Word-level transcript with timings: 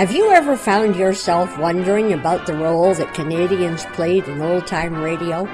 Have 0.00 0.12
you 0.12 0.30
ever 0.30 0.56
found 0.56 0.96
yourself 0.96 1.58
wondering 1.58 2.14
about 2.14 2.46
the 2.46 2.56
role 2.56 2.94
that 2.94 3.12
Canadians 3.12 3.84
played 3.92 4.26
in 4.28 4.40
old 4.40 4.66
time 4.66 4.94
radio? 4.94 5.44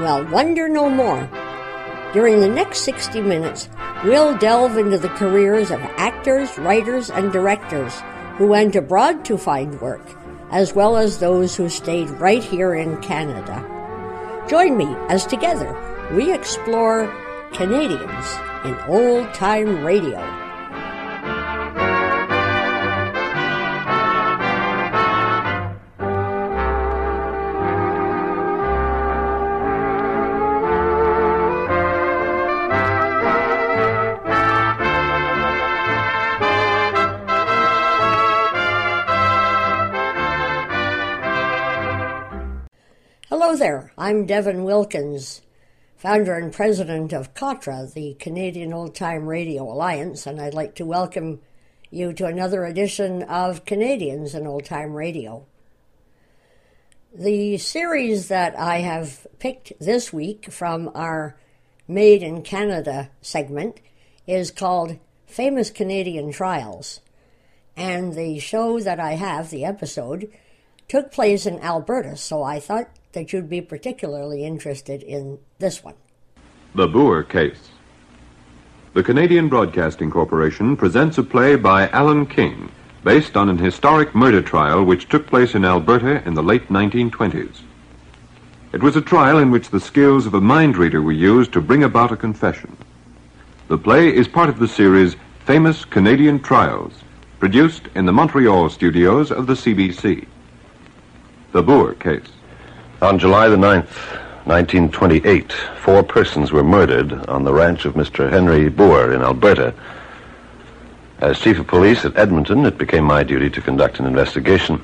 Well, 0.00 0.24
wonder 0.30 0.66
no 0.66 0.88
more. 0.88 1.28
During 2.14 2.40
the 2.40 2.48
next 2.48 2.84
60 2.84 3.20
minutes, 3.20 3.68
we'll 4.02 4.34
delve 4.38 4.78
into 4.78 4.96
the 4.96 5.10
careers 5.10 5.70
of 5.70 5.82
actors, 5.98 6.56
writers, 6.56 7.10
and 7.10 7.30
directors 7.30 7.92
who 8.38 8.46
went 8.46 8.74
abroad 8.76 9.26
to 9.26 9.36
find 9.36 9.78
work, 9.82 10.08
as 10.50 10.72
well 10.74 10.96
as 10.96 11.18
those 11.18 11.54
who 11.54 11.68
stayed 11.68 12.08
right 12.12 12.42
here 12.42 12.74
in 12.74 12.98
Canada. 13.02 13.60
Join 14.48 14.78
me 14.78 14.86
as 15.10 15.26
together 15.26 15.68
we 16.14 16.32
explore 16.32 17.14
Canadians 17.52 18.36
in 18.64 18.74
old 18.88 19.34
time 19.34 19.84
radio. 19.84 20.45
I'm 44.06 44.24
Devin 44.24 44.62
Wilkins, 44.62 45.42
founder 45.96 46.36
and 46.36 46.52
president 46.52 47.12
of 47.12 47.34
COTRA, 47.34 47.92
the 47.92 48.14
Canadian 48.20 48.72
Old 48.72 48.94
Time 48.94 49.26
Radio 49.26 49.64
Alliance, 49.64 50.28
and 50.28 50.40
I'd 50.40 50.54
like 50.54 50.76
to 50.76 50.86
welcome 50.86 51.40
you 51.90 52.12
to 52.12 52.26
another 52.26 52.64
edition 52.64 53.24
of 53.24 53.64
Canadians 53.64 54.32
in 54.32 54.46
Old 54.46 54.64
Time 54.64 54.94
Radio. 54.94 55.44
The 57.12 57.58
series 57.58 58.28
that 58.28 58.56
I 58.56 58.78
have 58.78 59.26
picked 59.40 59.72
this 59.80 60.12
week 60.12 60.52
from 60.52 60.88
our 60.94 61.36
Made 61.88 62.22
in 62.22 62.42
Canada 62.42 63.10
segment 63.20 63.80
is 64.24 64.52
called 64.52 65.00
Famous 65.26 65.68
Canadian 65.68 66.30
Trials. 66.30 67.00
And 67.76 68.14
the 68.14 68.38
show 68.38 68.78
that 68.78 69.00
I 69.00 69.14
have, 69.14 69.50
the 69.50 69.64
episode, 69.64 70.30
took 70.86 71.10
place 71.10 71.44
in 71.44 71.58
Alberta, 71.58 72.16
so 72.16 72.44
I 72.44 72.60
thought 72.60 72.88
that 73.16 73.32
you'd 73.32 73.48
be 73.48 73.62
particularly 73.62 74.44
interested 74.44 75.02
in 75.02 75.38
this 75.58 75.82
one. 75.82 75.94
The 76.74 76.86
Booher 76.86 77.26
Case. 77.26 77.70
The 78.92 79.02
Canadian 79.02 79.48
Broadcasting 79.48 80.10
Corporation 80.10 80.76
presents 80.76 81.16
a 81.16 81.22
play 81.22 81.56
by 81.56 81.88
Alan 81.88 82.26
King, 82.26 82.70
based 83.04 83.34
on 83.34 83.48
an 83.48 83.56
historic 83.56 84.14
murder 84.14 84.42
trial 84.42 84.84
which 84.84 85.08
took 85.08 85.26
place 85.28 85.54
in 85.54 85.64
Alberta 85.64 86.22
in 86.26 86.34
the 86.34 86.42
late 86.42 86.68
1920s. 86.68 87.62
It 88.74 88.82
was 88.82 88.96
a 88.96 89.00
trial 89.00 89.38
in 89.38 89.50
which 89.50 89.70
the 89.70 89.80
skills 89.80 90.26
of 90.26 90.34
a 90.34 90.40
mind 90.42 90.76
reader 90.76 91.00
were 91.00 91.12
used 91.12 91.54
to 91.54 91.62
bring 91.62 91.84
about 91.84 92.12
a 92.12 92.18
confession. 92.18 92.76
The 93.68 93.78
play 93.78 94.14
is 94.14 94.28
part 94.28 94.50
of 94.50 94.58
the 94.58 94.68
series 94.68 95.16
Famous 95.46 95.86
Canadian 95.86 96.38
Trials, 96.40 96.92
produced 97.40 97.84
in 97.94 98.04
the 98.04 98.12
Montreal 98.12 98.68
studios 98.68 99.32
of 99.32 99.46
the 99.46 99.54
CBC. 99.54 100.26
The 101.52 101.62
Booher 101.62 101.98
Case. 101.98 102.30
On 103.02 103.18
July 103.18 103.50
the 103.50 103.56
9th, 103.56 103.90
1928, 104.46 105.52
four 105.52 106.02
persons 106.02 106.50
were 106.50 106.64
murdered 106.64 107.12
on 107.28 107.44
the 107.44 107.52
ranch 107.52 107.84
of 107.84 107.92
Mr. 107.92 108.30
Henry 108.30 108.70
Booher 108.70 109.14
in 109.14 109.20
Alberta. 109.20 109.74
As 111.18 111.38
chief 111.38 111.58
of 111.58 111.66
police 111.66 112.06
at 112.06 112.16
Edmonton, 112.16 112.64
it 112.64 112.78
became 112.78 113.04
my 113.04 113.22
duty 113.22 113.50
to 113.50 113.60
conduct 113.60 114.00
an 114.00 114.06
investigation. 114.06 114.82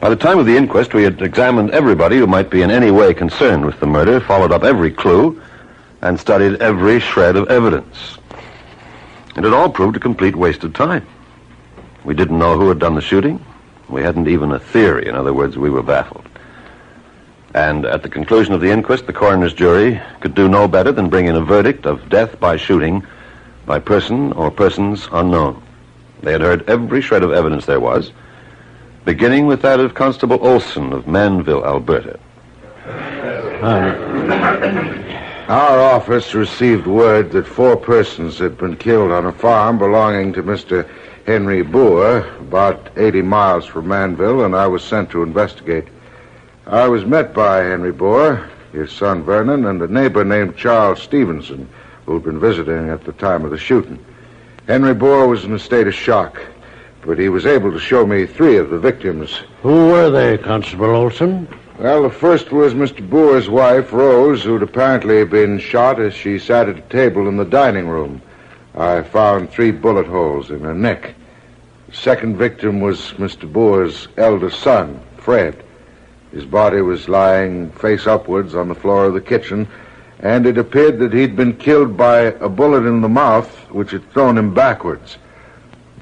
By 0.00 0.08
the 0.08 0.16
time 0.16 0.40
of 0.40 0.46
the 0.46 0.56
inquest, 0.56 0.92
we 0.92 1.04
had 1.04 1.22
examined 1.22 1.70
everybody 1.70 2.16
who 2.16 2.26
might 2.26 2.50
be 2.50 2.62
in 2.62 2.70
any 2.72 2.90
way 2.90 3.14
concerned 3.14 3.64
with 3.64 3.78
the 3.78 3.86
murder, 3.86 4.18
followed 4.18 4.50
up 4.50 4.64
every 4.64 4.90
clue, 4.90 5.40
and 6.00 6.18
studied 6.18 6.60
every 6.60 6.98
shred 6.98 7.36
of 7.36 7.48
evidence. 7.48 8.18
It 9.36 9.44
had 9.44 9.52
all 9.52 9.70
proved 9.70 9.96
a 9.96 10.00
complete 10.00 10.34
waste 10.34 10.64
of 10.64 10.72
time. 10.72 11.06
We 12.02 12.14
didn't 12.14 12.40
know 12.40 12.58
who 12.58 12.68
had 12.68 12.80
done 12.80 12.96
the 12.96 13.00
shooting. 13.00 13.44
We 13.88 14.02
hadn't 14.02 14.26
even 14.26 14.50
a 14.50 14.58
theory. 14.58 15.06
In 15.06 15.14
other 15.14 15.32
words, 15.32 15.56
we 15.56 15.70
were 15.70 15.84
baffled. 15.84 16.26
And 17.54 17.84
at 17.84 18.02
the 18.02 18.08
conclusion 18.08 18.54
of 18.54 18.60
the 18.60 18.70
inquest, 18.70 19.06
the 19.06 19.12
coroner's 19.12 19.52
jury 19.52 20.00
could 20.20 20.34
do 20.34 20.48
no 20.48 20.66
better 20.66 20.90
than 20.90 21.10
bring 21.10 21.26
in 21.26 21.36
a 21.36 21.44
verdict 21.44 21.84
of 21.84 22.08
death 22.08 22.40
by 22.40 22.56
shooting 22.56 23.06
by 23.66 23.78
person 23.78 24.32
or 24.32 24.50
persons 24.50 25.08
unknown. 25.12 25.62
They 26.22 26.32
had 26.32 26.40
heard 26.40 26.68
every 26.68 27.00
shred 27.00 27.22
of 27.22 27.32
evidence 27.32 27.66
there 27.66 27.80
was, 27.80 28.12
beginning 29.04 29.46
with 29.46 29.62
that 29.62 29.80
of 29.80 29.94
Constable 29.94 30.38
Olson 30.40 30.92
of 30.92 31.04
Mannville, 31.04 31.64
Alberta. 31.64 32.18
Our 35.48 35.80
office 35.80 36.34
received 36.34 36.86
word 36.86 37.32
that 37.32 37.46
four 37.46 37.76
persons 37.76 38.38
had 38.38 38.56
been 38.56 38.76
killed 38.76 39.10
on 39.12 39.26
a 39.26 39.32
farm 39.32 39.78
belonging 39.78 40.32
to 40.34 40.42
Mr. 40.42 40.88
Henry 41.26 41.62
Booher, 41.62 42.40
about 42.40 42.90
80 42.96 43.22
miles 43.22 43.66
from 43.66 43.86
Mannville, 43.86 44.44
and 44.44 44.56
I 44.56 44.66
was 44.66 44.82
sent 44.82 45.10
to 45.10 45.22
investigate. 45.22 45.88
I 46.66 46.86
was 46.86 47.04
met 47.04 47.34
by 47.34 47.58
Henry 47.58 47.92
Booher, 47.92 48.48
his 48.72 48.92
son 48.92 49.24
Vernon, 49.24 49.66
and 49.66 49.82
a 49.82 49.88
neighbor 49.88 50.24
named 50.24 50.56
Charles 50.56 51.02
Stevenson, 51.02 51.68
who 52.06 52.14
had 52.14 52.22
been 52.22 52.38
visiting 52.38 52.88
at 52.88 53.04
the 53.04 53.12
time 53.12 53.44
of 53.44 53.50
the 53.50 53.58
shooting. 53.58 53.98
Henry 54.68 54.94
Booher 54.94 55.28
was 55.28 55.44
in 55.44 55.52
a 55.52 55.58
state 55.58 55.88
of 55.88 55.94
shock, 55.94 56.40
but 57.04 57.18
he 57.18 57.28
was 57.28 57.46
able 57.46 57.72
to 57.72 57.80
show 57.80 58.06
me 58.06 58.26
three 58.26 58.58
of 58.58 58.70
the 58.70 58.78
victims. 58.78 59.42
Who 59.62 59.88
were 59.88 60.08
they, 60.08 60.38
Constable 60.38 60.94
Olson? 60.94 61.48
Well, 61.80 62.04
the 62.04 62.10
first 62.10 62.52
was 62.52 62.74
Mr. 62.74 63.06
Booher's 63.06 63.50
wife, 63.50 63.92
Rose, 63.92 64.44
who'd 64.44 64.62
apparently 64.62 65.24
been 65.24 65.58
shot 65.58 66.00
as 66.00 66.14
she 66.14 66.38
sat 66.38 66.68
at 66.68 66.78
a 66.78 66.82
table 66.82 67.26
in 67.26 67.38
the 67.38 67.44
dining 67.44 67.88
room. 67.88 68.22
I 68.76 69.02
found 69.02 69.50
three 69.50 69.72
bullet 69.72 70.06
holes 70.06 70.52
in 70.52 70.60
her 70.60 70.74
neck. 70.74 71.14
The 71.88 71.96
second 71.96 72.36
victim 72.36 72.80
was 72.80 73.14
Mr. 73.18 73.50
Booher's 73.50 74.06
eldest 74.16 74.60
son, 74.60 75.00
Fred. 75.16 75.60
His 76.32 76.46
body 76.46 76.80
was 76.80 77.10
lying 77.10 77.70
face 77.72 78.06
upwards 78.06 78.54
on 78.54 78.68
the 78.68 78.74
floor 78.74 79.04
of 79.04 79.14
the 79.14 79.20
kitchen, 79.20 79.68
and 80.20 80.46
it 80.46 80.56
appeared 80.56 80.98
that 81.00 81.12
he'd 81.12 81.36
been 81.36 81.56
killed 81.56 81.94
by 81.96 82.20
a 82.20 82.48
bullet 82.48 82.86
in 82.86 83.02
the 83.02 83.08
mouth, 83.08 83.48
which 83.70 83.90
had 83.90 84.10
thrown 84.12 84.38
him 84.38 84.54
backwards. 84.54 85.18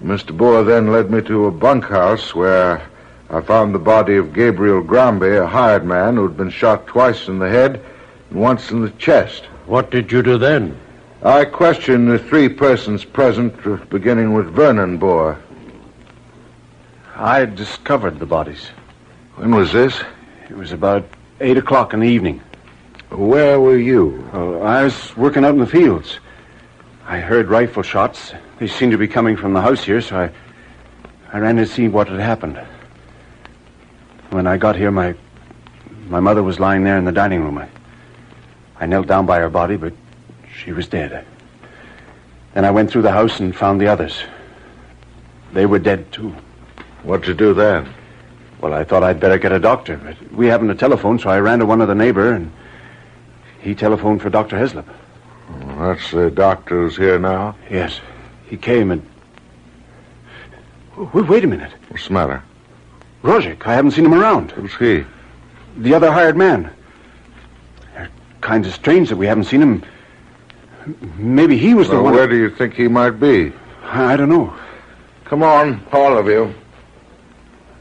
Mr. 0.04 0.36
Booher 0.36 0.64
then 0.64 0.92
led 0.92 1.10
me 1.10 1.20
to 1.22 1.46
a 1.46 1.50
bunkhouse 1.50 2.32
where 2.34 2.80
I 3.28 3.41
found 3.41 3.74
the 3.74 3.80
body 3.80 4.16
of 4.16 4.32
Gabriel 4.32 4.82
Gramby, 4.82 5.36
a 5.36 5.46
hired 5.46 5.84
man 5.84 6.16
who'd 6.16 6.36
been 6.36 6.50
shot 6.50 6.86
twice 6.86 7.26
in 7.26 7.41
the 7.41 7.48
head 7.48 7.84
and 8.30 8.41
once 8.41 8.70
in 8.70 8.82
the 8.82 8.91
chest. 8.91 9.44
What 9.66 9.91
did 9.91 10.12
you 10.12 10.22
do 10.22 10.38
then? 10.38 10.78
I 11.22 11.44
questioned 11.44 12.08
the 12.08 12.18
three 12.18 12.48
persons 12.48 13.04
present, 13.04 13.54
uh, 13.66 13.76
beginning 13.91 14.32
with 14.32 14.47
Vernon 14.47 14.98
Booher. 14.98 15.38
I 17.16 17.44
discovered 17.44 18.18
the 18.18 18.26
bodies. 18.26 18.68
When 19.36 19.54
was 19.54 19.72
this? 19.72 20.00
It 20.50 20.56
was 20.56 20.72
about 20.72 21.04
8 21.38 21.58
o'clock 21.58 21.94
in 21.94 22.00
the 22.00 22.08
evening. 22.08 22.40
Where 23.10 23.60
were 23.60 23.78
you? 23.78 24.28
Uh, 24.34 24.58
I 24.58 24.82
was 24.82 25.16
working 25.16 25.44
out 25.44 25.54
in 25.54 25.60
the 25.60 25.66
fields. 25.66 26.18
I 27.06 27.20
heard 27.20 27.48
rifle 27.48 27.84
shots. 27.84 28.32
They 28.58 28.66
seemed 28.66 28.91
to 28.91 28.98
be 28.98 29.06
coming 29.06 29.36
from 29.36 29.52
the 29.52 29.60
house 29.60 29.84
here, 29.84 30.00
so 30.00 30.18
I, 30.18 30.30
I 31.32 31.38
ran 31.38 31.54
to 31.54 31.66
see 31.66 31.86
what 31.86 32.08
had 32.08 32.18
happened. 32.18 32.60
When 34.30 34.48
I 34.48 34.56
got 34.56 34.74
here, 34.74 34.91
my, 34.91 35.14
my 36.08 36.18
mother 36.18 36.42
was 36.42 36.58
lying 36.58 36.82
there 36.82 36.98
in 36.98 37.04
the 37.04 37.12
dining 37.12 37.42
room. 37.42 37.56
I, 37.56 37.68
I 38.80 38.86
knelt 38.86 39.06
down 39.06 39.26
by 39.26 39.38
her 39.38 39.50
body, 39.50 39.76
but 39.76 39.92
she 40.53 40.72
was 40.72 40.88
dead. 40.88 41.24
Then 42.54 42.64
I 42.64 42.72
went 42.72 42.91
through 42.91 43.03
the 43.03 43.12
house 43.12 43.38
and 43.38 43.54
found 43.54 43.80
the 43.80 43.86
others. 43.86 44.20
They 45.53 45.66
were 45.66 45.78
dead, 45.78 46.10
too. 46.10 46.34
What'd 47.04 47.28
you 47.28 47.34
do 47.34 47.54
then? 47.54 47.94
Well, 48.60 48.74
I 48.74 48.84
thought 48.84 49.03
I'd 49.03 49.21
better 49.21 49.39
get 49.39 49.53
a 49.53 49.59
doctor, 49.59 49.97
but 49.97 50.33
we 50.33 50.47
haven't 50.47 50.71
a 50.71 50.74
telephone, 50.74 51.18
so 51.18 51.30
I 51.30 51.39
ran 51.39 51.60
to 51.60 51.66
one 51.66 51.80
of 51.80 51.89
the 51.89 51.95
neighbor, 51.95 52.33
and 52.33 52.53
he 53.60 53.74
telephoned 53.74 54.21
for 54.21 54.28
Dr. 54.28 54.59
Heslop. 54.59 54.84
That's 55.78 56.10
the 56.10 56.30
doctor 56.30 56.83
who's 56.83 56.97
here 56.97 57.18
now. 57.18 57.57
Yes, 57.71 58.01
he 58.47 58.57
came 58.57 58.91
and... 58.91 59.07
Wait, 60.97 61.27
wait 61.27 61.45
a 61.45 61.47
minute. 61.47 61.72
What's 61.89 62.09
the 62.09 62.12
matter? 62.12 62.42
Rosyk, 63.22 63.66
I 63.66 63.74
haven't 63.74 63.92
seen 63.92 64.04
him 64.04 64.15
around. 64.15 64.51
Who's 64.53 64.74
he? 64.74 65.04
The 65.78 65.95
other 65.95 66.13
hired 66.13 66.36
man. 66.36 66.71
They're 67.95 68.10
kind 68.42 68.66
of 68.66 68.74
strange 68.74 69.09
that 69.09 69.16
we 69.16 69.27
haven't 69.27 69.45
seen 69.45 69.63
him. 69.63 69.84
Maybe 71.16 71.56
he 71.56 71.72
was 71.72 71.89
the 71.89 72.01
one... 72.01 72.13
where 72.13 72.27
do 72.27 72.36
you 72.36 72.51
think 72.51 72.74
he 72.74 72.89
might 72.89 73.13
be? 73.13 73.53
I 73.83 74.16
don't 74.16 74.28
know. 74.28 74.54
Come 75.24 75.42
on, 75.42 75.86
all 75.92 76.18
of 76.18 76.27
you. 76.27 76.54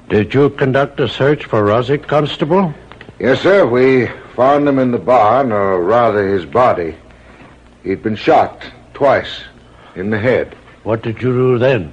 Did 0.09 0.33
you 0.33 0.49
conduct 0.49 0.99
a 0.99 1.07
search 1.07 1.45
for 1.45 1.61
Rosyk, 1.61 2.07
Constable? 2.07 2.73
Yes, 3.19 3.41
sir. 3.41 3.67
We 3.67 4.07
found 4.35 4.67
him 4.67 4.79
in 4.79 4.89
the 4.89 4.97
barn, 4.97 5.51
or 5.51 5.83
rather 5.83 6.27
his 6.27 6.47
body. 6.47 6.95
He'd 7.83 8.01
been 8.01 8.15
shot 8.15 8.65
twice 8.95 9.43
in 9.93 10.09
the 10.09 10.17
head. 10.17 10.57
What 10.81 11.03
did 11.03 11.21
you 11.21 11.31
do 11.31 11.57
then? 11.59 11.91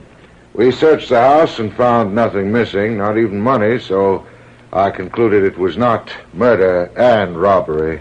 We 0.55 0.73
searched 0.73 1.11
the 1.11 1.21
house 1.21 1.59
and 1.59 1.77
found 1.77 2.15
nothing 2.15 2.51
missing, 2.51 2.97
not 2.97 3.19
even 3.19 3.39
money, 3.39 3.79
so 3.79 4.27
I 4.73 4.91
concluded 4.93 5.45
it 5.45 5.59
was 5.59 5.77
not 5.77 6.11
murder 6.33 6.91
and 6.97 7.39
robbery. 7.39 8.01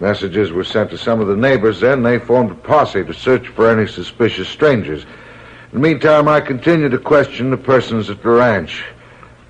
Messages 0.00 0.52
were 0.52 0.64
sent 0.64 0.88
to 0.88 0.96
some 0.96 1.20
of 1.20 1.26
the 1.26 1.36
neighbors, 1.36 1.80
then 1.80 2.02
they 2.02 2.18
formed 2.18 2.52
a 2.52 2.54
posse 2.54 3.04
to 3.04 3.12
search 3.12 3.48
for 3.48 3.68
any 3.68 3.86
suspicious 3.86 4.48
strangers. 4.48 5.02
In 5.70 5.82
the 5.82 5.86
meantime, 5.86 6.28
I 6.28 6.40
continued 6.40 6.92
to 6.92 6.98
question 6.98 7.50
the 7.50 7.58
persons 7.58 8.08
at 8.08 8.22
the 8.22 8.30
ranch. 8.30 8.86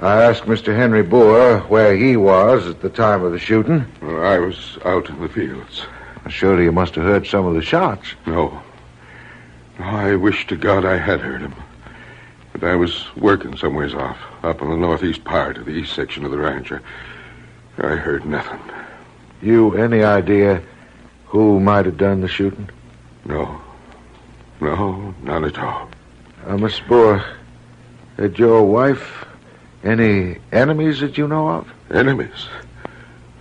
I 0.01 0.23
asked 0.23 0.45
Mr. 0.45 0.77
Henry 0.77 1.03
Booher 1.03 1.69
where 1.69 1.97
he 1.97 2.17
was 2.17 2.69
at 2.69 2.81
the 2.83 2.89
time 2.89 3.25
of 3.25 3.33
the 3.33 3.39
shooting. 3.39 3.85
Well, 4.01 4.25
I 4.25 4.39
was 4.39 4.79
out 4.85 5.09
in 5.09 5.21
the 5.21 5.29
fields. 5.29 5.87
Surely 6.29 6.65
you 6.65 6.73
must 6.73 6.95
have 6.95 7.05
heard 7.05 7.27
some 7.27 7.47
of 7.47 7.55
the 7.55 7.63
shots. 7.63 8.15
No. 8.25 8.63
No, 9.79 9.85
I 9.85 10.15
wish 10.15 10.47
to 10.49 10.57
God 10.57 10.85
I 10.85 10.99
had 10.99 11.21
heard 11.21 11.43
them. 11.43 11.55
But 12.53 12.63
I 12.63 12.77
was 12.77 13.07
working 13.17 13.57
somewheres 13.57 13.95
off, 13.95 14.19
up 14.45 14.63
in 14.63 14.71
the 14.71 14.77
northeast 14.77 15.25
part 15.25 15.57
of 15.57 15.65
the 15.65 15.73
east 15.73 15.95
section 15.95 16.25
of 16.25 16.31
the 16.31 16.39
ranch. 16.39 16.71
I, 16.71 16.79
I 17.79 17.97
heard 17.97 18.25
nothing. 18.25 18.61
You 19.43 19.77
any 19.77 20.05
idea 20.05 20.63
who 21.27 21.59
might 21.59 21.87
have 21.87 21.97
done 21.97 22.21
the 22.21 22.29
shooting? 22.29 22.71
No. 23.25 23.61
No, 24.61 25.13
none 25.23 25.45
at 25.45 25.59
all. 25.59 25.89
Uh, 26.47 26.57
Miss 26.57 26.79
Booher, 26.81 27.25
had 28.17 28.39
your 28.39 28.63
wife 28.63 29.25
any 29.85 30.39
enemies 30.53 31.01
that 31.01 31.17
you 31.19 31.29
know 31.29 31.49
of? 31.49 31.73
Enemies? 31.91 32.49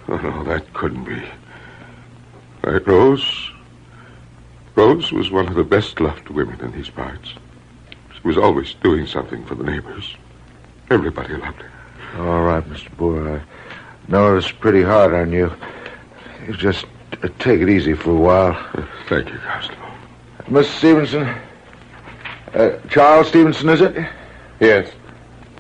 Oh, 0.08 0.18
no, 0.18 0.44
that 0.44 0.74
couldn't 0.74 1.04
be. 1.04 1.22
Right, 2.64 2.86
Rose? 2.88 3.52
Rose 4.76 5.12
was 5.12 5.32
one 5.32 5.48
of 5.48 5.56
the 5.56 5.64
best 5.64 6.00
loved 6.00 6.30
women 6.30 6.60
in 6.62 6.72
these 6.72 6.90
parts. 6.90 7.34
She 8.14 8.28
was 8.28 8.38
always 8.38 8.74
doing 8.76 9.08
something 9.08 9.44
for 9.46 9.56
the 9.56 9.64
neighbors. 9.64 10.16
Everybody 10.90 11.36
loved 11.36 11.62
her. 11.62 12.22
All 12.22 12.44
right, 12.44 12.64
Mr. 12.64 12.90
Booher. 12.96 13.42
I 13.42 14.12
know 14.12 14.38
it's 14.38 14.52
pretty 14.52 14.84
hard 14.84 15.14
on 15.14 15.32
you. 15.32 15.52
You 16.48 16.54
just 16.54 16.86
uh, 17.24 17.28
take 17.40 17.62
it 17.62 17.70
easy 17.70 17.94
for 17.94 18.12
a 18.12 18.16
while. 18.16 18.88
Thank 19.08 19.30
you, 19.30 19.40
Constable. 19.40 19.88
Miss 20.48 20.70
Stevenson. 20.70 21.36
Uh, 22.54 22.78
Charles 22.90 23.28
Stevenson, 23.28 23.70
is 23.70 23.82
it? 23.82 24.08
Yes. 24.60 24.92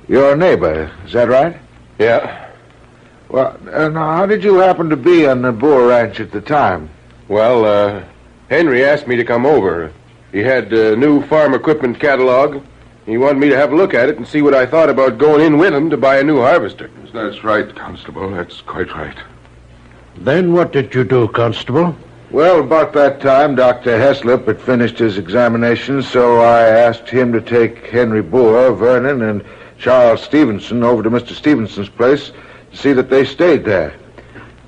You're 0.08 0.38
neighbor, 0.38 0.92
is 1.06 1.14
that 1.14 1.28
right? 1.28 1.58
Yeah. 2.00 2.50
Well, 3.30 3.58
uh, 3.74 3.90
now, 3.90 4.16
how 4.16 4.26
did 4.26 4.42
you 4.44 4.56
happen 4.56 4.90
to 4.90 4.96
be 4.96 5.26
on 5.28 5.42
the 5.42 5.52
Booher 5.52 5.90
ranch 5.90 6.22
at 6.22 6.32
the 6.32 6.40
time? 6.40 6.90
Well, 7.28 7.66
uh, 7.66 8.04
Henry 8.50 8.86
asked 8.86 9.06
me 9.06 9.18
to 9.18 9.26
come 9.26 9.46
over. 9.46 9.92
He 10.32 10.40
had 10.40 10.72
a 10.72 10.96
new 10.96 11.26
farm 11.28 11.54
equipment 11.54 12.00
catalog. 12.00 12.64
He 13.06 13.18
wanted 13.18 13.40
me 13.40 13.50
to 13.50 13.58
have 13.58 13.74
a 13.74 13.76
look 13.76 13.94
at 13.94 14.08
it 14.08 14.18
and 14.18 14.26
see 14.26 14.42
what 14.42 14.54
I 14.54 14.66
thought 14.66 14.90
about 14.90 15.18
going 15.18 15.46
in 15.46 15.58
with 15.58 15.74
him 15.74 15.90
to 15.90 15.98
buy 15.98 16.20
a 16.20 16.24
new 16.24 16.40
harvester. 16.40 16.90
That's 17.14 17.44
right, 17.44 17.74
Constable. 17.76 18.30
That's 18.32 18.62
quite 18.62 18.94
right. 18.94 19.18
Then 20.18 20.54
what 20.54 20.72
did 20.72 20.94
you 20.94 21.04
do, 21.04 21.28
Constable? 21.30 21.96
Well, 22.32 22.60
about 22.60 22.94
that 22.94 23.22
time, 23.22 23.56
Dr. 23.56 23.98
Heslop 23.98 24.48
had 24.48 24.62
finished 24.62 25.00
his 25.00 25.18
examination, 25.18 26.02
so 26.02 26.42
I 26.42 26.62
asked 26.68 27.10
him 27.10 27.32
to 27.32 27.42
take 27.42 27.88
Henry 27.88 28.22
Booher, 28.22 28.78
Vernon, 28.78 29.22
and 29.22 29.46
Charles 29.78 30.22
Stevenson 30.24 30.84
over 30.84 31.04
to 31.04 31.10
Mr. 31.10 31.34
Stevenson's 31.34 31.90
place 31.90 32.32
to 32.72 32.78
see 32.78 32.94
that 32.94 33.10
they 33.10 33.26
stayed 33.26 33.64
there. 33.64 33.94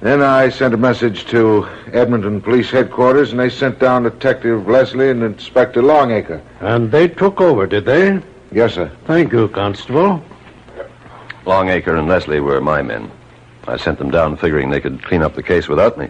Then 0.01 0.21
I 0.21 0.47
sent 0.47 0.73
a 0.73 0.77
message 0.77 1.25
to 1.25 1.67
Edmonton 1.91 2.39
Police 2.39 2.69
Headquarters, 2.69 3.31
and 3.31 3.39
they 3.39 3.49
sent 3.49 3.79
down 3.79 4.03
Detective 4.03 4.67
Leslie 4.67 5.09
and 5.09 5.21
Inspector 5.21 5.81
Longacre. 5.81 6.41
And 6.61 6.89
they 6.89 7.09
took 7.09 7.41
over, 7.41 7.67
did 7.67 7.83
they? 7.83 8.21
Yes, 8.51 8.75
sir. 8.75 8.89
Thank 9.05 9.33
you, 9.33 9.49
Constable. 9.49 10.23
Longacre 11.45 11.97
and 11.97 12.07
Leslie 12.07 12.39
were 12.39 12.61
my 12.61 12.81
men. 12.81 13.11
I 13.67 13.75
sent 13.75 13.97
them 13.99 14.09
down 14.09 14.37
figuring 14.37 14.69
they 14.69 14.79
could 14.79 15.03
clean 15.03 15.21
up 15.21 15.35
the 15.35 15.43
case 15.43 15.67
without 15.67 15.97
me. 15.97 16.07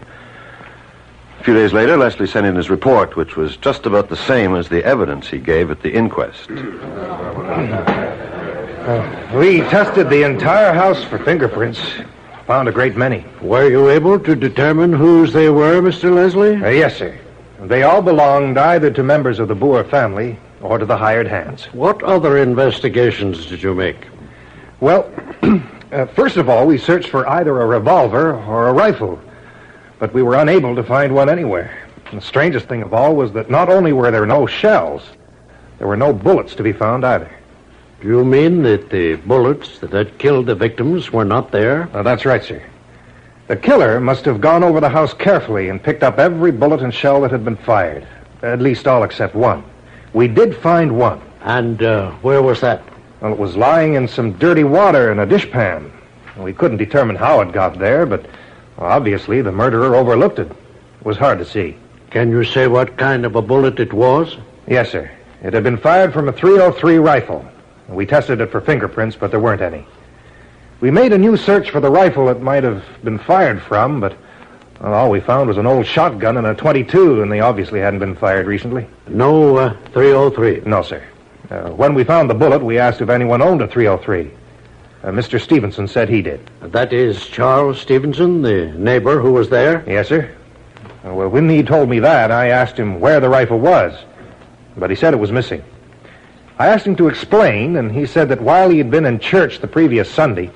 A 1.40 1.44
few 1.44 1.54
days 1.54 1.72
later, 1.72 1.96
Leslie 1.96 2.26
sent 2.28 2.46
in 2.46 2.54
his 2.54 2.70
report, 2.70 3.16
which 3.16 3.36
was 3.36 3.56
just 3.56 3.86
about 3.86 4.08
the 4.08 4.16
same 4.16 4.54
as 4.54 4.68
the 4.68 4.84
evidence 4.84 5.26
he 5.28 5.38
gave 5.38 5.70
at 5.70 5.82
the 5.82 5.92
inquest. 5.92 6.48
We 9.34 9.60
tested 9.60 10.10
the 10.10 10.24
entire 10.24 10.72
house 10.72 11.04
for 11.04 11.18
fingerprints. 11.18 11.80
Found 12.46 12.68
a 12.68 12.72
great 12.72 12.96
many. 12.96 13.24
Were 13.40 13.70
you 13.70 13.88
able 13.88 14.18
to 14.18 14.34
determine 14.34 14.92
whose 14.92 15.32
they 15.32 15.48
were, 15.50 15.80
Mr. 15.80 16.12
Leslie? 16.12 16.56
Uh, 16.56 16.70
yes, 16.70 16.96
sir. 16.96 17.16
They 17.62 17.84
all 17.84 18.02
belonged 18.02 18.58
either 18.58 18.90
to 18.90 19.02
members 19.04 19.38
of 19.38 19.46
the 19.46 19.54
Booher 19.54 19.88
family 19.88 20.36
or 20.60 20.78
to 20.78 20.84
the 20.84 20.96
hired 20.96 21.28
hands. 21.28 21.66
What 21.66 22.02
other 22.02 22.38
investigations 22.38 23.46
did 23.46 23.62
you 23.62 23.74
make? 23.74 24.08
Well, 24.80 25.08
uh, 25.92 26.06
first 26.06 26.36
of 26.36 26.48
all, 26.48 26.66
we 26.66 26.76
searched 26.76 27.10
for 27.10 27.28
either 27.28 27.60
a 27.60 27.66
revolver 27.66 28.34
or 28.34 28.66
a 28.66 28.72
rifle, 28.72 29.20
but 30.00 30.12
we 30.12 30.22
were 30.22 30.34
unable 30.34 30.74
to 30.74 30.82
find 30.82 31.14
one 31.14 31.28
anywhere. 31.28 31.86
And 32.06 32.20
the 32.20 32.26
strangest 32.26 32.66
thing 32.66 32.82
of 32.82 32.92
all 32.92 33.14
was 33.14 33.32
that 33.34 33.50
not 33.50 33.68
only 33.68 33.92
were 33.92 34.10
there 34.10 34.26
no 34.26 34.46
shells, 34.46 35.02
there 35.78 35.86
were 35.86 35.96
no 35.96 36.12
bullets 36.12 36.56
to 36.56 36.64
be 36.64 36.72
found 36.72 37.04
either. 37.04 37.30
Do 38.00 38.08
you 38.08 38.24
mean 38.24 38.62
that 38.62 38.88
the 38.88 39.16
bullets 39.16 39.78
that 39.80 39.92
had 39.92 40.16
killed 40.16 40.46
the 40.46 40.54
victims 40.54 41.12
were 41.12 41.24
not 41.24 41.50
there? 41.50 41.86
Uh, 41.92 42.02
that's 42.02 42.24
right, 42.24 42.42
sir. 42.42 42.62
The 43.48 43.56
killer 43.56 44.00
must 44.00 44.24
have 44.24 44.40
gone 44.40 44.64
over 44.64 44.80
the 44.80 44.88
house 44.88 45.12
carefully 45.12 45.68
and 45.68 45.82
picked 45.82 46.02
up 46.02 46.18
every 46.18 46.50
bullet 46.50 46.80
and 46.80 46.94
shell 46.94 47.20
that 47.20 47.30
had 47.30 47.44
been 47.44 47.56
fired. 47.56 48.06
At 48.42 48.62
least 48.62 48.88
all 48.88 49.02
except 49.02 49.34
one. 49.34 49.64
We 50.14 50.28
did 50.28 50.56
find 50.56 50.96
one. 50.96 51.20
And 51.42 51.82
uh, 51.82 52.12
where 52.22 52.42
was 52.42 52.62
that? 52.62 52.82
Well, 53.20 53.32
it 53.32 53.38
was 53.38 53.54
lying 53.54 53.94
in 53.94 54.08
some 54.08 54.32
dirty 54.32 54.64
water 54.64 55.12
in 55.12 55.18
a 55.18 55.26
dishpan. 55.26 55.90
We 56.38 56.54
couldn't 56.54 56.78
determine 56.78 57.16
how 57.16 57.42
it 57.42 57.52
got 57.52 57.78
there, 57.78 58.06
but 58.06 58.24
obviously 58.78 59.42
the 59.42 59.52
murderer 59.52 59.94
overlooked 59.94 60.38
it. 60.38 60.50
It 60.50 61.06
was 61.06 61.18
hard 61.18 61.38
to 61.38 61.44
see. 61.44 61.76
Can 62.10 62.30
you 62.30 62.44
say 62.44 62.66
what 62.66 62.96
kind 62.96 63.26
of 63.26 63.36
a 63.36 63.42
bullet 63.42 63.78
it 63.78 63.92
was? 63.92 64.38
Yes, 64.66 64.90
sir. 64.90 65.10
It 65.42 65.52
had 65.52 65.64
been 65.64 65.76
fired 65.76 66.14
from 66.14 66.28
a 66.28 66.32
303 66.32 66.96
rifle. 66.96 67.44
We 67.90 68.06
tested 68.06 68.40
it 68.40 68.50
for 68.50 68.60
fingerprints, 68.60 69.16
but 69.16 69.30
there 69.30 69.40
weren't 69.40 69.62
any. 69.62 69.86
We 70.80 70.90
made 70.90 71.12
a 71.12 71.18
new 71.18 71.36
search 71.36 71.70
for 71.70 71.80
the 71.80 71.90
rifle 71.90 72.28
it 72.28 72.40
might 72.40 72.64
have 72.64 72.84
been 73.02 73.18
fired 73.18 73.60
from, 73.60 74.00
but 74.00 74.16
well, 74.80 74.94
all 74.94 75.10
we 75.10 75.20
found 75.20 75.48
was 75.48 75.58
an 75.58 75.66
old 75.66 75.84
shotgun 75.84 76.38
and 76.38 76.46
a 76.46 76.54
22, 76.54 77.22
and 77.22 77.30
they 77.30 77.40
obviously 77.40 77.80
hadn't 77.80 77.98
been 77.98 78.16
fired 78.16 78.46
recently. 78.46 78.86
No 79.08 79.56
uh, 79.56 79.76
303. 79.92 80.62
No, 80.64 80.82
sir. 80.82 81.04
Uh, 81.50 81.70
when 81.70 81.94
we 81.94 82.04
found 82.04 82.30
the 82.30 82.34
bullet, 82.34 82.62
we 82.62 82.78
asked 82.78 83.02
if 83.02 83.10
anyone 83.10 83.42
owned 83.42 83.60
a 83.60 83.68
303. 83.68 84.30
Uh, 85.02 85.08
Mr. 85.08 85.40
Stevenson 85.40 85.86
said 85.86 86.08
he 86.08 86.22
did. 86.22 86.48
That 86.62 86.92
is 86.92 87.26
Charles 87.26 87.80
Stevenson, 87.80 88.40
the 88.40 88.66
neighbor 88.72 89.20
who 89.20 89.32
was 89.32 89.50
there? 89.50 89.84
Yes, 89.86 90.08
sir. 90.08 90.34
Uh, 91.04 91.12
well, 91.12 91.28
when 91.28 91.48
he 91.48 91.62
told 91.62 91.90
me 91.90 91.98
that, 91.98 92.30
I 92.30 92.48
asked 92.48 92.78
him 92.78 93.00
where 93.00 93.20
the 93.20 93.28
rifle 93.28 93.58
was, 93.58 93.92
but 94.76 94.88
he 94.88 94.96
said 94.96 95.12
it 95.12 95.18
was 95.18 95.32
missing. 95.32 95.62
I 96.60 96.66
asked 96.66 96.86
him 96.86 96.96
to 96.96 97.08
explain, 97.08 97.76
and 97.76 97.90
he 97.90 98.04
said 98.04 98.28
that 98.28 98.42
while 98.42 98.68
he 98.68 98.76
had 98.76 98.90
been 98.90 99.06
in 99.06 99.18
church 99.18 99.60
the 99.60 99.66
previous 99.66 100.10
Sunday, 100.10 100.50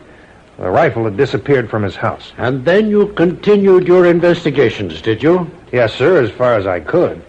the 0.59 0.69
rifle 0.69 1.07
had 1.07 1.17
disappeared 1.17 1.71
from 1.71 1.83
his 1.83 1.97
house. 1.97 2.35
And 2.37 2.63
then 2.63 2.91
you 2.91 3.07
continued 3.15 3.89
your 3.89 4.05
investigations, 4.05 5.01
did 5.01 5.23
you? 5.23 5.51
Yes, 5.73 5.95
sir, 5.95 6.23
as 6.23 6.31
far 6.31 6.57
as 6.57 6.67
I 6.67 6.81
could. 6.81 7.25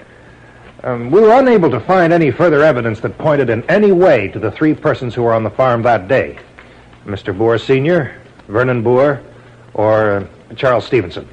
Um, 0.83 1.09
we 1.09 1.21
were 1.21 1.39
unable 1.39 1.71
to 1.71 1.79
find 1.79 2.11
any 2.11 2.31
further 2.31 2.63
evidence 2.63 2.99
that 2.99 3.17
pointed 3.17 3.49
in 3.49 3.63
any 3.69 3.93
way 3.93 4.27
to 4.27 4.39
the 4.39 4.51
three 4.51 4.73
persons 4.73 5.15
who 5.15 5.23
were 5.23 5.33
on 5.33 5.43
the 5.43 5.49
farm 5.51 5.81
that 5.83 6.09
day 6.09 6.37
Mr. 7.05 7.33
Booher 7.33 7.61
Sr., 7.61 8.21
Vernon 8.49 8.83
Booher, 8.83 9.23
or 9.73 10.17
uh, 10.17 10.27
Charles 10.57 10.85
Stevenson. 10.85 11.29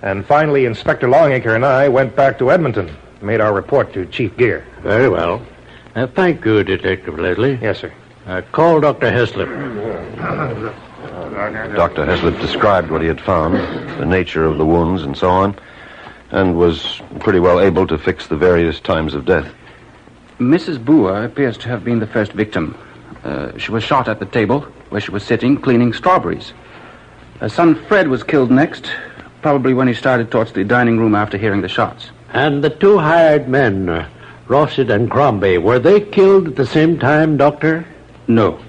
And 0.00 0.24
finally, 0.24 0.64
Inspector 0.64 1.06
Longacre 1.06 1.56
and 1.56 1.66
I 1.66 1.88
went 1.90 2.16
back 2.16 2.38
to 2.38 2.50
Edmonton, 2.50 2.90
made 3.20 3.42
our 3.42 3.52
report 3.52 3.92
to 3.92 4.06
Chief 4.06 4.34
Gear. 4.38 4.64
Very 4.80 5.10
well. 5.10 5.44
Uh, 5.94 6.08
thank 6.08 6.44
you, 6.44 6.64
Detective 6.64 7.18
Leslie. 7.18 7.56
Yes, 7.62 7.78
sir. 7.80 7.92
Uh, 8.26 8.42
call 8.50 8.80
Dr. 8.80 9.12
Heslop. 9.12 9.48
Dr. 11.76 12.04
Heslop 12.04 12.40
described 12.40 12.90
what 12.90 13.00
he 13.00 13.06
had 13.06 13.20
found, 13.20 13.54
the 14.00 14.06
nature 14.06 14.44
of 14.44 14.58
the 14.58 14.66
wounds, 14.66 15.02
and 15.02 15.16
so 15.16 15.28
on, 15.28 15.56
and 16.30 16.56
was 16.56 17.00
pretty 17.20 17.38
well 17.38 17.60
able 17.60 17.86
to 17.86 17.96
fix 17.96 18.26
the 18.26 18.36
various 18.36 18.80
times 18.80 19.14
of 19.14 19.24
death. 19.24 19.52
Mrs. 20.40 20.78
Booher 20.78 21.24
appears 21.24 21.56
to 21.58 21.68
have 21.68 21.84
been 21.84 22.00
the 22.00 22.08
first 22.08 22.32
victim. 22.32 22.76
Uh, 23.22 23.56
she 23.56 23.70
was 23.70 23.84
shot 23.84 24.08
at 24.08 24.18
the 24.18 24.26
table 24.26 24.62
where 24.90 25.00
she 25.00 25.12
was 25.12 25.22
sitting 25.22 25.56
cleaning 25.56 25.92
strawberries. 25.92 26.52
Her 27.38 27.48
son 27.48 27.76
Fred 27.86 28.08
was 28.08 28.24
killed 28.24 28.50
next, 28.50 28.90
probably 29.42 29.74
when 29.74 29.86
he 29.86 29.94
started 29.94 30.30
towards 30.30 30.52
the 30.52 30.64
dining 30.64 30.98
room 30.98 31.14
after 31.14 31.38
hearing 31.38 31.60
the 31.60 31.68
shots. 31.68 32.10
And 32.32 32.64
the 32.64 32.70
two 32.70 32.98
hired 32.98 33.48
men, 33.48 33.88
uh, 33.88 34.08
Rossett 34.46 34.90
and 34.90 35.10
Crombie, 35.10 35.58
were 35.58 35.78
they 35.78 36.00
killed 36.00 36.48
at 36.48 36.56
the 36.56 36.66
same 36.66 36.98
time, 36.98 37.36
Doctor? 37.36 37.86
No. 38.28 38.60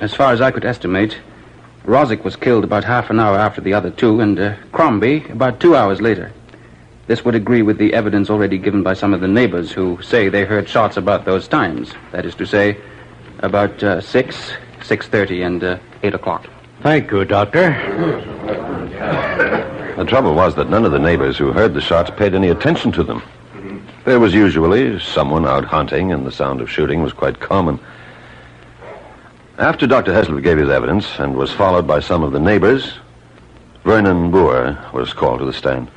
As 0.00 0.14
far 0.14 0.32
as 0.32 0.40
I 0.40 0.50
could 0.50 0.64
estimate, 0.64 1.18
Rosyk 1.84 2.24
was 2.24 2.36
killed 2.36 2.64
about 2.64 2.84
half 2.84 3.10
an 3.10 3.20
hour 3.20 3.36
after 3.36 3.60
the 3.60 3.74
other 3.74 3.90
two, 3.90 4.20
and 4.20 4.38
uh, 4.38 4.54
Crombie 4.72 5.24
about 5.30 5.60
two 5.60 5.76
hours 5.76 6.00
later. 6.00 6.32
This 7.06 7.24
would 7.24 7.34
agree 7.34 7.62
with 7.62 7.76
the 7.76 7.92
evidence 7.92 8.30
already 8.30 8.56
given 8.56 8.82
by 8.82 8.94
some 8.94 9.12
of 9.12 9.20
the 9.20 9.28
neighbors 9.28 9.72
who 9.72 10.00
say 10.00 10.28
they 10.28 10.44
heard 10.44 10.68
shots 10.68 10.96
about 10.96 11.24
those 11.24 11.48
times. 11.48 11.92
That 12.12 12.24
is 12.24 12.34
to 12.36 12.46
say, 12.46 12.78
About 13.40 13.82
uh, 13.82 14.00
6, 14.00 14.52
6.30, 14.80 15.46
and 15.46 15.64
uh, 15.64 15.78
8 16.02 16.14
o'clock. 16.14 16.46
Thank 16.82 17.10
you, 17.10 17.24
Doctor. 17.24 17.70
The 19.96 20.04
trouble 20.06 20.34
was 20.34 20.54
that 20.54 20.70
none 20.70 20.84
of 20.86 20.92
the 20.92 20.98
neighbors 20.98 21.36
who 21.36 21.52
heard 21.52 21.74
the 21.74 21.80
shots 21.80 22.10
paid 22.16 22.34
any 22.34 22.48
attention 22.48 22.92
to 22.92 23.02
them. 23.02 23.22
There 24.10 24.18
was 24.18 24.34
usually 24.34 24.98
someone 24.98 25.46
out 25.46 25.64
hunting, 25.64 26.10
and 26.10 26.26
the 26.26 26.32
sound 26.32 26.60
of 26.60 26.68
shooting 26.68 27.00
was 27.00 27.12
quite 27.12 27.38
common. 27.38 27.78
After 29.56 29.86
Dr. 29.86 30.12
Heslop 30.12 30.42
gave 30.42 30.58
his 30.58 30.68
evidence 30.68 31.20
and 31.20 31.36
was 31.36 31.52
followed 31.52 31.86
by 31.86 32.00
some 32.00 32.24
of 32.24 32.32
the 32.32 32.40
neighbors, 32.40 32.94
Vernon 33.84 34.32
Booher 34.32 34.92
was 34.92 35.12
called 35.12 35.38
to 35.38 35.44
the 35.44 35.52
stand. 35.52 35.92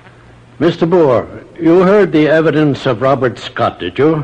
Mr. 0.59 0.87
Booher, 0.87 1.43
you 1.59 1.81
heard 1.81 2.11
the 2.11 2.27
evidence 2.27 2.85
of 2.85 3.01
Robert 3.01 3.39
Scott, 3.39 3.79
did 3.79 3.97
you? 3.97 4.23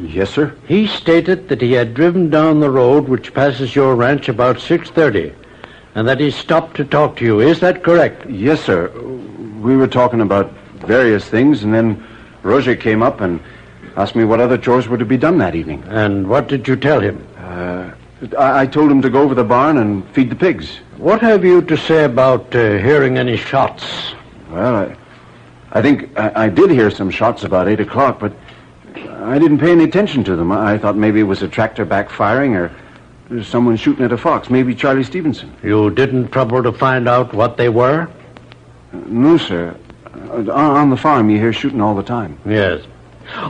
Yes, 0.00 0.30
sir. 0.30 0.56
He 0.66 0.88
stated 0.88 1.48
that 1.48 1.62
he 1.62 1.74
had 1.74 1.94
driven 1.94 2.30
down 2.30 2.58
the 2.58 2.70
road 2.70 3.08
which 3.08 3.34
passes 3.34 3.76
your 3.76 3.94
ranch 3.94 4.28
about 4.28 4.56
6.30 4.56 5.32
and 5.94 6.08
that 6.08 6.18
he 6.18 6.32
stopped 6.32 6.76
to 6.78 6.84
talk 6.84 7.14
to 7.18 7.24
you. 7.24 7.38
Is 7.38 7.60
that 7.60 7.84
correct? 7.84 8.28
Yes, 8.28 8.60
sir. 8.64 8.88
We 9.60 9.76
were 9.76 9.86
talking 9.86 10.22
about 10.22 10.50
various 10.80 11.24
things, 11.24 11.62
and 11.62 11.72
then 11.72 12.04
Roger 12.42 12.76
came 12.76 13.02
up 13.02 13.20
and 13.20 13.40
asked 13.96 14.14
me 14.14 14.24
what 14.24 14.40
other 14.40 14.58
chores 14.58 14.88
were 14.88 14.98
to 14.98 15.04
be 15.04 15.16
done 15.16 15.38
that 15.38 15.54
evening. 15.54 15.82
And 15.88 16.28
what 16.28 16.48
did 16.48 16.68
you 16.68 16.76
tell 16.76 17.00
him? 17.00 17.26
Uh, 17.36 17.90
I, 18.38 18.60
I 18.60 18.66
told 18.66 18.90
him 18.90 19.02
to 19.02 19.10
go 19.10 19.22
over 19.22 19.34
the 19.34 19.44
barn 19.44 19.78
and 19.78 20.08
feed 20.10 20.30
the 20.30 20.36
pigs. 20.36 20.78
What 20.96 21.20
have 21.20 21.44
you 21.44 21.62
to 21.62 21.76
say 21.76 22.04
about 22.04 22.54
uh, 22.54 22.78
hearing 22.78 23.18
any 23.18 23.36
shots? 23.36 24.14
Well, 24.50 24.76
I, 24.76 24.96
I 25.72 25.82
think 25.82 26.18
I, 26.18 26.44
I 26.44 26.48
did 26.48 26.70
hear 26.70 26.90
some 26.90 27.10
shots 27.10 27.44
about 27.44 27.68
8 27.68 27.80
o'clock, 27.80 28.18
but 28.18 28.32
I 28.96 29.38
didn't 29.38 29.58
pay 29.58 29.72
any 29.72 29.84
attention 29.84 30.24
to 30.24 30.36
them. 30.36 30.50
I 30.52 30.78
thought 30.78 30.96
maybe 30.96 31.20
it 31.20 31.24
was 31.24 31.42
a 31.42 31.48
tractor 31.48 31.84
backfiring 31.84 32.54
or 32.56 33.44
someone 33.44 33.76
shooting 33.76 34.04
at 34.04 34.12
a 34.12 34.18
fox, 34.18 34.48
maybe 34.48 34.74
Charlie 34.74 35.04
Stevenson. 35.04 35.54
You 35.62 35.90
didn't 35.90 36.28
trouble 36.28 36.62
to 36.62 36.72
find 36.72 37.08
out 37.08 37.34
what 37.34 37.56
they 37.56 37.68
were? 37.68 38.08
No, 38.92 39.36
sir. 39.36 39.76
Uh, 40.30 40.52
on 40.52 40.90
the 40.90 40.96
farm, 40.96 41.30
you 41.30 41.38
hear 41.38 41.52
shooting 41.52 41.80
all 41.80 41.94
the 41.94 42.02
time. 42.02 42.38
Yes. 42.46 42.82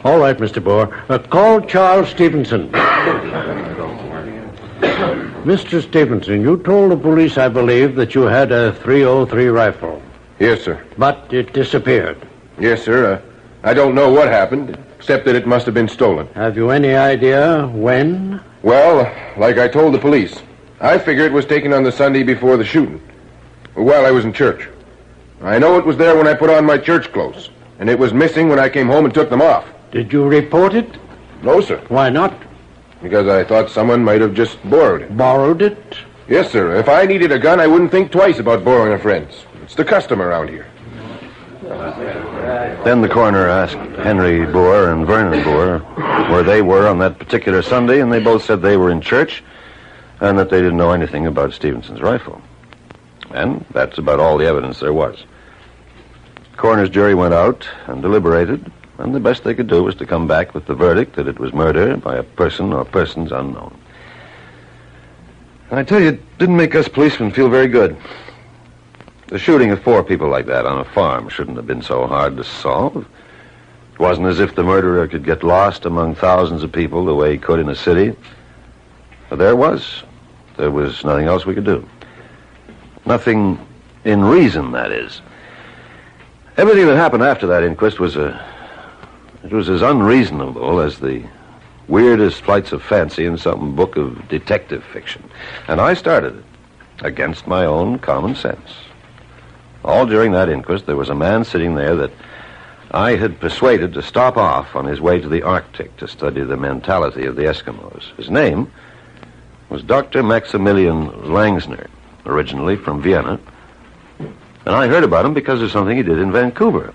All 0.05 0.19
right, 0.19 0.37
Mr. 0.37 0.63
Booher. 0.63 0.93
Uh, 1.09 1.19
call 1.19 1.61
Charles 1.61 2.09
Stevenson. 2.09 2.71
Mr. 5.45 5.83
Stevenson, 5.83 6.41
you 6.43 6.57
told 6.59 6.91
the 6.93 6.97
police, 6.97 7.39
I 7.39 7.49
believe, 7.49 7.95
that 7.97 8.15
you 8.15 8.23
had 8.23 8.53
a 8.53 8.73
303 8.75 9.47
rifle, 9.49 10.03
Yes, 10.39 10.63
sir. 10.63 10.83
but 10.99 11.33
it 11.33 11.53
disappeared. 11.53 12.17
Yes, 12.59 12.83
sir. 12.85 13.15
Uh, 13.15 13.21
I 13.63 13.73
don't 13.75 13.95
know 13.95 14.11
what 14.11 14.29
happened, 14.29 14.77
except 14.97 15.25
that 15.27 15.35
it 15.37 15.47
must 15.47 15.65
have 15.67 15.75
been 15.75 15.89
stolen. 15.89 16.27
Have 16.35 16.57
you 16.57 16.71
any 16.71 16.95
idea 16.95 17.67
when? 17.69 18.41
Well, 18.63 19.11
like 19.37 19.59
I 19.59 19.69
told 19.69 19.95
the 19.95 19.99
police, 19.99 20.43
I 20.81 20.99
figure 20.99 21.25
it 21.25 21.33
was 21.33 21.47
taken 21.47 21.73
on 21.73 21.83
the 21.83 21.93
Sunday 21.93 22.23
before 22.25 22.57
the 22.57 22.65
shooting, 22.65 23.01
while 23.75 24.05
I 24.07 24.11
was 24.11 24.25
in 24.25 24.33
church. 24.33 24.69
I 25.43 25.59
know 25.59 25.79
it 25.79 25.87
was 25.87 25.97
there 25.97 26.17
when 26.17 26.27
I 26.27 26.35
put 26.35 26.51
on 26.51 26.65
my 26.65 26.79
church 26.79 27.13
clothes, 27.13 27.51
and 27.79 27.89
it 27.89 27.99
was 27.99 28.13
missing 28.13 28.49
when 28.49 28.59
I 28.59 28.69
came 28.69 28.89
home 28.89 29.05
and 29.05 29.15
took 29.15 29.31
them 29.31 29.43
off. 29.43 29.67
Did 29.93 30.13
you 30.13 30.27
report 30.27 30.75
it? 30.75 30.97
No, 31.43 31.61
sir, 31.61 31.81
Why 31.89 32.11
not? 32.11 32.35
because 33.01 33.29
I 33.29 33.45
thought 33.45 33.71
someone 33.71 34.03
might 34.03 34.21
have 34.21 34.35
just 34.35 34.59
borrowed 34.69 35.03
it. 35.03 35.17
Borrowed 35.17 35.63
it? 35.63 35.79
Yes, 36.29 36.51
sir. 36.51 36.75
If 36.77 36.89
I 36.89 37.07
needed 37.07 37.31
a 37.31 37.39
gun, 37.39 37.61
I 37.61 37.67
wouldn't 37.69 37.93
think 37.93 38.11
twice 38.11 38.41
about 38.41 38.65
borrowing 38.65 38.93
a 38.93 38.99
friend's. 38.99 39.45
It's 39.63 39.77
the 39.77 39.85
custom 39.85 40.21
around 40.21 40.49
here. 40.49 40.67
Then 41.63 43.01
the 43.01 43.09
coroner 43.09 43.47
asked 43.47 43.77
Henry 44.03 44.41
Booher 44.41 44.93
and 44.93 45.07
Vernon 45.07 45.45
Booher 45.45 46.29
where 46.31 46.43
they 46.43 46.61
were 46.61 46.89
on 46.89 46.99
that 46.99 47.19
particular 47.19 47.63
Sunday, 47.63 48.01
and 48.01 48.13
they 48.13 48.21
both 48.21 48.45
said 48.45 48.63
they 48.63 48.77
were 48.77 48.91
in 48.91 49.01
church 49.01 49.45
and 50.21 50.37
that 50.39 50.51
they 50.51 50.59
didn't 50.61 50.77
know 50.77 50.91
anything 50.91 51.27
about 51.27 51.53
Stevenson's 51.53 52.01
rifle. 52.01 52.43
And 53.31 53.65
that's 53.73 53.99
about 53.99 54.21
all 54.21 54.39
the 54.39 54.47
evidence 54.47 54.81
there 54.81 54.93
was. 54.93 55.25
The 56.53 56.57
Coroner's 56.57 56.91
jury 56.91 57.15
went 57.15 57.35
out 57.35 57.69
and 57.87 58.03
deliberated, 58.03 58.71
and 58.99 59.15
the 59.15 59.21
best 59.21 59.45
they 59.45 59.55
could 59.55 59.69
do 59.69 59.83
was 59.85 59.95
to 59.97 60.07
come 60.07 60.27
back 60.27 60.55
with 60.55 60.67
the 60.67 60.75
verdict 60.75 61.17
that 61.17 61.29
it 61.29 61.39
was 61.39 61.53
murder 61.53 61.97
by 61.97 62.17
a 62.17 62.23
person 62.23 62.73
or 62.73 62.85
persons 62.85 63.33
unknown. 63.33 63.79
And 65.71 65.79
I 65.79 65.85
tell 65.85 66.01
you, 66.01 66.09
it 66.09 66.39
didn't 66.39 66.57
make 66.57 66.75
us 66.75 66.89
policemen 66.89 67.31
feel 67.31 67.49
very 67.49 67.69
good. 67.69 67.97
The 69.27 69.39
shooting 69.39 69.71
of 69.71 69.83
four 69.83 70.03
people 70.03 70.29
like 70.29 70.47
that 70.47 70.65
on 70.65 70.81
a 70.81 70.85
farm 70.85 71.29
shouldn't 71.29 71.59
have 71.59 71.67
been 71.67 71.83
so 71.83 72.07
hard 72.07 72.37
to 72.39 72.45
solve. 72.45 73.07
It 73.93 73.99
wasn't 73.99 74.29
as 74.29 74.41
if 74.41 74.55
the 74.55 74.63
murderer 74.63 75.07
could 75.07 75.25
get 75.25 75.43
lost 75.43 75.85
among 75.85 76.15
thousands 76.15 76.63
of 76.63 76.73
people 76.73 77.05
the 77.05 77.15
way 77.15 77.33
he 77.33 77.39
could 77.39 77.61
in 77.61 77.69
a 77.69 77.75
city. 77.75 78.17
But 79.29 79.39
there 79.39 79.55
was. 79.55 80.03
There 80.57 80.71
was 80.71 81.05
nothing 81.05 81.27
else 81.27 81.45
we 81.45 81.55
could 81.55 81.67
do. 81.67 81.87
Nothing 83.09 83.59
in 84.05 84.23
reason, 84.23 84.73
that 84.73 84.93
is. 84.93 85.23
Everything 86.59 86.87
that 86.89 86.97
happened 86.97 87.23
after 87.23 87.47
that 87.47 87.63
inquest 87.63 87.99
was 87.99 88.17
a. 88.17 88.39
It 89.43 89.51
was 89.51 89.71
as 89.71 89.81
unreasonable 89.81 90.81
as 90.81 90.99
the 90.99 91.25
weirdest 91.89 92.43
flights 92.43 92.73
of 92.73 92.83
fancy 92.83 93.25
in 93.25 93.39
some 93.39 93.75
book 93.75 93.97
of 93.97 94.29
detective 94.29 94.85
fiction. 94.93 95.25
And 95.69 95.81
I 95.81 95.95
started 95.95 96.37
it 96.37 96.45
against 97.01 97.47
my 97.47 97.65
own 97.65 97.99
common 97.99 98.35
sense. 98.35 98.75
All 99.87 100.05
during 100.05 100.33
that 100.33 100.51
inquest, 100.51 100.85
there 100.85 100.97
was 100.97 101.09
a 101.09 101.15
man 101.15 101.45
sitting 101.45 101.77
there 101.77 101.97
that 101.97 102.11
I 102.91 103.17
had 103.17 103.41
persuaded 103.41 103.95
to 103.95 104.03
stop 104.03 104.37
off 104.37 104.77
on 104.77 104.85
his 104.85 105.01
way 105.01 105.19
to 105.19 105.29
the 105.31 105.45
Arctic 105.45 105.97
to 105.97 106.09
study 106.09 106.43
the 106.43 106.59
mentality 106.59 107.25
of 107.25 107.37
the 107.37 107.45
Eskimos. 107.45 108.15
His 108.19 108.29
name 108.29 108.71
was 109.71 109.83
Dr. 109.83 110.23
Maximilian 110.23 111.09
Langsner, 111.09 111.89
originally 112.29 112.77
from 112.77 113.03
Vienna. 113.03 113.41
And 114.19 114.75
I 114.75 114.87
heard 114.87 115.05
about 115.05 115.25
him 115.25 115.35
because 115.35 115.63
of 115.63 115.71
something 115.71 115.97
he 115.97 116.03
did 116.03 116.19
in 116.19 116.31
Vancouver. 116.31 116.93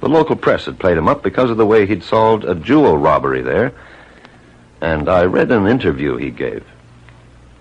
The 0.00 0.08
local 0.08 0.36
press 0.36 0.64
had 0.64 0.78
played 0.78 0.96
him 0.96 1.08
up 1.08 1.22
because 1.22 1.50
of 1.50 1.56
the 1.56 1.66
way 1.66 1.86
he'd 1.86 2.04
solved 2.04 2.44
a 2.44 2.54
jewel 2.54 2.96
robbery 2.96 3.42
there. 3.42 3.72
And 4.80 5.08
I 5.08 5.24
read 5.24 5.50
an 5.50 5.66
interview 5.66 6.16
he 6.16 6.30
gave. 6.30 6.64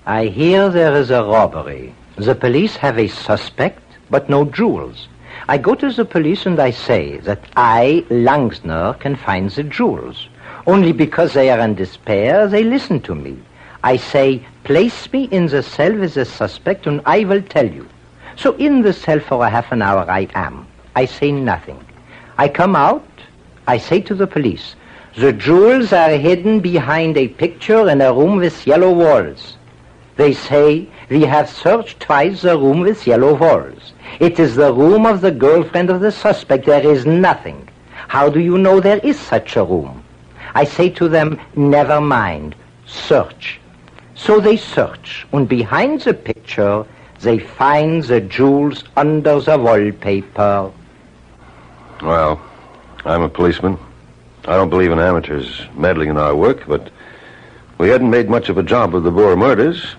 I 0.05 0.25
hear 0.25 0.69
there 0.69 0.95
is 0.95 1.11
a 1.11 1.23
robbery. 1.23 1.93
The 2.15 2.35
police 2.35 2.75
have 2.77 2.97
a 2.97 3.07
suspect, 3.07 3.83
but 4.09 4.29
no 4.29 4.45
jewels. 4.45 5.07
I 5.47 5.57
go 5.57 5.75
to 5.75 5.91
the 5.91 6.05
police 6.05 6.45
and 6.45 6.59
I 6.59 6.71
say 6.71 7.17
that 7.17 7.43
I, 7.55 8.05
Langsner, 8.09 8.99
can 8.99 9.15
find 9.15 9.49
the 9.49 9.63
jewels. 9.63 10.27
Only 10.67 10.91
because 10.91 11.33
they 11.33 11.49
are 11.49 11.59
in 11.59 11.75
despair, 11.75 12.47
they 12.47 12.63
listen 12.63 13.01
to 13.01 13.15
me. 13.15 13.37
I 13.83 13.97
say, 13.97 14.45
place 14.69 15.11
me 15.11 15.23
in 15.31 15.47
the 15.47 15.63
cell 15.63 15.95
with 15.95 16.13
the 16.13 16.23
suspect 16.23 16.85
and 16.85 17.01
I 17.03 17.23
will 17.23 17.41
tell 17.41 17.65
you. 17.65 17.89
So 18.35 18.55
in 18.57 18.83
the 18.83 18.93
cell 18.93 19.19
for 19.19 19.43
a 19.43 19.49
half 19.49 19.71
an 19.71 19.81
hour 19.81 20.05
I 20.07 20.27
am. 20.35 20.67
I 20.95 21.05
say 21.05 21.31
nothing. 21.31 21.83
I 22.37 22.49
come 22.49 22.75
out, 22.75 23.07
I 23.65 23.79
say 23.79 23.99
to 24.01 24.13
the 24.13 24.27
police, 24.27 24.75
the 25.15 25.33
jewels 25.33 25.91
are 25.91 26.11
hidden 26.11 26.59
behind 26.59 27.17
a 27.17 27.29
picture 27.29 27.89
in 27.89 27.99
a 27.99 28.13
room 28.13 28.35
with 28.35 28.67
yellow 28.67 28.93
walls. 28.93 29.57
They 30.17 30.33
say, 30.33 30.87
we 31.09 31.23
have 31.23 31.49
searched 31.49 31.99
twice 31.99 32.43
the 32.43 32.55
room 32.55 32.81
with 32.81 33.07
yellow 33.07 33.33
walls. 33.33 33.93
It 34.19 34.39
is 34.39 34.55
the 34.55 34.71
room 34.71 35.07
of 35.07 35.21
the 35.21 35.31
girlfriend 35.31 35.89
of 35.89 36.01
the 36.01 36.11
suspect. 36.11 36.67
There 36.67 36.87
is 36.87 37.07
nothing. 37.07 37.67
How 38.07 38.29
do 38.29 38.39
you 38.39 38.59
know 38.59 38.79
there 38.79 38.99
is 38.99 39.19
such 39.19 39.55
a 39.55 39.63
room? 39.63 40.03
I 40.53 40.63
say 40.63 40.91
to 40.91 41.09
them, 41.09 41.41
never 41.55 41.99
mind, 41.99 42.53
search. 42.85 43.58
So 44.19 44.41
they 44.41 44.57
search, 44.57 45.25
and 45.31 45.47
behind 45.47 46.01
the 46.01 46.13
picture, 46.13 46.85
they 47.21 47.39
find 47.39 48.03
the 48.03 48.19
jewels 48.19 48.83
under 48.97 49.39
the 49.39 49.57
wallpaper. 49.57 50.71
Well, 52.01 52.41
I'm 53.05 53.21
a 53.21 53.29
policeman. 53.29 53.77
I 54.45 54.55
don't 54.55 54.69
believe 54.69 54.91
in 54.91 54.99
amateurs 54.99 55.65
meddling 55.73 56.09
in 56.09 56.17
our 56.17 56.35
work, 56.35 56.65
but 56.67 56.91
we 57.77 57.87
hadn't 57.89 58.09
made 58.09 58.29
much 58.29 58.49
of 58.49 58.57
a 58.57 58.63
job 58.63 58.93
of 58.93 59.03
the 59.03 59.11
Booher 59.11 59.37
murders. 59.37 59.95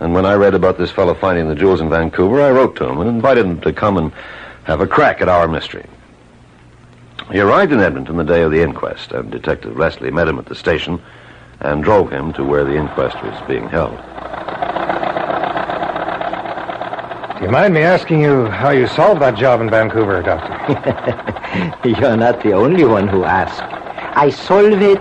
And 0.00 0.12
when 0.12 0.26
I 0.26 0.34
read 0.34 0.54
about 0.54 0.76
this 0.76 0.90
fellow 0.90 1.14
finding 1.14 1.48
the 1.48 1.54
jewels 1.54 1.80
in 1.80 1.88
Vancouver, 1.88 2.42
I 2.42 2.50
wrote 2.50 2.76
to 2.76 2.88
him 2.88 3.00
and 3.00 3.08
invited 3.08 3.46
him 3.46 3.60
to 3.62 3.72
come 3.72 3.96
and 3.96 4.12
have 4.64 4.80
a 4.80 4.86
crack 4.86 5.22
at 5.22 5.28
our 5.28 5.48
mystery. 5.48 5.86
He 7.30 7.40
arrived 7.40 7.72
in 7.72 7.80
Edmonton 7.80 8.16
the 8.16 8.24
day 8.24 8.42
of 8.42 8.50
the 8.50 8.62
inquest, 8.62 9.12
and 9.12 9.30
Detective 9.30 9.78
Leslie 9.78 10.10
met 10.10 10.28
him 10.28 10.38
at 10.38 10.46
the 10.46 10.54
station 10.54 11.00
and 11.62 11.82
drove 11.82 12.10
him 12.10 12.32
to 12.34 12.44
where 12.44 12.64
the 12.64 12.74
inquest 12.76 13.22
was 13.22 13.40
being 13.48 13.68
held. 13.68 13.96
Do 17.38 17.46
you 17.46 17.50
mind 17.50 17.74
me 17.74 17.80
asking 17.82 18.20
you 18.20 18.46
how 18.46 18.70
you 18.70 18.86
solved 18.86 19.20
that 19.22 19.36
job 19.36 19.60
in 19.60 19.70
Vancouver, 19.70 20.22
Doctor? 20.22 20.54
You're 21.88 22.16
not 22.16 22.42
the 22.42 22.52
only 22.52 22.84
one 22.84 23.08
who 23.08 23.24
asks. 23.24 23.60
I 24.14 24.30
solve 24.30 24.80
it 24.80 25.00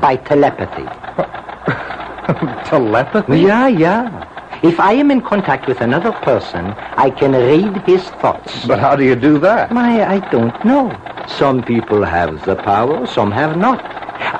by 0.00 0.16
telepathy. 0.16 0.84
Telepathy? 2.68 3.40
Yeah, 3.40 3.68
yeah. 3.68 4.60
If 4.62 4.80
I 4.80 4.92
am 4.92 5.10
in 5.10 5.20
contact 5.20 5.66
with 5.66 5.80
another 5.80 6.12
person, 6.12 6.74
I 6.96 7.10
can 7.10 7.32
read 7.32 7.76
his 7.82 8.02
thoughts. 8.20 8.66
But 8.66 8.78
how 8.78 8.96
do 8.96 9.04
you 9.04 9.14
do 9.14 9.38
that? 9.38 9.70
My, 9.70 10.04
I 10.06 10.18
don't 10.30 10.64
know. 10.64 10.96
Some 11.28 11.62
people 11.62 12.04
have 12.04 12.44
the 12.44 12.56
power, 12.56 13.06
some 13.06 13.30
have 13.30 13.56
not. 13.56 13.78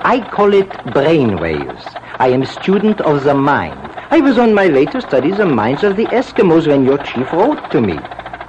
I 0.02 0.20
call 0.30 0.54
it 0.54 0.70
brain 0.92 1.38
waves. 1.40 1.84
I 2.18 2.28
am 2.28 2.42
a 2.42 2.46
student 2.46 3.00
of 3.00 3.24
the 3.24 3.34
mind. 3.34 3.78
I 4.10 4.20
was 4.20 4.38
on 4.38 4.54
my 4.54 4.68
way 4.68 4.86
to 4.86 5.00
study 5.00 5.32
the 5.32 5.46
minds 5.46 5.84
of 5.84 5.96
the 5.96 6.06
Eskimos 6.06 6.66
when 6.66 6.84
your 6.84 6.98
chief 6.98 7.32
wrote 7.32 7.70
to 7.72 7.80
me. 7.80 7.98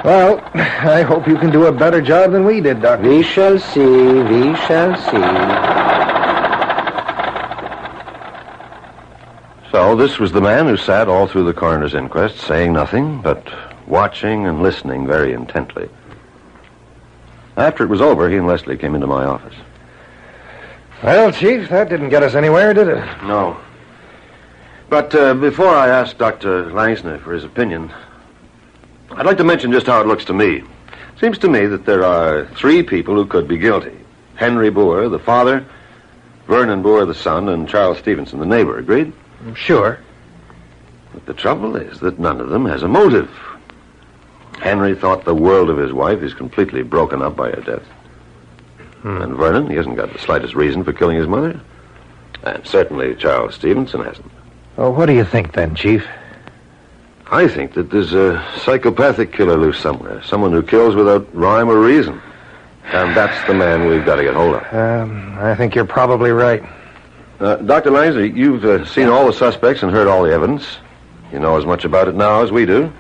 Well, 0.04 0.42
I 0.54 1.02
hope 1.02 1.28
you 1.28 1.38
can 1.38 1.52
do 1.52 1.66
a 1.66 1.72
better 1.72 2.02
job 2.02 2.32
than 2.32 2.46
we 2.46 2.62
did, 2.62 2.82
Doctor. 2.82 3.10
We 3.10 3.24
shall 3.24 3.60
see, 3.60 3.82
we 3.82 4.56
shall 4.56 4.96
see. 4.96 5.70
So 9.72 9.96
this 9.96 10.18
was 10.18 10.32
the 10.32 10.42
man 10.42 10.68
who 10.68 10.78
sat 10.78 11.08
all 11.08 11.28
through 11.28 11.46
the 11.46 11.54
coroner's 11.54 11.94
inquest, 11.94 12.38
saying 12.38 12.74
nothing, 12.74 13.22
but 13.22 13.48
watching 13.88 14.48
and 14.48 14.64
listening 14.64 15.06
very 15.06 15.34
intently. 15.34 15.90
After 17.58 17.84
it 17.84 17.88
was 17.88 18.02
over, 18.02 18.30
he 18.30 18.38
and 18.38 18.48
Leslie 18.48 18.78
came 18.78 18.96
into 18.96 19.08
my 19.08 19.26
office. 19.26 19.56
Well, 21.04 21.32
Chief, 21.32 21.70
that 21.70 21.88
didn't 21.90 22.10
get 22.10 22.24
us 22.24 22.36
anywhere, 22.36 22.74
did 22.74 22.90
it? 22.90 23.24
No. 23.24 23.58
But 24.90 25.16
uh, 25.16 25.34
before 25.34 25.70
I 25.74 25.88
ask 25.88 26.18
Dr. 26.18 26.66
Langsner 26.72 27.22
for 27.22 27.32
his 27.34 27.46
opinion, 27.46 27.92
I'd 29.12 29.26
like 29.26 29.38
to 29.38 29.44
mention 29.44 29.72
just 29.72 29.86
how 29.88 30.02
it 30.02 30.08
looks 30.08 30.26
to 30.26 30.34
me. 30.34 30.64
Seems 31.20 31.38
to 31.40 31.50
me 31.50 31.66
that 31.68 31.86
there 31.86 32.04
are 32.04 32.48
three 32.56 32.84
people 32.84 33.16
who 33.16 33.26
could 33.26 33.48
be 33.48 33.58
guilty. 33.58 33.98
Henry 34.36 34.70
Booher, 34.70 35.10
the 35.10 35.20
father, 35.20 35.66
Vernon 36.48 36.84
Booher, 36.84 37.06
the 37.06 37.14
son, 37.14 37.50
and 37.50 37.68
Charles 37.70 38.00
Stevenson, 38.00 38.40
the 38.40 38.46
neighbor. 38.46 38.78
Agreed? 38.78 39.14
Sure. 39.56 40.00
But 41.14 41.26
the 41.26 41.34
trouble 41.34 41.76
is 41.76 42.00
that 42.00 42.20
none 42.20 42.42
of 42.42 42.50
them 42.50 42.66
has 42.66 42.84
a 42.84 42.88
motive. 42.88 43.30
Henry 44.60 44.96
thought 44.96 45.24
the 45.24 45.36
world 45.36 45.70
of 45.70 45.78
his 45.78 45.94
wife. 45.94 46.22
is 46.24 46.34
completely 46.34 46.84
broken 46.84 47.22
up 47.22 47.36
by 47.36 47.52
her 47.52 47.62
death. 47.62 47.88
And 49.04 49.36
Vernon, 49.36 49.70
he 49.70 49.76
hasn't 49.76 49.96
got 49.96 50.12
the 50.12 50.20
slightest 50.20 50.56
reason 50.56 50.84
for 50.84 50.94
killing 50.94 51.18
his 51.18 51.28
mother. 51.28 51.60
And 52.44 52.66
certainly 52.66 53.16
Charles 53.16 53.56
Stevenson 53.56 54.04
hasn't. 54.04 54.32
Well, 54.78 54.94
what 54.94 55.08
do 55.08 55.14
you 55.14 55.26
think 55.26 55.54
then, 55.54 55.76
Chief? 55.76 56.06
I 57.32 57.48
think 57.48 57.74
that 57.74 57.92
there's 57.92 58.14
a 58.14 58.44
psychopathic 58.62 59.32
killer 59.34 59.58
loose 59.58 59.80
somewhere. 59.80 60.24
Someone 60.24 60.52
who 60.52 60.64
kills 60.64 60.96
without 60.96 61.34
rhyme 61.36 61.70
or 61.70 61.80
reason. 61.80 62.22
And 62.86 63.16
that's 63.16 63.48
the 63.48 63.54
man 63.54 63.88
we've 63.88 64.06
got 64.06 64.16
to 64.16 64.24
get 64.24 64.34
hold 64.34 64.56
of. 64.56 64.74
Um, 64.74 65.38
I 65.38 65.54
think 65.54 65.76
you're 65.76 65.86
probably 65.86 66.32
right. 66.32 66.64
Uh, 67.40 67.58
Dr. 67.58 67.92
Langsner, 67.92 68.36
you've 68.36 68.66
uh, 68.66 68.84
seen 68.86 69.08
all 69.08 69.28
the 69.28 69.34
suspects 69.34 69.84
and 69.84 69.92
heard 69.92 70.08
all 70.08 70.24
the 70.24 70.32
evidence. 70.34 70.78
You 71.32 71.40
know 71.40 71.56
as 71.56 71.66
much 71.66 71.86
about 71.86 72.08
it 72.08 72.16
now 72.16 72.42
as 72.42 72.52
we 72.52 72.66
do. 72.66 72.92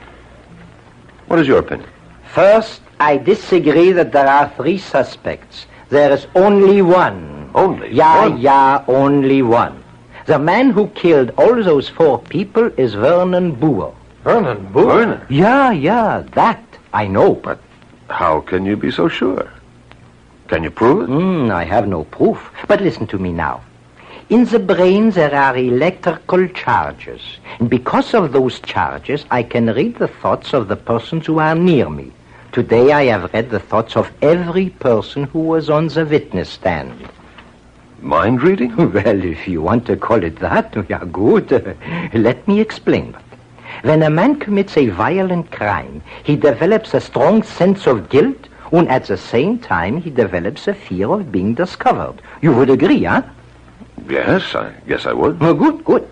What 1.28 1.40
is 1.40 1.48
your 1.48 1.60
opinion? 1.60 1.90
First, 2.34 2.82
I 3.00 3.18
disagree 3.18 3.92
that 3.94 4.12
there 4.12 4.28
are 4.28 4.50
three 4.56 4.78
suspects. 4.78 5.66
There 5.90 6.12
is 6.12 6.28
only 6.36 6.82
one. 6.82 7.50
Only 7.56 7.92
Yeah, 7.94 8.28
one? 8.28 8.40
yeah, 8.40 8.84
only 8.88 9.42
one. 9.42 9.84
The 10.26 10.38
man 10.38 10.70
who 10.70 10.88
killed 10.90 11.32
all 11.38 11.64
those 11.64 11.90
four 11.90 12.20
people 12.20 12.70
is 12.78 12.94
Vernon 12.94 13.56
Booher. 13.56 13.94
Vernon 14.24 14.70
Booher? 14.72 14.86
Vernon? 15.00 15.22
Yeah, 15.30 15.72
yeah, 15.72 16.24
that 16.34 16.62
I 16.94 17.08
know. 17.08 17.34
But 17.36 17.60
how 18.10 18.42
can 18.42 18.66
you 18.66 18.78
be 18.78 18.92
so 18.92 19.08
sure? 19.08 19.50
Can 20.48 20.64
you 20.64 20.70
prove 20.72 21.04
it? 21.04 21.14
Hmm, 21.14 21.50
I 21.52 21.64
have 21.64 21.88
no 21.88 22.04
proof. 22.04 22.52
But 22.68 22.82
listen 22.82 23.08
to 23.08 23.18
me 23.18 23.32
now. 23.32 23.62
In 24.30 24.46
the 24.46 24.60
brain 24.60 25.10
there 25.10 25.34
are 25.34 25.58
electrical 25.58 26.48
charges. 26.50 27.22
And 27.60 27.68
because 27.70 28.14
of 28.14 28.32
those 28.32 28.60
charges, 28.60 29.26
I 29.32 29.42
can 29.42 29.66
read 29.74 29.96
the 29.98 30.08
thoughts 30.08 30.54
of 30.54 30.68
the 30.68 30.76
persons 30.76 31.26
who 31.26 31.40
are 31.40 31.56
near 31.56 31.90
me. 31.90 32.12
Today 32.52 32.92
I 32.92 33.06
have 33.06 33.32
read 33.32 33.52
the 33.52 33.60
thoughts 33.60 33.96
of 33.96 34.12
every 34.24 34.70
person 34.72 35.26
who 35.26 35.40
was 35.40 35.70
on 35.70 35.88
the 35.88 36.04
witness 36.04 36.50
stand. 36.50 37.08
Mind 38.02 38.42
reading? 38.42 38.76
Well, 38.94 39.24
if 39.24 39.48
you 39.48 39.62
want 39.62 39.86
to 39.86 39.96
call 39.96 40.24
it 40.24 40.40
that, 40.40 40.76
yeah, 40.90 41.04
good. 41.12 41.52
Let 42.14 42.48
me 42.48 42.60
explain. 42.60 43.16
When 43.84 44.02
a 44.02 44.10
man 44.10 44.40
commits 44.40 44.78
a 44.78 44.88
violent 44.90 45.52
crime, 45.52 46.02
he 46.24 46.36
develops 46.36 46.94
a 46.96 47.02
strong 47.02 47.44
sense 47.44 47.86
of 47.86 48.10
guilt, 48.10 48.48
and 48.72 48.90
at 48.90 49.06
the 49.06 49.18
same 49.18 49.60
time, 49.60 50.02
he 50.02 50.10
develops 50.10 50.68
a 50.68 50.74
fear 50.74 51.08
of 51.12 51.32
being 51.32 51.54
discovered. 51.54 52.20
You 52.42 52.54
would 52.54 52.72
agree, 52.72 53.04
huh? 53.04 53.22
Yes, 54.08 54.56
I 54.56 54.74
guess 54.88 55.06
I 55.06 55.14
would. 55.14 55.38
Oh, 55.42 55.54
good, 55.54 55.86
good. 55.86 56.08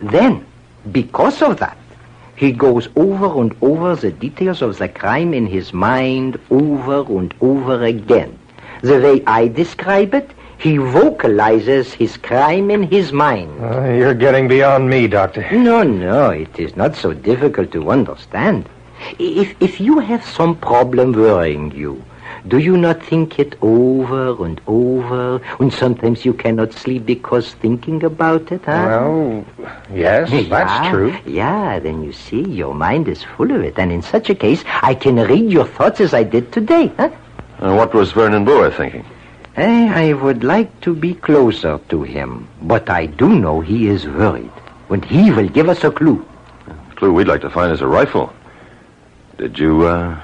Then, 0.00 0.46
because 0.92 1.42
of 1.42 1.58
that, 1.58 1.76
he 2.36 2.52
goes 2.52 2.88
over 2.96 3.40
and 3.40 3.54
over 3.62 3.94
the 3.96 4.10
details 4.10 4.62
of 4.62 4.78
the 4.78 4.88
crime 4.88 5.32
in 5.34 5.46
his 5.46 5.72
mind 5.72 6.38
over 6.50 7.00
and 7.18 7.34
over 7.40 7.84
again. 7.84 8.38
The 8.82 9.00
way 9.00 9.24
I 9.26 9.48
describe 9.48 10.14
it, 10.14 10.30
he 10.58 10.76
vocalizes 10.78 11.92
his 11.92 12.16
crime 12.16 12.70
in 12.70 12.82
his 12.82 13.12
mind. 13.12 13.62
Uh, 13.62 13.84
you're 13.90 14.14
getting 14.14 14.48
beyond 14.48 14.88
me, 14.88 15.06
Doctor. 15.06 15.48
No, 15.52 15.82
no, 15.82 16.30
it 16.30 16.58
is 16.58 16.76
not 16.76 16.96
so 16.96 17.12
difficult 17.12 17.72
to 17.72 17.90
understand. 17.90 18.68
If, 19.18 19.54
if 19.60 19.80
you 19.80 19.98
have 19.98 20.24
some 20.24 20.56
problem 20.56 21.12
worrying 21.12 21.72
you, 21.72 22.02
do 22.46 22.58
you 22.58 22.76
not 22.76 23.02
think 23.02 23.38
it 23.38 23.56
over 23.62 24.44
and 24.44 24.60
over, 24.66 25.40
and 25.58 25.72
sometimes 25.72 26.24
you 26.24 26.34
cannot 26.34 26.72
sleep 26.74 27.06
because 27.06 27.54
thinking 27.54 28.04
about 28.04 28.52
it, 28.52 28.62
huh? 28.64 28.84
Well, 28.86 29.44
yes, 29.92 30.30
Yeah, 30.30 30.42
that's 30.42 30.88
true. 30.90 31.16
Yeah, 31.24 31.78
then 31.78 32.04
you 32.04 32.12
see, 32.12 32.42
your 32.42 32.74
mind 32.74 33.08
is 33.08 33.22
full 33.22 33.50
of 33.50 33.62
it, 33.62 33.78
and 33.78 33.90
in 33.90 34.02
such 34.02 34.28
a 34.28 34.34
case, 34.34 34.62
I 34.82 34.94
can 34.94 35.16
read 35.16 35.50
your 35.50 35.66
thoughts 35.66 36.00
as 36.00 36.12
I 36.12 36.22
did 36.22 36.52
today, 36.52 36.92
huh? 36.98 37.10
And 37.58 37.76
what 37.76 37.94
was 37.94 38.12
Vernon 38.12 38.44
Booher 38.44 38.74
thinking? 38.76 39.06
Eh, 39.56 39.88
I 39.94 40.12
would 40.12 40.44
like 40.44 40.80
to 40.80 40.94
be 40.94 41.14
closer 41.14 41.78
to 41.88 42.02
him, 42.02 42.48
but 42.60 42.90
I 42.90 43.06
do 43.06 43.28
know 43.28 43.60
he 43.60 43.88
is 43.88 44.06
worried, 44.06 44.50
and 44.90 45.04
he 45.04 45.30
will 45.30 45.48
give 45.48 45.68
us 45.68 45.82
a 45.84 45.90
clue. 45.90 46.26
The 46.66 46.96
clue 46.96 47.12
we'd 47.12 47.28
like 47.28 47.40
to 47.42 47.50
find 47.50 47.72
is 47.72 47.80
a 47.80 47.86
rifle. 47.86 48.32
Did 49.38 49.58
you, 49.58 49.86
uh, 49.86 50.20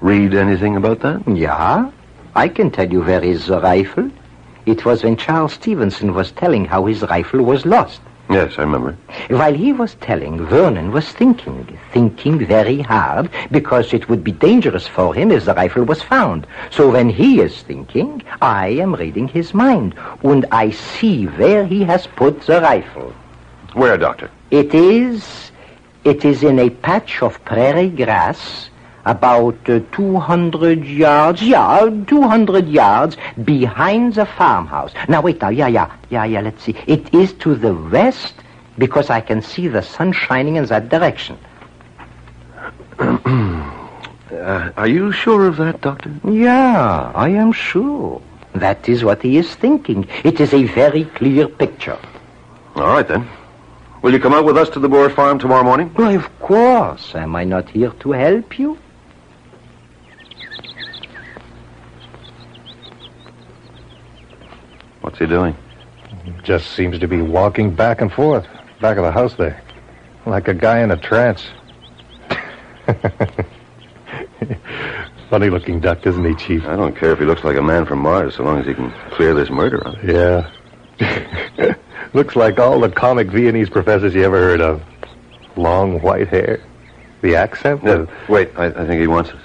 read 0.00 0.34
anything 0.34 0.76
about 0.76 1.00
that? 1.00 1.26
Yeah, 1.28 1.90
I 2.34 2.48
can 2.48 2.70
tell 2.70 2.90
you 2.90 3.02
where 3.02 3.24
is 3.24 3.46
the 3.46 3.60
rifle. 3.60 4.10
It 4.66 4.84
was 4.84 5.04
when 5.04 5.16
Charles 5.16 5.54
Stevenson 5.54 6.12
was 6.12 6.32
telling 6.32 6.64
how 6.64 6.86
his 6.86 7.02
rifle 7.02 7.42
was 7.42 7.64
lost. 7.64 8.00
Yes, 8.28 8.58
I 8.58 8.62
remember. 8.62 8.96
While 9.28 9.54
he 9.54 9.72
was 9.72 9.94
telling, 10.00 10.44
Vernon 10.46 10.90
was 10.90 11.08
thinking, 11.08 11.78
thinking 11.92 12.44
very 12.44 12.80
hard, 12.80 13.30
because 13.52 13.94
it 13.94 14.08
would 14.08 14.24
be 14.24 14.32
dangerous 14.32 14.88
for 14.88 15.14
him 15.14 15.30
if 15.30 15.44
the 15.44 15.54
rifle 15.54 15.84
was 15.84 16.02
found. 16.02 16.46
So 16.70 16.90
when 16.90 17.08
he 17.08 17.40
is 17.40 17.62
thinking, 17.62 18.24
I 18.42 18.68
am 18.68 18.96
reading 18.96 19.28
his 19.28 19.54
mind, 19.54 19.94
and 20.24 20.44
I 20.50 20.70
see 20.70 21.26
where 21.26 21.64
he 21.64 21.84
has 21.84 22.08
put 22.08 22.40
the 22.42 22.60
rifle. 22.60 23.14
Where, 23.74 23.96
Doctor? 23.96 24.28
It 24.50 24.74
is, 24.74 25.52
it 26.02 26.24
is 26.24 26.42
in 26.42 26.58
a 26.58 26.70
patch 26.70 27.22
of 27.22 27.44
prairie 27.44 27.90
grass, 27.90 28.70
about 29.06 29.56
uh, 29.70 29.80
200 29.92 30.84
yards, 30.84 31.40
yeah, 31.42 31.88
200 32.06 32.68
yards 32.68 33.16
behind 33.44 34.14
the 34.14 34.26
farmhouse. 34.26 34.92
Now, 35.08 35.22
wait 35.22 35.40
now, 35.40 35.48
yeah, 35.48 35.68
yeah, 35.68 35.96
yeah, 36.10 36.24
yeah, 36.24 36.40
let's 36.40 36.62
see. 36.62 36.74
It 36.86 37.14
is 37.14 37.32
to 37.34 37.54
the 37.54 37.72
west 37.74 38.34
because 38.76 39.08
I 39.08 39.20
can 39.20 39.40
see 39.40 39.68
the 39.68 39.82
sun 39.82 40.12
shining 40.12 40.56
in 40.56 40.66
that 40.66 40.88
direction. 40.90 41.38
Uh, 44.28 44.72
are 44.76 44.88
you 44.88 45.12
sure 45.12 45.46
of 45.46 45.56
that, 45.56 45.80
Doctor? 45.80 46.10
Yeah, 46.28 47.12
I 47.14 47.28
am 47.28 47.52
sure. 47.52 48.20
That 48.54 48.88
is 48.88 49.04
what 49.04 49.22
he 49.22 49.36
is 49.38 49.54
thinking. 49.54 50.08
It 50.24 50.40
is 50.40 50.52
a 50.52 50.64
very 50.64 51.04
clear 51.04 51.46
picture. 51.46 51.98
All 52.74 52.88
right, 52.88 53.06
then. 53.06 53.28
Will 54.02 54.12
you 54.12 54.18
come 54.18 54.34
out 54.34 54.44
with 54.44 54.56
us 54.56 54.68
to 54.70 54.80
the 54.80 54.88
Booher 54.88 55.14
farm 55.14 55.38
tomorrow 55.38 55.62
morning? 55.62 55.90
Why, 55.94 56.12
of 56.14 56.38
course. 56.40 57.14
Am 57.14 57.36
I 57.36 57.44
not 57.44 57.70
here 57.70 57.90
to 58.00 58.12
help 58.12 58.58
you? 58.58 58.78
What's 65.06 65.20
he 65.20 65.26
doing? 65.26 65.56
Just 66.42 66.72
seems 66.72 66.98
to 66.98 67.06
be 67.06 67.22
walking 67.22 67.72
back 67.72 68.00
and 68.00 68.12
forth, 68.12 68.44
back 68.80 68.96
of 68.96 69.04
the 69.04 69.12
house 69.12 69.34
there, 69.34 69.62
like 70.26 70.48
a 70.48 70.52
guy 70.52 70.80
in 70.80 70.90
a 70.90 70.96
trance. 70.96 71.46
Funny 75.30 75.48
looking 75.48 75.78
duck, 75.78 76.04
isn't 76.04 76.24
he, 76.24 76.34
Chief? 76.34 76.64
I 76.66 76.74
don't 76.74 76.96
care 76.96 77.12
if 77.12 77.20
he 77.20 77.24
looks 77.24 77.44
like 77.44 77.56
a 77.56 77.62
man 77.62 77.86
from 77.86 78.00
Mars, 78.00 78.34
so 78.34 78.42
long 78.42 78.58
as 78.58 78.66
he 78.66 78.74
can 78.74 78.90
clear 79.12 79.32
this 79.32 79.48
murder 79.48 79.86
up. 79.86 79.94
Yeah. 80.02 80.50
Looks 82.12 82.34
like 82.34 82.58
all 82.58 82.80
the 82.80 82.90
comic 82.90 83.28
Viennese 83.28 83.70
professors 83.70 84.12
you 84.12 84.24
ever 84.24 84.40
heard 84.40 84.60
of. 84.60 84.82
Long 85.54 86.02
white 86.02 86.26
hair. 86.26 86.60
The 87.22 87.36
accent? 87.36 87.80
Yeah, 87.84 88.06
wait, 88.28 88.50
I, 88.56 88.66
I 88.66 88.86
think 88.88 89.00
he 89.00 89.06
wants 89.06 89.30
us. 89.30 89.40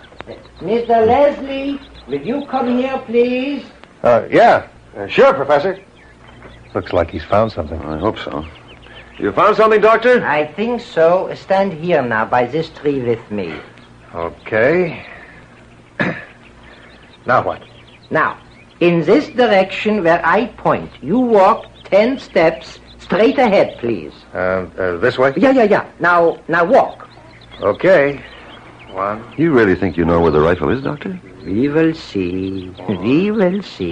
Mr. 0.58 1.06
Leslie, 1.06 1.80
will 2.08 2.22
you 2.22 2.48
come 2.48 2.80
here, 2.80 2.98
please? 3.06 3.64
Uh, 4.02 4.28
yeah. 4.32 4.68
Uh, 4.96 5.08
sure, 5.08 5.34
Professor. 5.34 5.80
Looks 6.74 6.94
like 6.94 7.10
he's 7.10 7.24
found 7.24 7.52
something. 7.52 7.80
I 7.82 7.98
hope 7.98 8.18
so. 8.18 8.46
You 9.18 9.32
found 9.32 9.56
something, 9.58 9.82
Doctor? 9.82 10.26
I 10.26 10.46
think 10.46 10.82
so. 10.82 11.34
Stand 11.36 11.74
here 11.74 12.02
now 12.02 12.26
by 12.26 12.46
this 12.46 12.70
tree 12.70 13.02
with 13.02 13.30
me. 13.30 13.54
Okay. 14.16 15.06
now 17.26 17.44
what? 17.44 17.62
Now, 18.10 18.40
in 18.80 19.02
this 19.02 19.28
direction 19.30 20.04
where 20.04 20.26
I 20.26 20.48
point, 20.48 20.92
you 21.02 21.20
walk 21.20 21.66
ten 21.86 22.18
steps 22.18 22.80
Straight 23.12 23.38
ahead, 23.40 23.78
please. 23.80 24.14
Uh, 24.34 24.38
uh, 24.78 24.98
this 24.98 25.18
way? 25.18 25.34
Yeah, 25.36 25.52
yeah, 25.52 25.64
yeah. 25.64 25.92
Now, 26.00 26.40
now 26.48 26.64
walk. 26.64 27.10
Okay. 27.60 28.24
One. 28.92 29.22
You 29.38 29.52
really 29.52 29.76
think 29.76 29.98
you 29.98 30.06
know 30.06 30.22
where 30.22 30.32
the 30.32 30.40
rifle 30.40 30.70
is, 30.70 30.82
Doctor? 30.82 31.20
We 31.44 31.68
will 31.68 31.94
see. 31.94 32.70
We 32.88 33.32
will 33.32 33.62
see. 33.64 33.92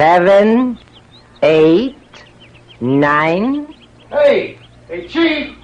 Seven, 0.00 0.78
eight, 1.42 2.24
nine. 2.80 3.66
Hey! 4.08 4.58
Hey, 4.88 5.06
Chief! 5.06 5.54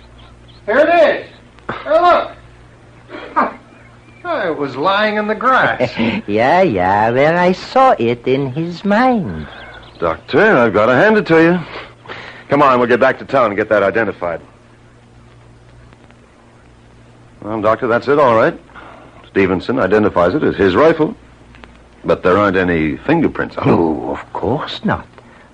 Here 0.66 0.78
it 0.78 0.90
is! 0.90 1.30
Here, 1.82 1.92
look! 1.92 2.36
I 4.26 4.50
was 4.50 4.76
lying 4.76 5.16
in 5.16 5.26
the 5.26 5.34
grass. 5.34 5.90
yeah, 6.26 6.60
yeah, 6.60 7.08
where 7.12 7.38
I 7.38 7.52
saw 7.52 7.94
it 7.98 8.28
in 8.28 8.52
his 8.52 8.84
mind. 8.84 9.48
Doctor, 10.00 10.54
I've 10.54 10.74
got 10.74 10.84
to 10.92 10.94
hand 10.94 11.16
it 11.16 11.26
to 11.28 11.42
you. 11.42 12.14
Come 12.50 12.60
on, 12.60 12.78
we'll 12.78 12.88
get 12.88 13.00
back 13.00 13.18
to 13.20 13.24
town 13.24 13.46
and 13.46 13.56
get 13.56 13.70
that 13.70 13.82
identified. 13.82 14.42
Well, 17.40 17.62
Doctor, 17.62 17.86
that's 17.86 18.06
it, 18.06 18.18
all 18.18 18.36
right. 18.36 18.60
Stevenson 19.30 19.78
identifies 19.78 20.34
it 20.34 20.42
as 20.42 20.56
his 20.56 20.76
rifle. 20.76 21.16
But 22.06 22.22
there 22.22 22.38
aren't 22.38 22.56
any 22.56 22.96
fingerprints 22.96 23.56
on 23.56 23.68
it. 23.68 23.72
No, 23.72 24.12
of 24.12 24.32
course 24.32 24.84
not. 24.84 25.06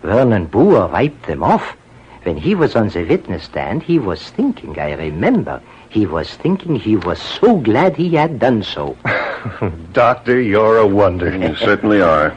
Vernon 0.03 0.47
Booher 0.49 0.91
wiped 0.93 1.27
them 1.27 1.43
off. 1.43 1.77
When 2.25 2.37
he 2.37 2.55
was 2.55 2.77
on 2.77 2.91
the 2.91 3.05
witness 3.05 3.45
stand, 3.45 3.83
he 3.83 3.99
was 3.99 4.31
thinking, 4.31 4.79
I 4.79 4.93
remember, 4.93 5.63
he 5.89 6.07
was 6.07 6.35
thinking 6.35 6.77
he 6.77 6.97
was 6.97 7.21
so 7.21 7.57
glad 7.57 7.97
he 7.97 8.11
had 8.11 8.39
done 8.39 8.63
so. 8.63 8.97
Doctor, 9.93 10.41
you're 10.41 10.79
a 10.79 10.87
wonder. 10.87 11.35
You 11.37 11.57
certainly 11.57 12.03
are. 12.03 12.37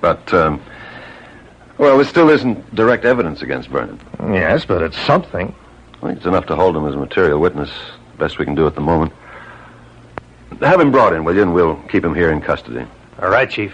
But, 0.00 0.32
um, 0.32 0.62
well, 1.78 1.96
there 1.96 2.06
still 2.06 2.30
isn't 2.30 2.74
direct 2.74 3.04
evidence 3.04 3.42
against 3.42 3.68
Vernon. 3.68 4.00
Yes, 4.32 4.64
but 4.64 4.82
it's 4.82 4.98
something. 4.98 5.54
I 5.94 6.06
think 6.06 6.18
it's 6.18 6.26
enough 6.26 6.46
to 6.46 6.56
hold 6.56 6.76
him 6.76 6.86
as 6.86 6.94
a 6.94 6.98
material 6.98 7.40
witness. 7.40 7.70
Best 8.18 8.38
we 8.38 8.44
can 8.44 8.54
do 8.54 8.66
at 8.66 8.76
the 8.76 8.80
moment. 8.80 9.12
Have 10.60 10.80
him 10.80 10.92
brought 10.92 11.12
in, 11.12 11.24
will 11.24 11.34
you, 11.34 11.42
and 11.42 11.52
we'll 11.52 11.76
keep 11.88 12.04
him 12.04 12.14
here 12.14 12.30
in 12.30 12.40
custody. 12.40 12.86
All 13.22 13.30
right, 13.30 13.48
Chief. 13.48 13.72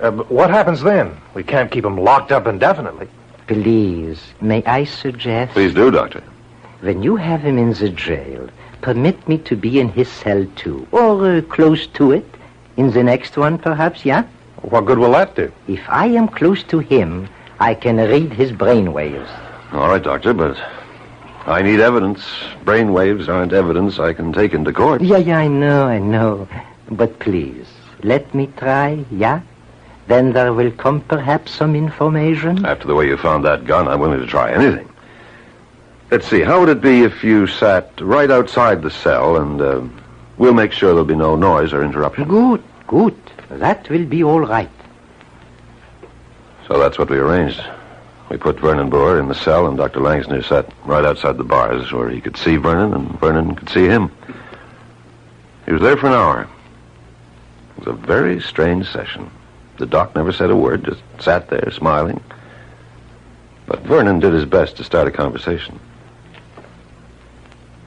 Uh, 0.00 0.10
but 0.10 0.30
what 0.30 0.50
happens 0.50 0.82
then? 0.82 1.16
We 1.32 1.42
can't 1.42 1.70
keep 1.70 1.84
him 1.84 1.96
locked 1.96 2.30
up 2.30 2.46
indefinitely. 2.46 3.08
Please, 3.46 4.20
may 4.42 4.62
I 4.64 4.84
suggest? 4.84 5.52
Please 5.52 5.72
do, 5.72 5.90
Doctor. 5.90 6.22
When 6.80 7.02
you 7.02 7.16
have 7.16 7.40
him 7.40 7.56
in 7.56 7.72
the 7.72 7.88
jail, 7.88 8.50
permit 8.82 9.26
me 9.26 9.38
to 9.38 9.56
be 9.56 9.80
in 9.80 9.88
his 9.88 10.08
cell 10.08 10.46
too, 10.56 10.86
or 10.92 11.36
uh, 11.36 11.40
close 11.40 11.86
to 11.88 12.12
it. 12.12 12.26
In 12.76 12.90
the 12.90 13.02
next 13.02 13.38
one, 13.38 13.56
perhaps, 13.56 14.04
yeah? 14.04 14.24
What 14.60 14.84
good 14.84 14.98
will 14.98 15.12
that 15.12 15.34
do? 15.36 15.50
If 15.68 15.80
I 15.88 16.06
am 16.06 16.28
close 16.28 16.62
to 16.64 16.80
him, 16.80 17.28
I 17.60 17.74
can 17.74 17.96
read 17.96 18.32
his 18.32 18.52
brain 18.52 18.92
waves. 18.92 19.30
All 19.72 19.88
right, 19.88 20.02
Doctor, 20.02 20.34
but 20.34 20.58
I 21.46 21.62
need 21.62 21.80
evidence. 21.80 22.22
Brain 22.64 22.92
waves 22.92 23.28
aren't 23.28 23.54
evidence 23.54 23.98
I 23.98 24.12
can 24.12 24.34
take 24.34 24.52
into 24.52 24.72
court. 24.72 25.00
Yeah, 25.00 25.16
yeah, 25.16 25.38
I 25.38 25.48
know, 25.48 25.86
I 25.86 25.98
know. 25.98 26.46
But 26.90 27.18
please, 27.20 27.66
let 28.02 28.34
me 28.34 28.48
try, 28.56 29.04
yeah? 29.10 29.40
Then 30.08 30.32
there 30.32 30.52
will 30.52 30.70
come 30.72 31.00
perhaps 31.00 31.52
some 31.52 31.76
information. 31.76 32.64
After 32.66 32.86
the 32.86 32.94
way 32.94 33.06
you 33.06 33.16
found 33.16 33.44
that 33.44 33.64
gun, 33.64 33.88
I'm 33.88 34.00
willing 34.00 34.20
to 34.20 34.26
try 34.26 34.52
anything. 34.52 34.88
Let's 36.10 36.28
see, 36.28 36.40
how 36.40 36.60
would 36.60 36.68
it 36.68 36.82
be 36.82 37.02
if 37.02 37.24
you 37.24 37.46
sat 37.46 37.90
right 38.00 38.30
outside 38.30 38.82
the 38.82 38.90
cell 38.90 39.36
and 39.38 39.60
uh, 39.60 39.80
we'll 40.36 40.52
make 40.52 40.72
sure 40.72 40.90
there'll 40.90 41.04
be 41.04 41.14
no 41.14 41.36
noise 41.36 41.72
or 41.72 41.82
interruption? 41.82 42.28
Good, 42.28 42.62
good. 42.86 43.16
That 43.48 43.88
will 43.88 44.04
be 44.04 44.22
all 44.22 44.40
right. 44.40 44.68
So 46.68 46.78
that's 46.78 46.98
what 46.98 47.08
we 47.08 47.18
arranged. 47.18 47.62
We 48.28 48.36
put 48.36 48.60
Vernon 48.60 48.90
Booher 48.90 49.20
in 49.20 49.28
the 49.28 49.34
cell, 49.34 49.66
and 49.66 49.76
Dr. 49.76 50.00
Langsner 50.00 50.42
sat 50.44 50.70
right 50.84 51.04
outside 51.04 51.36
the 51.36 51.44
bars 51.44 51.92
where 51.92 52.08
he 52.08 52.20
could 52.20 52.36
see 52.36 52.56
Vernon 52.56 52.94
and 52.94 53.20
Vernon 53.20 53.54
could 53.54 53.68
see 53.68 53.86
him. 53.86 54.10
He 55.66 55.72
was 55.72 55.82
there 55.82 55.96
for 55.96 56.06
an 56.06 56.14
hour. 56.14 56.48
It 57.82 57.88
was 57.88 57.98
a 57.98 58.06
very 58.06 58.40
strange 58.40 58.88
session. 58.88 59.28
The 59.78 59.86
doc 59.86 60.14
never 60.14 60.32
said 60.32 60.50
a 60.50 60.56
word, 60.56 60.84
just 60.84 61.02
sat 61.18 61.50
there 61.50 61.68
smiling. 61.72 62.22
But 63.66 63.80
Vernon 63.80 64.20
did 64.20 64.32
his 64.32 64.44
best 64.44 64.76
to 64.76 64.84
start 64.84 65.08
a 65.08 65.10
conversation. 65.10 65.80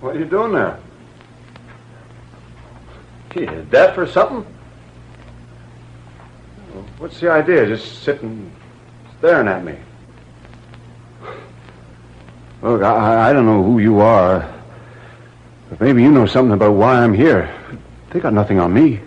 What 0.01 0.17
are 0.17 0.19
you 0.19 0.25
doing 0.25 0.51
there? 0.51 0.77
Gee, 3.33 3.45
deaf 3.71 3.97
or 3.97 4.05
something? 4.05 4.45
What's 6.97 7.21
the 7.21 7.31
idea? 7.31 7.65
Just 7.65 8.03
sitting, 8.03 8.51
staring 9.19 9.47
at 9.47 9.63
me. 9.63 9.77
Look, 12.61 12.83
I, 12.83 13.29
I 13.29 13.31
don't 13.33 13.45
know 13.45 13.63
who 13.63 13.79
you 13.79 14.01
are, 14.01 14.53
but 15.69 15.79
maybe 15.79 16.03
you 16.03 16.11
know 16.11 16.25
something 16.25 16.53
about 16.53 16.73
why 16.73 16.95
I'm 16.95 17.13
here. 17.13 17.49
They 18.09 18.19
got 18.19 18.33
nothing 18.33 18.59
on 18.59 18.73
me. 18.73 18.99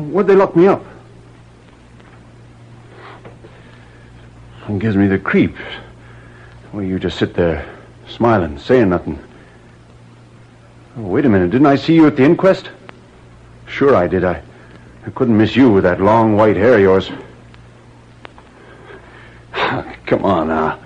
What'd 0.00 0.28
they 0.28 0.34
lock 0.34 0.56
me 0.56 0.66
up? 0.66 0.84
It 4.68 4.78
gives 4.78 4.96
me 4.96 5.06
the 5.08 5.18
creeps. 5.18 5.60
Well, 6.72 6.84
you 6.84 6.98
just 6.98 7.18
sit 7.18 7.34
there, 7.34 7.66
smiling, 8.08 8.58
saying 8.58 8.88
nothing. 8.88 9.18
Oh, 10.96 11.02
wait 11.02 11.24
a 11.24 11.28
minute. 11.28 11.50
Didn't 11.50 11.66
I 11.66 11.76
see 11.76 11.94
you 11.94 12.06
at 12.06 12.16
the 12.16 12.24
inquest? 12.24 12.70
Sure 13.66 13.94
I 13.96 14.06
did. 14.06 14.24
I, 14.24 14.42
I 15.06 15.10
couldn't 15.10 15.36
miss 15.36 15.56
you 15.56 15.70
with 15.70 15.84
that 15.84 16.00
long 16.00 16.36
white 16.36 16.56
hair 16.56 16.74
of 16.74 16.80
yours. 16.80 17.10
Come 20.06 20.24
on 20.24 20.48
now. 20.48 20.78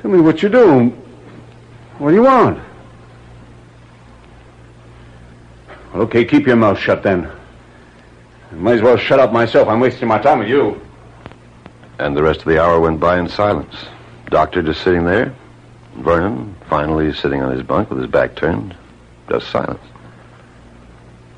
Tell 0.00 0.10
me 0.10 0.20
what 0.20 0.42
you're 0.42 0.50
doing. 0.50 0.90
What 1.98 2.10
do 2.10 2.16
you 2.16 2.22
want? 2.22 2.58
Well, 5.92 6.02
okay, 6.04 6.24
keep 6.24 6.46
your 6.46 6.56
mouth 6.56 6.78
shut 6.78 7.02
then. 7.02 7.30
I 8.54 8.56
might 8.56 8.76
as 8.76 8.82
well 8.82 8.96
shut 8.96 9.18
up 9.18 9.32
myself. 9.32 9.66
I'm 9.66 9.80
wasting 9.80 10.06
my 10.06 10.18
time 10.20 10.38
with 10.38 10.48
you. 10.48 10.80
And 11.98 12.16
the 12.16 12.22
rest 12.22 12.38
of 12.38 12.46
the 12.46 12.62
hour 12.62 12.78
went 12.78 13.00
by 13.00 13.18
in 13.18 13.28
silence. 13.28 13.74
Doctor 14.26 14.62
just 14.62 14.82
sitting 14.82 15.04
there. 15.04 15.34
Vernon 15.96 16.54
finally 16.68 17.12
sitting 17.12 17.42
on 17.42 17.50
his 17.50 17.64
bunk 17.64 17.90
with 17.90 17.98
his 17.98 18.08
back 18.08 18.36
turned. 18.36 18.76
Just 19.28 19.50
silence. 19.50 19.82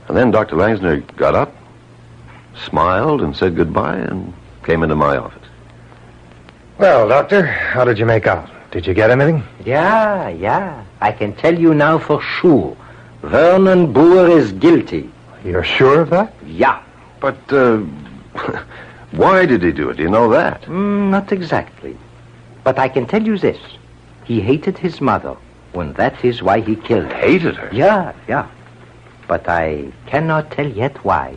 And 0.09 0.17
then 0.17 0.31
Dr. 0.31 0.57
Langsner 0.57 1.01
got 1.17 1.35
up, 1.35 1.55
smiled, 2.67 3.23
and 3.23 3.35
said 3.35 3.57
goodbye, 3.57 3.97
and 3.97 4.35
came 4.63 4.83
into 4.83 4.95
my 4.95 5.17
office. 5.17 5.49
Well, 6.77 7.09
Doctor, 7.09 7.47
how 7.47 7.85
did 7.85 7.99
you 7.99 8.05
make 8.05 8.27
out? 8.27 8.51
Did 8.73 8.87
you 8.87 8.93
get 8.93 9.11
anything? 9.11 9.43
Yeah, 9.65 10.29
yeah. 10.29 10.85
I 11.01 11.13
can 11.13 11.35
tell 11.35 11.59
you 11.59 11.73
now 11.73 11.99
for 11.99 12.21
sure. 12.21 12.77
Vernon 13.23 13.95
Booher 13.95 14.37
is 14.37 14.53
guilty. 14.53 15.11
You're 15.45 15.65
sure 15.65 16.03
of 16.03 16.11
that? 16.11 16.35
Yeah. 16.45 16.83
But, 17.21 17.53
uh, 17.53 17.79
why 19.13 19.47
did 19.47 19.63
he 19.63 19.73
do 19.73 19.91
it? 19.91 19.97
Do 19.97 20.03
you 20.03 20.11
know 20.11 20.29
that? 20.31 20.63
Mm, 20.63 21.11
not 21.11 21.33
exactly. 21.33 21.97
But 22.65 22.79
I 22.79 22.89
can 22.89 23.07
tell 23.07 23.23
you 23.23 23.39
this. 23.39 23.59
He 24.25 24.41
hated 24.41 24.79
his 24.79 25.01
mother, 25.01 25.37
and 25.75 25.95
that 25.95 26.25
is 26.25 26.43
why 26.43 26.61
he 26.61 26.77
killed 26.77 27.13
her. 27.13 27.19
Hated 27.19 27.57
her? 27.57 27.71
Yeah, 27.73 28.13
yeah. 28.27 28.49
But 29.29 29.49
I 29.49 29.93
cannot 30.07 30.51
tell 30.51 30.67
yet 30.69 31.05
why. 31.05 31.37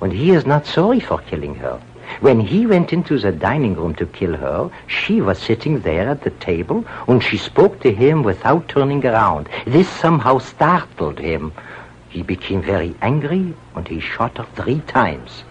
And 0.00 0.12
he 0.12 0.30
is 0.30 0.46
not 0.46 0.66
sorry 0.66 1.00
for 1.00 1.18
killing 1.18 1.54
her. 1.56 1.80
When 2.20 2.38
he 2.38 2.66
went 2.66 2.92
into 2.92 3.18
the 3.18 3.32
dining 3.32 3.74
room 3.74 3.94
to 3.96 4.06
kill 4.06 4.36
her, 4.36 4.70
she 4.86 5.20
was 5.20 5.38
sitting 5.38 5.80
there 5.80 6.08
at 6.08 6.22
the 6.22 6.30
table, 6.30 6.84
and 7.08 7.22
she 7.22 7.36
spoke 7.36 7.80
to 7.80 7.92
him 7.92 8.22
without 8.22 8.68
turning 8.68 9.04
around. 9.04 9.48
This 9.66 9.88
somehow 9.88 10.38
startled 10.38 11.18
him. 11.18 11.52
He 12.14 12.22
became 12.22 12.62
very 12.62 12.94
angry, 13.02 13.52
and 13.74 13.88
he 13.88 13.98
shot 13.98 14.38
her 14.38 14.46
three 14.54 14.78
times. 14.82 15.42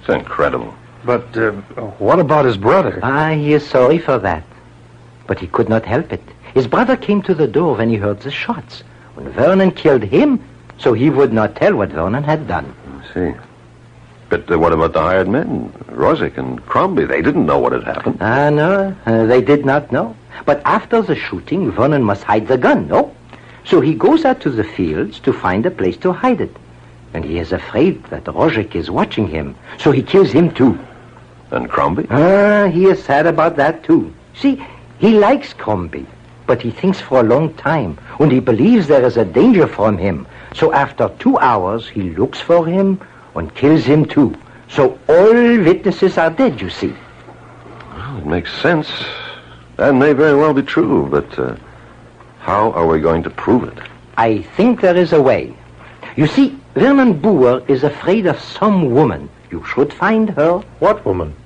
It's 0.00 0.08
incredible. 0.08 0.74
But 1.04 1.36
uh, 1.36 1.52
what 2.00 2.18
about 2.18 2.46
his 2.46 2.56
brother? 2.56 2.98
Ah, 3.02 3.32
he 3.32 3.52
is 3.52 3.66
sorry 3.66 3.98
for 3.98 4.18
that. 4.20 4.42
But 5.26 5.38
he 5.38 5.48
could 5.48 5.68
not 5.68 5.84
help 5.84 6.10
it. 6.10 6.22
His 6.54 6.66
brother 6.66 6.96
came 6.96 7.20
to 7.22 7.34
the 7.34 7.46
door 7.46 7.76
when 7.76 7.90
he 7.90 7.96
heard 7.96 8.20
the 8.20 8.30
shots. 8.30 8.84
When 9.16 9.28
Vernon 9.32 9.70
killed 9.70 10.02
him, 10.02 10.42
so 10.78 10.94
he 10.94 11.10
would 11.10 11.34
not 11.34 11.56
tell 11.56 11.76
what 11.76 11.90
Vernon 11.90 12.24
had 12.24 12.48
done. 12.48 12.74
I 12.86 13.12
see. 13.12 13.34
But 14.30 14.50
uh, 14.50 14.58
what 14.58 14.72
about 14.72 14.94
the 14.94 15.02
hired 15.02 15.28
men? 15.28 15.70
Rosyk 15.90 16.38
and 16.38 16.64
Crombie, 16.64 17.04
they 17.04 17.20
didn't 17.20 17.44
know 17.44 17.58
what 17.58 17.72
had 17.72 17.84
happened. 17.84 18.16
Ah, 18.22 18.48
no, 18.48 18.96
uh, 19.04 19.26
they 19.26 19.42
did 19.42 19.66
not 19.66 19.92
know. 19.92 20.16
But 20.46 20.62
after 20.64 21.02
the 21.02 21.16
shooting, 21.16 21.70
Vernon 21.70 22.02
must 22.02 22.22
hide 22.22 22.46
the 22.46 22.56
gun, 22.56 22.88
no? 22.88 23.14
So 23.68 23.82
he 23.82 23.92
goes 23.92 24.24
out 24.24 24.40
to 24.40 24.50
the 24.50 24.64
fields 24.64 25.20
to 25.20 25.32
find 25.32 25.66
a 25.66 25.70
place 25.70 25.98
to 25.98 26.12
hide 26.12 26.40
it. 26.40 26.56
And 27.12 27.22
he 27.22 27.38
is 27.38 27.52
afraid 27.52 28.02
that 28.04 28.24
Rosyk 28.24 28.74
is 28.74 28.90
watching 28.90 29.28
him, 29.28 29.54
so 29.78 29.90
he 29.90 30.02
kills 30.02 30.30
him 30.30 30.54
too. 30.54 30.78
And 31.50 31.68
Crombie? 31.68 32.06
Ah, 32.10 32.68
he 32.68 32.86
is 32.86 33.02
sad 33.02 33.26
about 33.26 33.56
that 33.56 33.84
too. 33.84 34.12
See, 34.34 34.64
he 34.98 35.18
likes 35.18 35.52
Crombie, 35.52 36.06
but 36.46 36.62
he 36.62 36.70
thinks 36.70 37.00
for 37.00 37.20
a 37.20 37.22
long 37.22 37.52
time, 37.54 37.98
and 38.18 38.32
he 38.32 38.40
believes 38.40 38.86
there 38.86 39.04
is 39.04 39.18
a 39.18 39.24
danger 39.24 39.66
from 39.66 39.98
him. 39.98 40.26
So 40.54 40.72
after 40.72 41.10
two 41.18 41.38
hours, 41.38 41.88
he 41.88 42.10
looks 42.10 42.40
for 42.40 42.66
him 42.66 43.00
and 43.34 43.54
kills 43.54 43.84
him 43.84 44.06
too. 44.06 44.34
So 44.68 44.98
all 45.08 45.32
witnesses 45.32 46.16
are 46.16 46.30
dead, 46.30 46.60
you 46.60 46.70
see. 46.70 46.94
Well, 47.90 48.18
it 48.18 48.26
makes 48.26 48.62
sense. 48.62 48.88
That 49.76 49.94
may 49.94 50.14
very 50.14 50.36
well 50.36 50.54
be 50.54 50.62
true, 50.62 51.06
but 51.10 51.38
uh, 51.38 51.56
how 52.48 52.72
are 52.72 52.86
we 52.86 52.98
going 52.98 53.22
to 53.22 53.28
prove 53.28 53.64
it? 53.64 53.78
I 54.16 54.40
think 54.56 54.80
there 54.80 54.96
is 54.96 55.12
a 55.12 55.20
way. 55.20 55.54
You 56.16 56.26
see, 56.26 56.58
Vernon 56.72 57.20
Booher 57.20 57.68
is 57.68 57.84
afraid 57.84 58.24
of 58.24 58.40
some 58.40 58.90
woman. 58.90 59.28
You 59.50 59.62
should 59.66 59.92
find 59.92 60.30
her. 60.30 60.60
What 60.78 61.04
woman? 61.04 61.36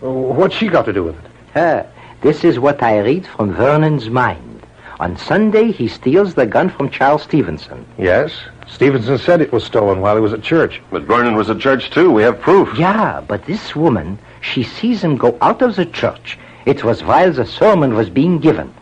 What's 0.00 0.56
she 0.56 0.68
got 0.68 0.86
to 0.86 0.92
do 0.94 1.04
with 1.04 1.22
it? 1.22 1.30
Her. 1.52 1.92
This 2.22 2.44
is 2.44 2.58
what 2.58 2.82
I 2.82 3.00
read 3.00 3.26
from 3.26 3.52
Vernon's 3.52 4.08
mind. 4.08 4.62
On 5.00 5.18
Sunday, 5.18 5.70
he 5.70 5.86
steals 5.86 6.32
the 6.34 6.46
gun 6.46 6.70
from 6.70 6.88
Charles 6.88 7.24
Stevenson. 7.24 7.84
Yes. 7.98 8.32
Stevenson 8.66 9.18
said 9.18 9.42
it 9.42 9.52
was 9.52 9.64
stolen 9.64 10.00
while 10.00 10.14
he 10.14 10.22
was 10.22 10.32
at 10.32 10.42
church. 10.42 10.80
But 10.90 11.02
Vernon 11.02 11.34
was 11.34 11.50
at 11.50 11.58
church, 11.58 11.90
too. 11.90 12.10
We 12.10 12.22
have 12.22 12.40
proof. 12.40 12.78
Yeah, 12.78 13.20
but 13.20 13.44
this 13.44 13.76
woman, 13.76 14.18
she 14.40 14.62
sees 14.62 15.04
him 15.04 15.18
go 15.18 15.36
out 15.42 15.60
of 15.60 15.76
the 15.76 15.84
church. 15.84 16.38
It 16.64 16.84
was 16.84 17.04
while 17.04 17.32
the 17.32 17.44
sermon 17.44 17.94
was 17.94 18.08
being 18.08 18.38
given. 18.38 18.72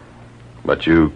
But 0.64 0.86
you 0.86 1.12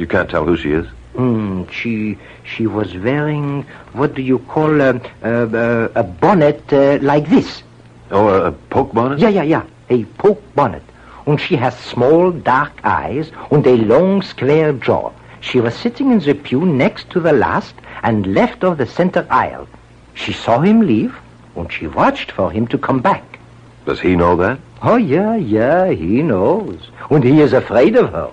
you 0.00 0.06
can't 0.06 0.30
tell 0.30 0.44
who 0.44 0.56
she 0.56 0.72
is? 0.72 0.86
Hmm, 1.14 1.64
she 1.70 2.18
she 2.44 2.66
was 2.66 2.96
wearing 2.96 3.66
what 3.92 4.14
do 4.14 4.22
you 4.22 4.38
call 4.38 4.80
a 4.80 5.00
a, 5.22 5.90
a 5.94 6.02
bonnet 6.02 6.72
uh, 6.72 6.98
like 7.02 7.28
this? 7.28 7.62
Oh, 8.10 8.28
a, 8.28 8.46
a 8.46 8.52
poke 8.52 8.92
bonnet? 8.94 9.18
Yeah, 9.18 9.28
yeah, 9.28 9.42
yeah, 9.42 9.64
a 9.90 10.04
poke 10.22 10.42
bonnet. 10.54 10.82
And 11.26 11.38
she 11.40 11.56
has 11.56 11.76
small 11.78 12.32
dark 12.32 12.72
eyes 12.82 13.30
and 13.50 13.66
a 13.66 13.76
long 13.76 14.22
square 14.22 14.72
jaw. 14.72 15.12
She 15.40 15.60
was 15.60 15.74
sitting 15.74 16.10
in 16.12 16.20
the 16.20 16.34
pew 16.34 16.64
next 16.64 17.10
to 17.10 17.20
the 17.20 17.32
last 17.32 17.74
and 18.02 18.34
left 18.34 18.64
of 18.64 18.78
the 18.78 18.86
center 18.86 19.26
aisle. 19.30 19.68
She 20.14 20.32
saw 20.32 20.60
him 20.60 20.80
leave 20.80 21.14
and 21.56 21.70
she 21.70 21.86
watched 21.86 22.32
for 22.32 22.50
him 22.50 22.66
to 22.68 22.78
come 22.78 23.00
back. 23.00 23.38
Does 23.84 24.00
he 24.00 24.16
know 24.16 24.36
that? 24.36 24.58
Oh, 24.82 24.96
yeah, 24.96 25.36
yeah, 25.36 25.90
he 25.90 26.22
knows. 26.22 26.88
And 27.10 27.22
he 27.22 27.40
is 27.40 27.52
afraid 27.52 27.96
of 27.96 28.12
her. 28.12 28.30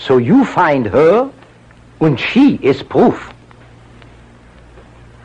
So 0.00 0.16
you 0.16 0.44
find 0.46 0.86
her, 0.86 1.30
and 2.00 2.18
she 2.18 2.54
is 2.56 2.82
proof. 2.82 3.32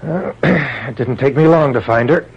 Uh, 0.04 0.34
it 0.44 0.96
didn't 0.96 1.18
take 1.18 1.36
me 1.36 1.48
long 1.48 1.74
to 1.74 1.82
find 1.82 2.10
her. 2.10 2.30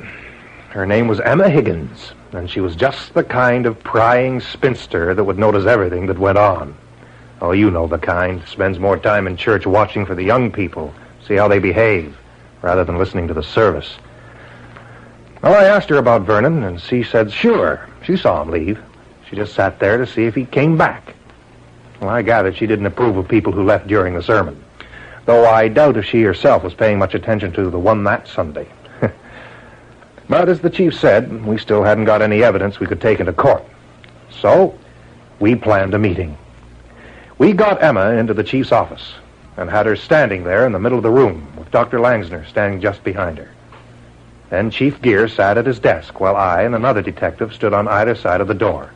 Her 0.71 0.87
name 0.87 1.09
was 1.09 1.19
Emma 1.19 1.49
Higgins, 1.49 2.13
and 2.33 2.49
she 2.49 2.61
was 2.61 2.77
just 2.77 3.13
the 3.15 3.25
kind 3.25 3.67
of 3.67 3.83
prying 3.83 4.41
spinster 4.41 5.15
that 5.15 5.25
would 5.25 5.39
notice 5.39 5.67
everything 5.67 6.07
that 6.07 6.19
went 6.19 6.39
on. 6.39 6.77
Oh, 7.41 7.53
you 7.53 7.71
know 7.71 7.89
the 7.89 7.99
kind. 7.99 8.47
Spends 8.47 8.79
more 8.79 8.97
time 8.97 9.27
in 9.27 9.37
church 9.37 9.67
watching 9.67 10.07
for 10.07 10.15
the 10.15 10.25
young 10.25 10.53
people, 10.53 10.95
see 11.27 11.35
how 11.35 11.49
they 11.49 11.59
behave, 11.59 12.17
rather 12.63 12.85
than 12.85 12.99
listening 12.99 13.27
to 13.29 13.35
the 13.35 13.43
service. 13.43 13.97
Well, 15.43 15.55
I 15.55 15.65
asked 15.65 15.89
her 15.89 15.99
about 15.99 16.23
Vernon, 16.23 16.63
and 16.63 16.81
she 16.81 17.03
said 17.03 17.33
sure. 17.33 17.89
She 18.05 18.17
saw 18.17 18.43
him 18.43 18.51
leave. 18.51 18.81
She 19.29 19.37
just 19.37 19.55
sat 19.55 19.81
there 19.81 19.99
to 19.99 20.07
see 20.07 20.25
if 20.25 20.35
he 20.35 20.45
came 20.45 20.77
back. 20.77 21.15
Well, 22.01 22.11
I 22.11 22.23
gathered 22.23 22.57
she 22.57 22.67
didn't 22.67 22.87
approve 22.87 23.17
of 23.17 23.29
people 23.29 23.53
who 23.53 23.65
left 23.65 23.89
during 23.89 24.15
the 24.15 24.23
sermon. 24.23 24.63
Though 25.25 25.47
I 25.47 25.69
doubt 25.69 25.97
if 25.97 26.05
she 26.05 26.23
herself 26.23 26.63
was 26.63 26.75
paying 26.75 26.99
much 26.99 27.15
attention 27.15 27.53
to 27.53 27.71
the 27.71 27.79
one 27.79 28.05
that 28.05 28.29
Sunday. 28.29 28.69
but 30.29 30.49
as 30.49 30.61
the 30.61 30.71
chief 30.71 30.95
said, 30.95 31.45
we 31.45 31.59
still 31.59 31.83
hadn't 31.83 32.05
got 32.05 32.23
any 32.23 32.43
evidence 32.43 32.81
we 32.81 32.87
could 32.87 33.01
take 33.01 33.21
into 33.21 33.33
court. 33.33 33.65
So, 34.31 34.79
we 35.41 35.55
planned 35.55 35.95
a 35.95 35.99
meeting. 35.99 36.39
We 37.39 37.53
got 37.53 37.83
Emma 37.83 38.11
into 38.13 38.35
the 38.35 38.45
chief's 38.45 38.73
office 38.73 39.15
and 39.57 39.69
had 39.69 39.87
her 39.87 39.97
standing 39.97 40.45
there 40.45 40.67
in 40.67 40.73
the 40.73 40.79
middle 40.79 40.99
of 40.99 41.03
the 41.03 41.11
room 41.11 41.53
with 41.57 41.71
Dr. 41.71 41.99
Langsner 41.99 42.49
standing 42.49 42.81
just 42.81 43.03
behind 43.03 43.39
her. 43.39 43.51
Then 44.51 44.71
Chief 44.71 45.03
Gear 45.03 45.29
sat 45.29 45.59
at 45.59 45.67
his 45.67 45.79
desk 45.79 46.21
while 46.21 46.37
I 46.37 46.63
and 46.63 46.75
another 46.75 47.03
detective 47.03 47.53
stood 47.53 47.75
on 47.75 47.87
either 47.87 48.15
side 48.15 48.41
of 48.41 48.49
the 48.49 48.55
door. 48.55 48.93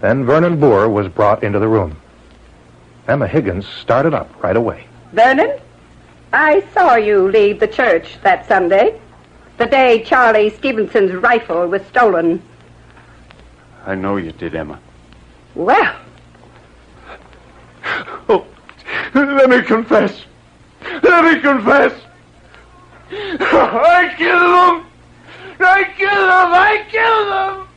Then 0.00 0.24
Vernon 0.24 0.58
Booher 0.58 0.90
was 0.90 1.08
brought 1.08 1.42
into 1.42 1.58
the 1.58 1.68
room. 1.68 1.96
Emma 3.06 3.26
Higgins 3.26 3.66
started 3.66 4.14
up 4.14 4.42
right 4.42 4.56
away. 4.56 4.86
Vernon, 5.12 5.58
I 6.32 6.62
saw 6.72 6.94
you 6.94 7.28
leave 7.28 7.60
the 7.60 7.66
church 7.68 8.18
that 8.22 8.46
Sunday, 8.46 9.00
the 9.58 9.66
day 9.66 10.02
Charlie 10.04 10.50
Stevenson's 10.50 11.12
rifle 11.12 11.66
was 11.66 11.82
stolen. 11.86 12.42
I 13.84 13.94
know 13.94 14.16
you 14.16 14.32
did, 14.32 14.54
Emma. 14.54 14.78
Well, 15.54 15.96
Oh, 18.28 18.46
let 19.14 19.50
me 19.50 19.62
confess. 19.62 20.24
Let 21.02 21.24
me 21.24 21.40
confess. 21.40 21.92
I 23.10 24.14
killed 24.16 24.40
them. 24.40 24.86
I 25.58 25.84
killed 25.96 26.12
them. 26.12 26.52
I 26.54 26.84
killed 26.88 27.28
them. 27.32 27.68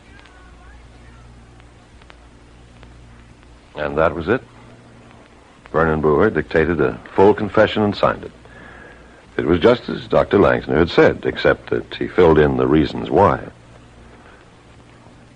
And 3.76 3.98
that 3.98 4.14
was 4.14 4.28
it. 4.28 4.42
Vernon 5.72 6.02
Booher 6.02 6.32
dictated 6.32 6.80
a 6.80 7.00
full 7.16 7.34
confession 7.34 7.82
and 7.82 7.96
signed 7.96 8.24
it. 8.24 8.32
It 9.38 9.46
was 9.46 9.60
just 9.60 9.90
as 9.90 10.08
Dr. 10.08 10.38
Langsner 10.38 10.78
had 10.78 10.90
said, 10.90 11.26
except 11.26 11.72
that 11.72 11.96
he 11.96 12.08
filled 12.08 12.38
in 12.38 12.58
the 12.58 12.68
reasons 12.68 13.10
why. 13.10 13.44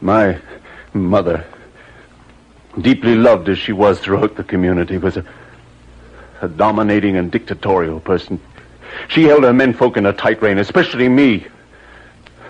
My 0.02 0.40
mother, 0.94 1.44
deeply 2.80 3.16
loved 3.16 3.50
as 3.50 3.58
she 3.58 3.74
was 3.74 4.00
throughout 4.00 4.36
the 4.36 4.44
community, 4.44 5.00
was 5.00 5.18
a, 5.18 5.26
a 6.42 6.48
dominating 6.48 7.18
and 7.18 7.32
dictatorial 7.32 8.00
person. 8.00 8.40
She 9.08 9.24
held 9.24 9.44
her 9.44 9.54
menfolk 9.54 9.98
in 9.98 10.06
a 10.06 10.14
tight 10.14 10.42
rein, 10.44 10.60
especially 10.60 11.10
me, 11.10 11.48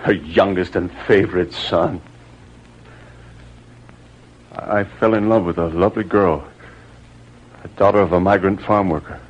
her 0.02 0.12
youngest 0.12 0.76
and 0.76 0.92
favorite 1.06 1.54
son. 1.54 2.02
I 4.58 4.84
fell 4.84 5.14
in 5.14 5.28
love 5.28 5.44
with 5.44 5.58
a 5.58 5.68
lovely 5.68 6.02
girl, 6.02 6.44
a 7.62 7.68
daughter 7.68 8.00
of 8.00 8.12
a 8.12 8.18
migrant 8.18 8.60
farm 8.60 8.90
worker. 8.90 9.20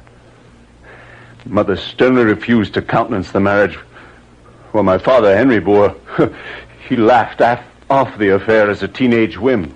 Mother 1.45 1.77
sternly 1.77 2.25
refused 2.25 2.75
to 2.75 2.83
countenance 2.83 3.31
the 3.31 3.41
marriage. 3.41 3.79
Well, 4.73 4.83
my 4.83 4.99
father, 4.99 5.37
Henry 5.37 5.61
Booher, 5.61 5.95
he 6.89 6.97
laughed 6.97 7.43
off 7.91 8.19
the 8.19 8.31
affair 8.31 8.71
as 8.71 8.83
a 8.83 8.89
teenage 8.89 9.39
whim. 9.39 9.75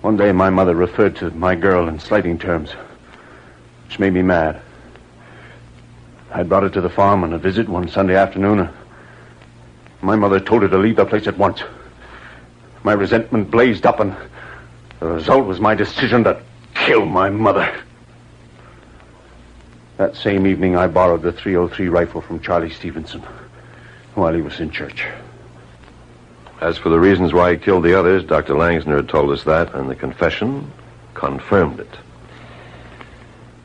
One 0.00 0.16
day, 0.16 0.32
my 0.32 0.48
mother 0.48 0.74
referred 0.74 1.16
to 1.16 1.30
my 1.30 1.54
girl 1.54 1.88
in 1.88 1.98
slighting 1.98 2.38
terms, 2.38 2.72
which 3.84 3.98
made 3.98 4.14
me 4.14 4.22
mad. 4.22 4.62
I 6.32 6.42
brought 6.42 6.62
her 6.62 6.70
to 6.70 6.80
the 6.80 6.88
farm 6.88 7.22
on 7.22 7.34
a 7.34 7.38
visit 7.38 7.68
one 7.68 7.88
Sunday 7.88 8.16
afternoon. 8.16 8.70
My 10.00 10.16
mother 10.16 10.40
told 10.40 10.62
her 10.62 10.68
to 10.68 10.78
leave 10.78 10.96
the 10.96 11.04
place 11.04 11.26
at 11.26 11.36
once. 11.36 11.62
My 12.82 12.92
resentment 12.92 13.50
blazed 13.50 13.86
up, 13.86 14.00
and 14.00 14.16
the 15.00 15.06
result 15.06 15.46
was 15.46 15.60
my 15.60 15.74
decision 15.74 16.24
to 16.24 16.40
kill 16.74 17.04
my 17.04 17.28
mother. 17.28 17.72
That 19.98 20.16
same 20.16 20.46
evening, 20.46 20.76
I 20.76 20.86
borrowed 20.86 21.22
the 21.22 21.32
303 21.32 21.88
rifle 21.88 22.22
from 22.22 22.40
Charlie 22.40 22.70
Stevenson 22.70 23.22
while 24.14 24.32
he 24.32 24.40
was 24.40 24.60
in 24.60 24.70
church. 24.70 25.06
As 26.60 26.78
for 26.78 26.88
the 26.88 26.98
reasons 26.98 27.32
why 27.32 27.52
he 27.52 27.58
killed 27.58 27.84
the 27.84 27.98
others, 27.98 28.24
Dr. 28.24 28.54
Langsner 28.54 28.96
had 28.96 29.08
told 29.08 29.30
us 29.30 29.44
that, 29.44 29.74
and 29.74 29.88
the 29.88 29.94
confession 29.94 30.70
confirmed 31.14 31.80
it. 31.80 31.96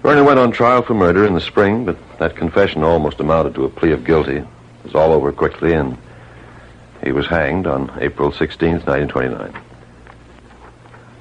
Vernon 0.01 0.25
went 0.25 0.39
on 0.39 0.51
trial 0.51 0.81
for 0.81 0.93
murder 0.93 1.25
in 1.25 1.33
the 1.33 1.41
spring, 1.41 1.83
but 1.83 1.97
that 2.19 2.35
confession 2.35 2.83
almost 2.83 3.19
amounted 3.19 3.55
to 3.55 3.65
a 3.65 3.69
plea 3.69 3.91
of 3.91 4.05
guilty. 4.05 4.37
It 4.37 4.47
was 4.83 4.93
all 4.95 5.11
over 5.11 5.31
quickly, 5.31 5.73
and 5.73 5.97
he 7.05 7.11
was 7.11 7.27
hanged 7.27 7.67
on 7.67 7.95
April 8.01 8.31
16th, 8.31 8.85
1929. 8.87 9.53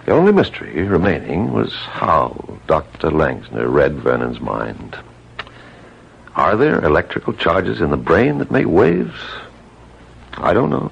The 0.06 0.12
only 0.12 0.32
mystery 0.32 0.82
remaining 0.82 1.52
was 1.52 1.74
how 1.74 2.58
Dr. 2.66 3.10
Langsner 3.10 3.70
read 3.70 3.96
Vernon's 3.96 4.40
mind. 4.40 4.96
Are 6.36 6.56
there 6.56 6.82
electrical 6.82 7.34
charges 7.34 7.82
in 7.82 7.90
the 7.90 7.98
brain 7.98 8.38
that 8.38 8.50
make 8.50 8.66
waves? 8.66 9.14
I 10.38 10.54
don't 10.54 10.70
know. 10.70 10.90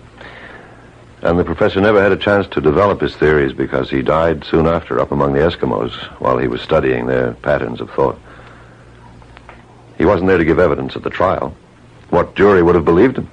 And 1.22 1.38
the 1.38 1.44
professor 1.44 1.81
never 1.81 2.02
had 2.02 2.12
a 2.12 2.16
chance 2.16 2.46
to 2.48 2.61
develop 2.61 3.00
his 3.00 3.16
theories 3.16 3.55
because 3.55 3.88
he 3.88 4.02
died 4.02 4.44
soon 4.44 4.66
after 4.66 5.00
up 5.00 5.11
among 5.11 5.33
the 5.33 5.40
Eskimos 5.40 5.92
while 6.20 6.37
he 6.37 6.48
was 6.48 6.61
studying 6.61 7.07
their 7.07 7.33
patterns 7.35 7.81
of 7.81 7.90
thought. 7.92 8.18
He 9.96 10.05
wasn't 10.05 10.28
there 10.28 10.38
to 10.38 10.44
give 10.44 10.59
evidence 10.59 10.96
at 10.96 11.02
the 11.02 11.11
trial. 11.11 11.57
What 12.11 12.35
jury 12.35 12.62
would 12.62 12.74
have 12.74 12.85
believed 12.85 13.16
him? 13.16 13.31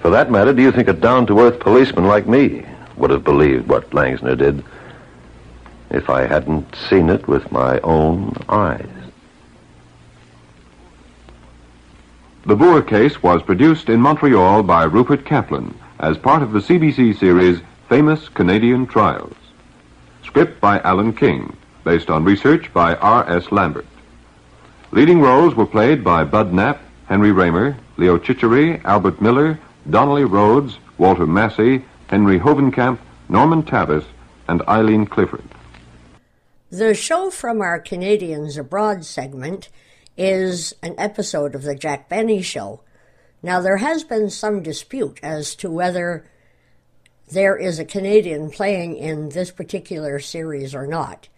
For 0.00 0.10
that 0.10 0.30
matter, 0.30 0.52
do 0.52 0.62
you 0.62 0.72
think 0.72 0.88
a 0.88 0.94
down-to-earth 0.94 1.60
policeman 1.60 2.06
like 2.06 2.26
me 2.26 2.64
would 2.96 3.10
have 3.10 3.24
believed 3.24 3.68
what 3.68 3.90
Langsner 3.90 4.36
did 4.36 4.64
if 5.90 6.08
I 6.08 6.26
hadn't 6.26 6.74
seen 6.88 7.10
it 7.10 7.28
with 7.28 7.52
my 7.52 7.78
own 7.80 8.34
eyes? 8.48 8.88
The 12.46 12.56
Booher 12.56 12.86
case 12.86 13.22
was 13.22 13.42
produced 13.42 13.90
in 13.90 14.00
Montreal 14.00 14.62
by 14.62 14.84
Rupert 14.84 15.26
Caplan 15.26 15.74
as 15.98 16.16
part 16.16 16.42
of 16.42 16.52
the 16.52 16.60
CBC 16.60 17.18
series 17.18 17.60
Famous 17.88 18.30
Canadian 18.30 18.86
Trials. 18.86 19.36
Script 20.24 20.60
by 20.60 20.80
Alan 20.80 21.12
King, 21.12 21.54
based 21.84 22.08
on 22.08 22.24
research 22.24 22.72
by 22.72 22.94
R.S. 22.94 23.52
Lambert. 23.52 23.86
Leading 24.92 25.20
roles 25.20 25.54
were 25.54 25.66
played 25.66 26.02
by 26.02 26.24
Bud 26.24 26.52
Knapp, 26.52 26.80
Henry 27.06 27.32
Ramer, 27.32 27.76
Leo 27.98 28.16
Ciceri, 28.16 28.82
Albert 28.84 29.20
Miller, 29.20 29.58
Donnelly 29.90 30.24
Rhodes, 30.24 30.78
Walter 30.98 31.26
Massey, 31.26 31.84
Henry 32.08 32.38
Hovenkamp, 32.38 32.98
Norman 33.28 33.62
Tavis, 33.62 34.04
and 34.48 34.62
Eileen 34.62 35.06
Clifford. 35.06 35.44
The 36.70 36.94
show 36.94 37.30
from 37.30 37.60
our 37.60 37.80
Canadians 37.80 38.56
Abroad 38.56 39.04
segment 39.04 39.68
is 40.16 40.74
an 40.82 40.94
episode 40.98 41.54
of 41.54 41.62
the 41.62 41.74
Jack 41.74 42.08
Benny 42.08 42.42
Show. 42.42 42.80
Now, 43.42 43.60
there 43.60 43.78
has 43.78 44.04
been 44.04 44.30
some 44.30 44.62
dispute 44.62 45.18
as 45.22 45.54
to 45.56 45.70
whether 45.70 46.24
there 47.32 47.56
is 47.56 47.78
a 47.78 47.84
Canadian 47.84 48.50
playing 48.50 48.96
in 48.96 49.30
this 49.30 49.50
particular 49.50 50.18
series 50.18 50.74
or 50.74 50.86
not, 50.86 51.28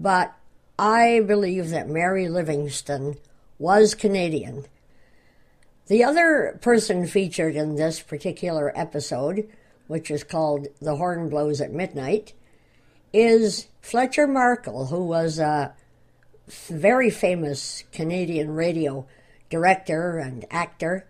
but 0.00 0.34
I 0.78 1.20
believe 1.26 1.70
that 1.70 1.88
Mary 1.88 2.28
Livingstone 2.28 3.16
was 3.58 3.94
Canadian. 3.94 4.64
The 5.88 6.02
other 6.02 6.58
person 6.60 7.06
featured 7.06 7.54
in 7.54 7.76
this 7.76 8.00
particular 8.00 8.72
episode, 8.74 9.48
which 9.86 10.10
is 10.10 10.24
called 10.24 10.66
The 10.80 10.96
Horn 10.96 11.28
Blows 11.28 11.60
at 11.60 11.72
Midnight, 11.72 12.32
is 13.12 13.68
Fletcher 13.80 14.26
Markle, 14.26 14.86
who 14.86 15.04
was 15.04 15.38
a 15.38 15.74
very 16.48 17.08
famous 17.08 17.84
Canadian 17.92 18.50
radio 18.50 19.06
director 19.48 20.18
and 20.18 20.44
actor. 20.50 21.06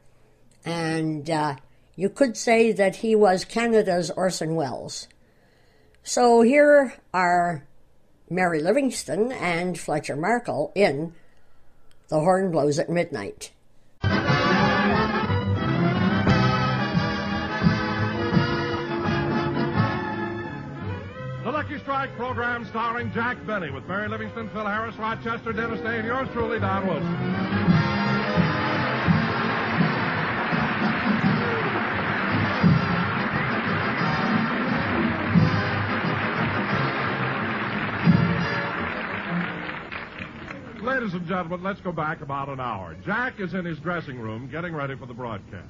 And 0.64 1.30
uh, 1.30 1.56
you 1.94 2.10
could 2.10 2.36
say 2.36 2.70
that 2.72 2.96
he 2.96 3.14
was 3.14 3.46
Canada's 3.46 4.10
Orson 4.10 4.56
Welles. 4.56 5.08
So 6.02 6.42
here 6.42 6.92
are 7.14 7.66
Mary 8.28 8.60
Livingstone 8.60 9.32
and 9.32 9.78
Fletcher 9.78 10.16
Markle 10.16 10.70
in 10.74 11.14
The 12.08 12.20
Horn 12.20 12.50
Blows 12.50 12.78
at 12.78 12.90
Midnight. 12.90 13.52
Strike 22.06 22.18
program 22.18 22.64
starring 22.66 23.10
Jack 23.12 23.36
Benny 23.46 23.70
with 23.70 23.84
Mary 23.88 24.08
Livingstone, 24.08 24.48
Phil 24.50 24.64
Harris, 24.64 24.94
Rochester, 24.96 25.52
Dennis 25.52 25.80
Day, 25.80 25.98
and 25.98 26.06
yours 26.06 26.28
truly, 26.32 26.60
Don 26.60 26.86
Wilson. 26.86 27.06
Ladies 40.84 41.14
and 41.14 41.26
gentlemen, 41.26 41.64
let's 41.64 41.80
go 41.80 41.90
back 41.90 42.20
about 42.20 42.48
an 42.48 42.60
hour. 42.60 42.94
Jack 43.04 43.40
is 43.40 43.52
in 43.54 43.64
his 43.64 43.78
dressing 43.80 44.20
room 44.20 44.48
getting 44.48 44.74
ready 44.74 44.94
for 44.94 45.06
the 45.06 45.14
broadcast. 45.14 45.66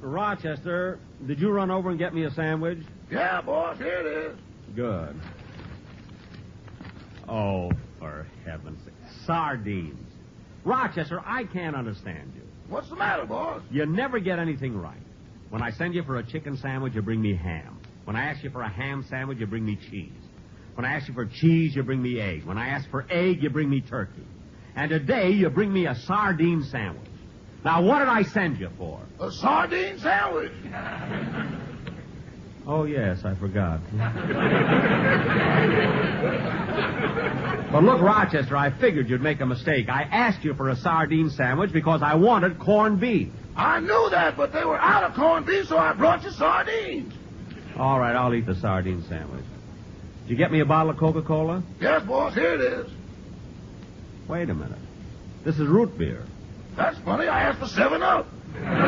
Rochester, 0.00 0.98
did 1.26 1.38
you 1.38 1.50
run 1.50 1.70
over 1.70 1.88
and 1.88 1.98
get 1.98 2.14
me 2.14 2.24
a 2.24 2.30
sandwich? 2.32 2.80
Yeah, 3.10 3.40
boss, 3.40 3.78
here 3.78 4.00
it 4.00 4.06
is. 4.06 4.38
Good. 4.74 5.20
Oh, 7.28 7.70
for 7.98 8.26
heaven's 8.44 8.82
sake. 8.84 8.94
Sardines. 9.26 10.12
Rochester, 10.64 11.20
I 11.24 11.44
can't 11.44 11.76
understand 11.76 12.32
you. 12.34 12.42
What's 12.68 12.88
the 12.88 12.96
matter, 12.96 13.24
boss? 13.24 13.62
You 13.70 13.86
never 13.86 14.18
get 14.18 14.38
anything 14.38 14.76
right. 14.76 14.96
When 15.50 15.62
I 15.62 15.70
send 15.70 15.94
you 15.94 16.02
for 16.02 16.18
a 16.18 16.22
chicken 16.22 16.56
sandwich, 16.56 16.94
you 16.94 17.02
bring 17.02 17.20
me 17.20 17.34
ham. 17.34 17.78
When 18.04 18.16
I 18.16 18.24
ask 18.24 18.42
you 18.42 18.50
for 18.50 18.62
a 18.62 18.68
ham 18.68 19.04
sandwich, 19.08 19.38
you 19.38 19.46
bring 19.46 19.64
me 19.64 19.78
cheese. 19.90 20.12
When 20.74 20.84
I 20.84 20.94
ask 20.94 21.08
you 21.08 21.14
for 21.14 21.26
cheese, 21.26 21.74
you 21.74 21.82
bring 21.82 22.00
me 22.00 22.20
egg. 22.20 22.44
When 22.44 22.58
I 22.58 22.68
ask 22.68 22.88
for 22.90 23.06
egg, 23.10 23.42
you 23.42 23.50
bring 23.50 23.68
me 23.68 23.80
turkey. 23.80 24.26
And 24.76 24.90
today, 24.90 25.30
you 25.30 25.48
bring 25.50 25.72
me 25.72 25.86
a 25.86 25.94
sardine 25.94 26.62
sandwich. 26.64 27.10
Now, 27.64 27.82
what 27.82 27.98
did 27.98 28.08
I 28.08 28.22
send 28.22 28.60
you 28.60 28.70
for? 28.78 29.00
A 29.18 29.32
sardine 29.32 29.98
sandwich. 29.98 30.52
Oh, 32.70 32.84
yes, 32.84 33.24
I 33.24 33.34
forgot. 33.34 33.80
but 37.72 37.82
look, 37.82 38.02
Rochester, 38.02 38.58
I 38.58 38.78
figured 38.78 39.08
you'd 39.08 39.22
make 39.22 39.40
a 39.40 39.46
mistake. 39.46 39.88
I 39.88 40.02
asked 40.02 40.44
you 40.44 40.52
for 40.52 40.68
a 40.68 40.76
sardine 40.76 41.30
sandwich 41.30 41.72
because 41.72 42.02
I 42.02 42.16
wanted 42.16 42.58
corned 42.58 43.00
beef. 43.00 43.28
I 43.56 43.80
knew 43.80 44.08
that, 44.10 44.36
but 44.36 44.52
they 44.52 44.66
were 44.66 44.76
out 44.76 45.02
of 45.02 45.14
corned 45.14 45.46
beef, 45.46 45.68
so 45.68 45.78
I 45.78 45.94
brought 45.94 46.22
you 46.24 46.30
sardines. 46.30 47.14
All 47.78 47.98
right, 47.98 48.14
I'll 48.14 48.34
eat 48.34 48.44
the 48.44 48.56
sardine 48.56 49.02
sandwich. 49.08 49.46
Did 50.24 50.32
you 50.32 50.36
get 50.36 50.52
me 50.52 50.60
a 50.60 50.66
bottle 50.66 50.90
of 50.90 50.98
Coca 50.98 51.22
Cola? 51.22 51.62
Yes, 51.80 52.02
boss, 52.02 52.34
here 52.34 52.52
it 52.52 52.60
is. 52.60 52.90
Wait 54.28 54.50
a 54.50 54.54
minute. 54.54 54.78
This 55.42 55.58
is 55.58 55.66
root 55.66 55.96
beer. 55.96 56.22
That's 56.76 56.98
funny. 56.98 57.28
I 57.28 57.44
asked 57.44 57.60
for 57.60 57.66
7 57.66 58.02
Up. 58.02 58.26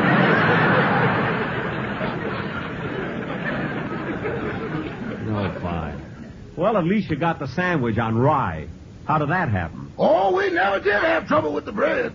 No, 5.41 5.59
fine. 5.59 6.31
Well, 6.55 6.77
at 6.77 6.83
least 6.85 7.09
you 7.09 7.15
got 7.15 7.39
the 7.39 7.47
sandwich 7.47 7.97
on 7.97 8.17
rye. 8.17 8.67
How 9.05 9.17
did 9.17 9.29
that 9.29 9.49
happen? 9.49 9.91
Oh, 9.97 10.35
we 10.35 10.49
never 10.51 10.79
did 10.79 10.93
have 10.93 11.27
trouble 11.27 11.53
with 11.53 11.65
the 11.65 11.71
bread. 11.71 12.13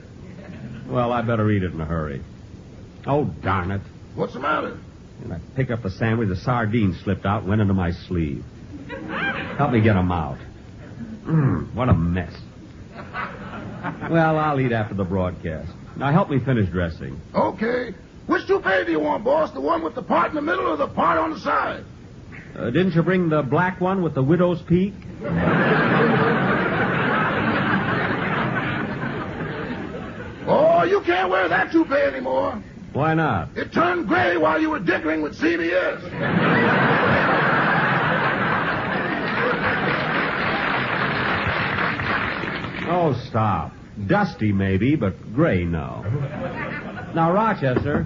Well, 0.89 1.13
I 1.13 1.23
better 1.23 1.51
eat 1.51 1.63
it 1.63 1.73
in 1.73 1.81
a 1.81 1.85
hurry. 1.85 2.23
Oh, 3.07 3.25
darn 3.43 3.71
it. 3.71 3.81
What's 4.15 4.35
the 4.35 4.41
matter? 4.41 4.79
And 5.23 5.33
I 5.33 5.41
pick 5.57 5.71
up 5.71 5.83
the 5.83 5.91
sandwich, 5.91 6.29
the 6.29 6.37
sardines 6.37 6.99
slipped 7.03 7.27
out, 7.27 7.45
went 7.45 7.61
into 7.61 7.75
my 7.75 7.91
sleeve. 7.91 8.45
Help 9.59 9.73
me 9.73 9.81
get 9.81 9.95
them 9.95 10.13
out. 10.13 10.39
Mm, 11.25 11.75
what 11.75 11.89
a 11.89 11.95
mess. 11.95 12.33
Well, 14.11 14.39
I'll 14.39 14.61
eat 14.61 14.73
after 14.73 14.95
the 14.95 15.05
broadcast. 15.05 15.73
Now 15.97 16.13
help 16.13 16.31
me 16.31 16.39
finish 16.39 16.69
dressing. 16.71 17.21
Okay. 17.35 17.95
Which 18.27 18.47
toupee 18.47 18.85
do 18.85 18.93
you 18.93 19.01
want, 19.01 19.25
boss? 19.25 19.53
The 19.53 19.61
one 19.61 19.83
with 19.83 19.95
the 19.95 20.03
part 20.03 20.29
in 20.29 20.35
the 20.35 20.43
middle 20.43 20.67
or 20.67 20.77
the 20.77 20.89
part 20.89 21.19
on 21.19 21.31
the 21.33 21.41
side? 21.41 21.85
Uh, 22.57 22.71
didn't 22.71 22.95
you 22.95 23.03
bring 23.03 23.29
the 23.29 23.43
black 23.43 23.81
one 23.83 24.03
with 24.03 24.15
the 24.15 24.23
widow's 24.23 24.63
peak? 24.63 24.95
Oh, 30.49 30.85
you 30.85 31.01
can't 31.03 31.29
wear 31.29 31.49
that 31.49 31.71
toupee 31.71 31.95
anymore. 31.95 32.63
Why 32.93 33.13
not? 33.13 33.51
It 33.57 33.73
turned 33.73 34.09
gray 34.09 34.39
while 34.39 34.59
you 34.59 34.71
were 34.71 34.79
dickering 34.79 35.21
with 35.21 35.39
CBS. 35.39 36.01
Oh, 42.89 43.13
stop. 43.29 43.73
Dusty, 44.07 44.53
maybe, 44.53 44.95
but 44.97 45.35
gray, 45.35 45.65
no. 45.65 46.03
Now, 47.15 47.33
Rochester. 47.33 48.05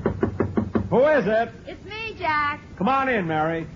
Who 0.88 1.06
is 1.06 1.26
it? 1.26 1.50
It's 1.66 1.84
me, 1.84 2.16
Jack. 2.18 2.60
Come 2.78 2.88
on 2.88 3.08
in, 3.08 3.28
Mary. 3.28 3.66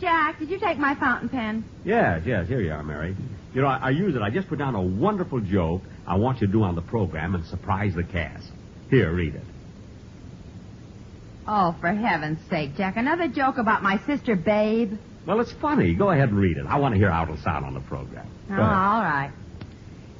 Jack, 0.00 0.38
did 0.38 0.50
you 0.50 0.58
take 0.58 0.78
my 0.78 0.94
fountain 0.94 1.28
pen? 1.28 1.64
Yes, 1.84 2.22
yes, 2.24 2.48
here 2.48 2.60
you 2.60 2.72
are, 2.72 2.82
Mary. 2.82 3.14
You 3.52 3.60
know, 3.60 3.68
I, 3.68 3.76
I 3.76 3.90
use 3.90 4.14
it. 4.14 4.22
I 4.22 4.30
just 4.30 4.48
put 4.48 4.58
down 4.58 4.74
a 4.74 4.82
wonderful 4.82 5.40
joke 5.40 5.82
I 6.06 6.16
want 6.16 6.40
you 6.40 6.46
to 6.46 6.52
do 6.52 6.62
on 6.62 6.74
the 6.74 6.82
program 6.82 7.34
and 7.34 7.44
surprise 7.44 7.94
the 7.94 8.04
cast. 8.04 8.50
Here, 8.88 9.12
read 9.12 9.34
it. 9.34 9.42
Oh, 11.46 11.76
for 11.80 11.92
heaven's 11.92 12.38
sake, 12.48 12.76
Jack. 12.76 12.96
Another 12.96 13.28
joke 13.28 13.58
about 13.58 13.82
my 13.82 13.98
sister, 14.06 14.36
Babe. 14.36 14.94
Well, 15.26 15.40
it's 15.40 15.52
funny. 15.52 15.94
Go 15.94 16.10
ahead 16.10 16.30
and 16.30 16.38
read 16.38 16.56
it. 16.56 16.66
I 16.66 16.78
want 16.78 16.94
to 16.94 16.98
hear 16.98 17.10
how 17.10 17.24
it'll 17.24 17.36
sound 17.38 17.64
on 17.64 17.74
the 17.74 17.80
program. 17.80 18.26
Oh, 18.48 18.54
ahead. 18.54 18.64
all 18.64 19.02
right. 19.02 19.32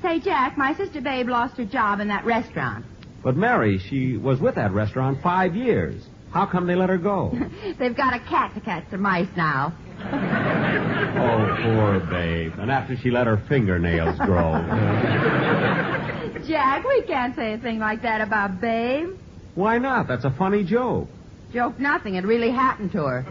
Say, 0.03 0.21
Jack, 0.21 0.59
my 0.59 0.75
sister 0.75 1.01
Babe 1.01 1.29
lost 1.29 1.57
her 1.57 1.65
job 1.65 2.01
in 2.01 2.09
that 2.09 2.25
restaurant. 2.25 2.85
But 3.23 3.37
Mary, 3.37 3.79
she 3.79 4.17
was 4.17 4.41
with 4.41 4.57
that 4.57 4.73
restaurant 4.73 5.23
five 5.23 5.55
years. 5.55 6.03
How 6.33 6.47
come 6.47 6.67
they 6.67 6.75
let 6.77 6.89
her 6.89 6.99
go? 6.99 7.33
They've 7.79 7.97
got 7.97 8.15
a 8.15 8.21
cat 8.21 8.55
to 8.55 8.61
catch 8.61 8.89
the 8.91 8.99
mice 8.99 9.29
now. 9.37 9.75
oh, 10.03 11.57
poor 11.63 12.01
babe. 12.11 12.53
And 12.59 12.71
after 12.71 12.97
she 12.97 13.11
let 13.11 13.27
her 13.27 13.37
fingernails 13.49 14.17
grow. 14.19 14.53
Jack, 16.47 16.85
we 16.87 17.03
can't 17.03 17.35
say 17.37 17.53
a 17.55 17.59
thing 17.59 17.79
like 17.79 18.03
that 18.03 18.21
about 18.21 18.61
Babe. 18.61 19.11
Why 19.55 19.79
not? 19.79 20.09
That's 20.09 20.25
a 20.25 20.31
funny 20.31 20.65
joke. 20.65 21.09
Joke 21.53 21.79
nothing. 21.79 22.15
It 22.15 22.25
really 22.25 22.51
happened 22.51 22.93
to 22.93 23.03
her. 23.05 23.25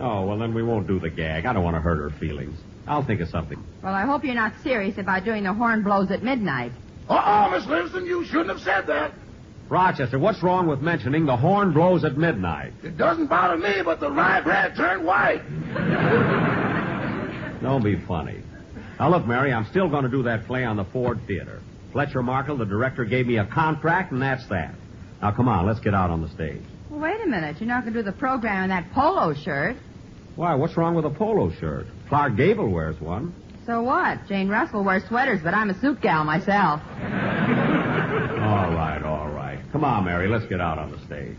Oh, 0.00 0.26
well, 0.26 0.38
then 0.38 0.52
we 0.52 0.62
won't 0.64 0.88
do 0.88 0.98
the 0.98 1.10
gag. 1.10 1.46
I 1.46 1.52
don't 1.52 1.62
want 1.62 1.76
to 1.76 1.80
hurt 1.80 1.98
her 1.98 2.10
feelings. 2.18 2.58
I'll 2.88 3.04
think 3.04 3.20
of 3.20 3.28
something. 3.28 3.62
Well, 3.82 3.94
I 3.94 4.02
hope 4.04 4.24
you're 4.24 4.34
not 4.34 4.52
serious 4.64 4.98
about 4.98 5.24
doing 5.24 5.44
the 5.44 5.52
horn 5.52 5.84
blows 5.84 6.10
at 6.10 6.24
midnight. 6.24 6.72
Uh-oh, 7.08 7.50
Miss 7.50 7.66
Livingstone, 7.66 8.06
you 8.06 8.24
shouldn't 8.24 8.48
have 8.48 8.60
said 8.60 8.86
that. 8.88 9.12
Rochester, 9.68 10.18
what's 10.18 10.42
wrong 10.42 10.66
with 10.66 10.80
mentioning 10.80 11.24
the 11.24 11.36
horn 11.36 11.72
blows 11.72 12.04
at 12.04 12.18
midnight? 12.18 12.72
It 12.82 12.98
doesn't 12.98 13.28
bother 13.28 13.56
me, 13.56 13.80
but 13.84 14.00
the 14.00 14.10
rye 14.10 14.40
bread 14.42 14.76
turned 14.76 15.04
white. 15.04 15.42
Don't 17.62 17.82
be 17.82 17.96
funny. 18.06 18.42
Now, 18.98 19.10
look, 19.10 19.26
Mary, 19.26 19.52
I'm 19.52 19.66
still 19.70 19.88
going 19.88 20.04
to 20.04 20.10
do 20.10 20.22
that 20.24 20.46
play 20.46 20.64
on 20.64 20.76
the 20.76 20.84
Ford 20.84 21.20
Theater. 21.26 21.60
Fletcher 21.92 22.22
Markle, 22.22 22.56
the 22.56 22.64
director, 22.64 23.04
gave 23.04 23.26
me 23.26 23.38
a 23.38 23.46
contract, 23.46 24.12
and 24.12 24.20
that's 24.20 24.46
that. 24.48 24.74
Now, 25.20 25.32
come 25.32 25.48
on, 25.48 25.66
let's 25.66 25.80
get 25.80 25.94
out 25.94 26.10
on 26.10 26.22
the 26.22 26.28
stage. 26.28 26.62
Well, 26.90 27.00
wait 27.00 27.20
a 27.24 27.26
minute. 27.26 27.56
You're 27.60 27.68
not 27.68 27.82
going 27.84 27.94
to 27.94 28.00
do 28.00 28.04
the 28.04 28.16
program 28.16 28.64
in 28.64 28.70
that 28.70 28.92
polo 28.92 29.34
shirt. 29.34 29.76
Why, 30.36 30.54
what's 30.54 30.76
wrong 30.76 30.94
with 30.94 31.04
a 31.04 31.10
polo 31.10 31.52
shirt? 31.52 31.86
Clark 32.08 32.36
Gable 32.36 32.70
wears 32.70 33.00
one. 33.00 33.34
So 33.66 33.82
what? 33.82 34.26
Jane 34.26 34.48
Russell 34.48 34.82
wears 34.82 35.04
sweaters, 35.08 35.40
but 35.42 35.54
I'm 35.54 35.70
a 35.70 35.80
suit 35.80 36.00
gal 36.00 36.24
myself. 36.24 36.80
All 38.42 38.58
right, 38.58 38.60
all 38.68 38.74
right. 38.74 38.91
Come 39.72 39.84
on, 39.84 40.04
Mary, 40.04 40.28
let's 40.28 40.44
get 40.46 40.60
out 40.60 40.78
on 40.78 40.92
the 40.92 40.98
stage. 41.06 41.36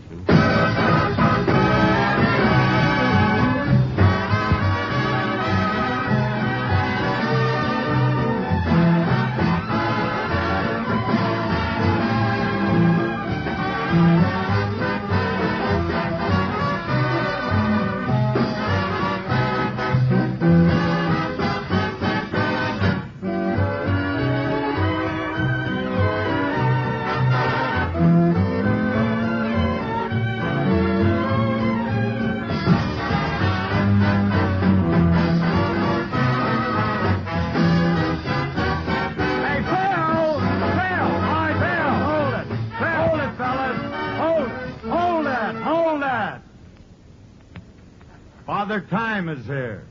Time 49.33 49.41
is 49.41 49.45
here. 49.45 49.83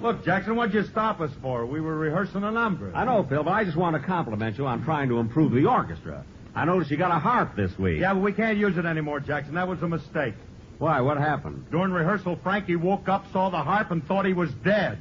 Look, 0.00 0.24
Jackson, 0.24 0.56
what'd 0.56 0.74
you 0.74 0.84
stop 0.84 1.20
us 1.20 1.30
for? 1.40 1.64
We 1.64 1.80
were 1.80 1.96
rehearsing 1.96 2.42
a 2.42 2.50
number. 2.50 2.92
I 2.94 3.04
know, 3.04 3.24
Phil, 3.28 3.44
but 3.44 3.50
I 3.52 3.64
just 3.64 3.76
want 3.76 3.94
to 4.00 4.02
compliment 4.02 4.58
you 4.58 4.66
on 4.66 4.84
trying 4.84 5.08
to 5.08 5.18
improve 5.18 5.52
the 5.52 5.66
orchestra. 5.66 6.24
I 6.54 6.64
noticed 6.64 6.90
you 6.90 6.96
got 6.96 7.10
a 7.10 7.18
harp 7.18 7.56
this 7.56 7.76
week. 7.78 8.00
Yeah, 8.00 8.14
but 8.14 8.20
we 8.20 8.32
can't 8.32 8.58
use 8.58 8.76
it 8.76 8.84
anymore, 8.84 9.20
Jackson. 9.20 9.54
That 9.54 9.68
was 9.68 9.80
a 9.82 9.88
mistake. 9.88 10.34
Why? 10.78 11.00
What 11.00 11.18
happened? 11.18 11.66
During 11.70 11.92
rehearsal, 11.92 12.38
Frankie 12.42 12.76
woke 12.76 13.08
up, 13.08 13.24
saw 13.32 13.48
the 13.50 13.58
harp, 13.58 13.90
and 13.90 14.04
thought 14.06 14.26
he 14.26 14.32
was 14.32 14.50
dead. 14.64 14.98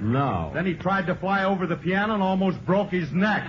No. 0.00 0.50
Then 0.54 0.66
he 0.66 0.74
tried 0.74 1.06
to 1.06 1.14
fly 1.14 1.44
over 1.44 1.66
the 1.66 1.76
piano 1.76 2.14
and 2.14 2.22
almost 2.22 2.64
broke 2.66 2.90
his 2.90 3.12
neck. 3.12 3.46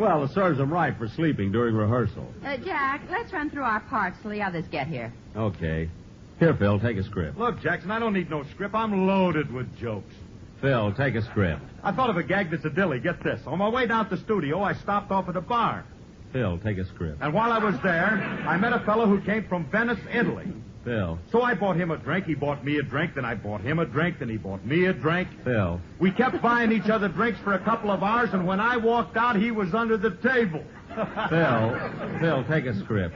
Well, 0.00 0.24
it 0.24 0.30
serves 0.30 0.58
him 0.58 0.72
right 0.72 0.96
for 0.96 1.08
sleeping 1.08 1.52
during 1.52 1.74
rehearsal. 1.74 2.26
Uh, 2.42 2.56
Jack, 2.56 3.02
let's 3.10 3.34
run 3.34 3.50
through 3.50 3.64
our 3.64 3.80
parts 3.80 4.16
till 4.22 4.30
the 4.30 4.40
others 4.40 4.64
get 4.72 4.86
here. 4.86 5.12
Okay. 5.36 5.90
Here, 6.38 6.54
Phil, 6.54 6.80
take 6.80 6.96
a 6.96 7.04
script. 7.04 7.36
Look, 7.36 7.60
Jackson, 7.60 7.90
I 7.90 7.98
don't 7.98 8.14
need 8.14 8.30
no 8.30 8.42
script. 8.44 8.74
I'm 8.74 9.06
loaded 9.06 9.52
with 9.52 9.78
jokes. 9.78 10.14
Phil, 10.62 10.94
take 10.94 11.16
a 11.16 11.22
script. 11.22 11.60
I 11.82 11.92
thought 11.92 12.08
of 12.08 12.16
a 12.16 12.22
gag 12.22 12.50
that's 12.50 12.64
a 12.64 12.70
dilly. 12.70 12.98
Get 12.98 13.22
this. 13.22 13.42
On 13.46 13.58
my 13.58 13.68
way 13.68 13.86
down 13.86 14.08
to 14.08 14.16
the 14.16 14.22
studio, 14.22 14.62
I 14.62 14.72
stopped 14.72 15.10
off 15.10 15.28
at 15.28 15.36
a 15.36 15.42
bar. 15.42 15.84
Phil, 16.32 16.58
take 16.64 16.78
a 16.78 16.86
script. 16.86 17.18
And 17.20 17.34
while 17.34 17.52
I 17.52 17.58
was 17.58 17.74
there, 17.82 18.22
I 18.46 18.56
met 18.56 18.72
a 18.72 18.80
fellow 18.80 19.04
who 19.04 19.20
came 19.20 19.46
from 19.48 19.66
Venice, 19.70 20.00
Italy. 20.10 20.46
Phil. 20.84 21.18
So 21.30 21.42
I 21.42 21.54
bought 21.54 21.76
him 21.76 21.90
a 21.90 21.96
drink. 21.96 22.26
He 22.26 22.34
bought 22.34 22.64
me 22.64 22.78
a 22.78 22.82
drink. 22.82 23.14
Then 23.14 23.24
I 23.24 23.34
bought 23.34 23.60
him 23.60 23.78
a 23.78 23.86
drink. 23.86 24.18
Then 24.18 24.28
he 24.28 24.36
bought 24.36 24.64
me 24.64 24.86
a 24.86 24.92
drink. 24.92 25.28
Phil. 25.44 25.80
We 25.98 26.10
kept 26.10 26.40
buying 26.40 26.72
each 26.72 26.88
other 26.88 27.08
drinks 27.08 27.38
for 27.40 27.54
a 27.54 27.58
couple 27.64 27.90
of 27.90 28.02
hours, 28.02 28.30
and 28.32 28.46
when 28.46 28.60
I 28.60 28.76
walked 28.76 29.16
out, 29.16 29.36
he 29.36 29.50
was 29.50 29.74
under 29.74 29.96
the 29.96 30.10
table. 30.22 30.64
Phil. 31.28 32.20
Phil, 32.20 32.44
take 32.48 32.66
a 32.66 32.78
script. 32.80 33.14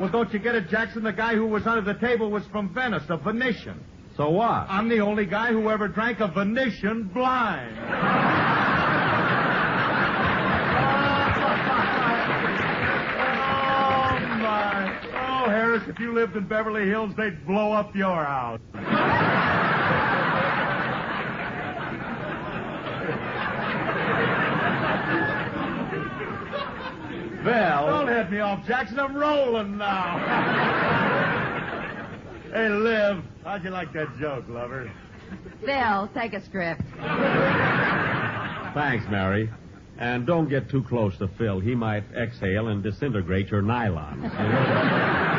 Well, 0.00 0.08
don't 0.08 0.32
you 0.32 0.38
get 0.38 0.54
it, 0.54 0.68
Jackson? 0.68 1.02
The 1.02 1.12
guy 1.12 1.34
who 1.34 1.46
was 1.46 1.66
under 1.66 1.92
the 1.92 1.98
table 1.98 2.30
was 2.30 2.44
from 2.46 2.72
Venice, 2.72 3.04
a 3.08 3.16
Venetian. 3.16 3.84
So 4.16 4.30
what? 4.30 4.66
I'm 4.68 4.88
the 4.88 5.00
only 5.00 5.26
guy 5.26 5.52
who 5.52 5.70
ever 5.70 5.86
drank 5.86 6.20
a 6.20 6.28
Venetian 6.28 7.04
blind. 7.04 7.76
Harris, 15.68 15.86
if 15.86 16.00
you 16.00 16.14
lived 16.14 16.34
in 16.34 16.48
Beverly 16.48 16.86
Hills, 16.86 17.12
they'd 17.14 17.46
blow 17.46 17.72
up 17.72 17.94
your 17.94 18.24
house. 18.24 18.58
Phil. 27.44 27.86
Don't 27.86 28.08
head 28.08 28.32
me 28.32 28.40
off, 28.40 28.66
Jackson. 28.66 28.98
I'm 28.98 29.14
rolling 29.14 29.76
now. 29.76 30.18
hey, 32.50 32.70
Liv, 32.70 33.22
how'd 33.44 33.62
you 33.62 33.68
like 33.68 33.92
that 33.92 34.08
joke, 34.18 34.46
lover? 34.48 34.90
Phil, 35.66 36.08
take 36.14 36.32
a 36.32 36.42
script. 36.46 36.80
Thanks, 38.72 39.04
Mary. 39.10 39.50
And 39.98 40.26
don't 40.26 40.48
get 40.48 40.70
too 40.70 40.82
close 40.84 41.18
to 41.18 41.28
Phil. 41.36 41.60
He 41.60 41.74
might 41.74 42.04
exhale 42.16 42.68
and 42.68 42.82
disintegrate 42.82 43.50
your 43.50 43.60
nylons. 43.60 45.37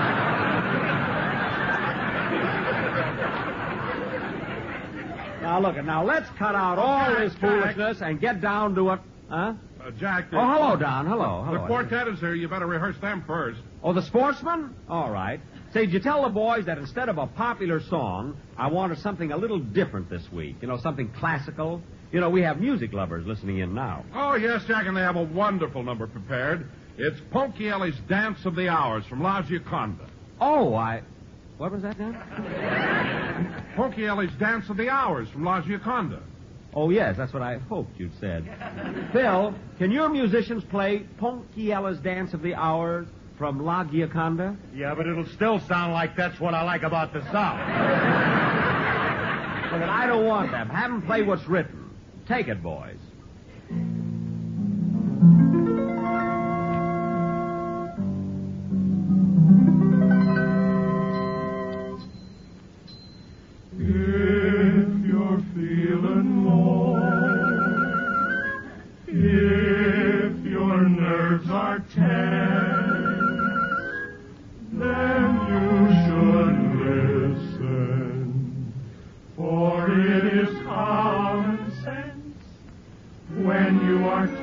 Now, 5.59 5.67
look, 5.67 5.85
now 5.85 6.05
let's 6.05 6.29
cut 6.37 6.55
out 6.55 6.77
all 6.77 7.15
this 7.15 7.33
foolishness 7.35 8.01
and 8.01 8.19
get 8.19 8.41
down 8.41 8.75
to 8.75 8.91
it. 8.91 8.99
Huh? 9.29 9.53
Uh, 9.81 9.91
Jack. 9.91 10.27
Oh, 10.33 10.37
hello, 10.37 10.75
Don. 10.75 11.05
Hello. 11.05 11.47
The 11.51 11.65
quartet 11.67 12.07
is 12.07 12.19
here. 12.19 12.33
You 12.33 12.47
better 12.47 12.67
rehearse 12.67 12.97
them 12.99 13.23
first. 13.25 13.59
Oh, 13.83 13.93
the 13.93 14.01
sportsman? 14.01 14.75
All 14.89 15.09
right. 15.09 15.39
Say, 15.73 15.85
did 15.85 15.93
you 15.93 15.99
tell 15.99 16.23
the 16.23 16.29
boys 16.29 16.65
that 16.65 16.77
instead 16.77 17.09
of 17.09 17.17
a 17.17 17.27
popular 17.27 17.79
song, 17.79 18.37
I 18.57 18.67
wanted 18.67 18.97
something 18.99 19.31
a 19.31 19.37
little 19.37 19.59
different 19.59 20.09
this 20.09 20.29
week? 20.31 20.57
You 20.61 20.67
know, 20.67 20.77
something 20.77 21.09
classical? 21.19 21.81
You 22.11 22.19
know, 22.19 22.29
we 22.29 22.41
have 22.41 22.59
music 22.59 22.91
lovers 22.91 23.25
listening 23.25 23.59
in 23.59 23.73
now. 23.73 24.03
Oh, 24.13 24.35
yes, 24.35 24.63
Jack, 24.67 24.87
and 24.87 24.97
they 24.97 25.01
have 25.01 25.15
a 25.15 25.23
wonderful 25.23 25.83
number 25.83 26.07
prepared. 26.07 26.67
It's 26.97 27.19
Ponchielli's 27.31 27.97
Dance 28.09 28.45
of 28.45 28.55
the 28.55 28.67
Hours 28.67 29.05
from 29.05 29.21
La 29.21 29.43
Gioconda. 29.43 30.09
Oh, 30.41 30.73
I. 30.73 31.03
What 31.57 31.71
was 31.71 31.83
that 31.83 31.99
now? 31.99 33.55
Ponchielli's 33.79 34.37
Dance 34.37 34.69
of 34.69 34.75
the 34.75 34.89
Hours 34.89 35.29
from 35.29 35.45
La 35.45 35.61
Gioconda. 35.61 36.19
Oh, 36.73 36.89
yes, 36.89 37.15
that's 37.15 37.31
what 37.31 37.41
I 37.41 37.59
hoped 37.59 37.97
you'd 37.97 38.11
said. 38.19 38.43
Phil, 39.13 39.55
can 39.77 39.89
your 39.89 40.09
musicians 40.09 40.65
play 40.65 41.05
Ponchielli's 41.17 41.97
Dance 42.01 42.33
of 42.33 42.41
the 42.41 42.55
Hours 42.55 43.07
from 43.37 43.63
La 43.63 43.85
Gioconda? 43.85 44.57
Yeah, 44.75 44.93
but 44.95 45.07
it'll 45.07 45.25
still 45.27 45.61
sound 45.61 45.93
like 45.93 46.17
that's 46.17 46.41
what 46.41 46.53
I 46.53 46.63
like 46.63 46.83
about 46.83 47.13
the 47.13 47.21
South. 47.31 47.57
Look, 49.71 49.81
I 49.81 50.05
don't 50.07 50.25
want 50.25 50.51
them. 50.51 50.67
Have 50.67 50.91
them 50.91 51.01
play 51.03 51.21
what's 51.21 51.47
written. 51.47 51.89
Take 52.27 52.49
it, 52.49 52.61
boys. 52.61 52.97
When 83.69 83.85
you 83.85 84.07
are 84.07 84.38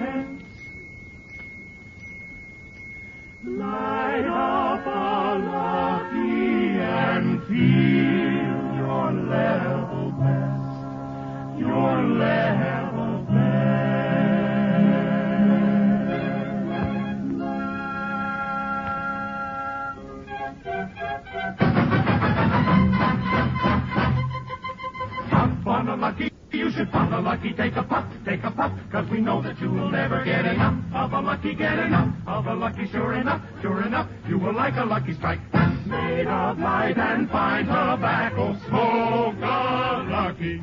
you 26.56 26.70
should 26.70 26.90
pop 26.90 27.12
a 27.12 27.20
lucky, 27.20 27.52
take 27.52 27.76
a 27.76 27.82
puff, 27.82 28.04
take 28.24 28.42
a 28.42 28.50
puff, 28.50 28.72
cause 28.90 29.06
we 29.10 29.20
know 29.20 29.42
that 29.42 29.60
you 29.60 29.70
will 29.70 29.90
never 29.90 30.24
get 30.24 30.46
enough 30.46 30.74
of 30.94 31.12
a 31.12 31.20
lucky, 31.20 31.54
get 31.54 31.78
enough 31.78 32.14
of 32.26 32.46
a 32.46 32.54
lucky, 32.54 32.88
sure 32.90 33.14
enough, 33.14 33.42
sure 33.60 33.82
enough, 33.82 34.08
you 34.28 34.38
will 34.38 34.54
like 34.54 34.74
a 34.76 34.84
lucky 34.84 35.14
strike. 35.14 35.40
Made 35.86 36.26
of 36.26 36.58
light 36.58 36.96
and 36.96 37.28
fine 37.30 37.66
tobacco, 37.66 38.56
smoke 38.68 39.36
a 39.36 40.06
lucky. 40.10 40.62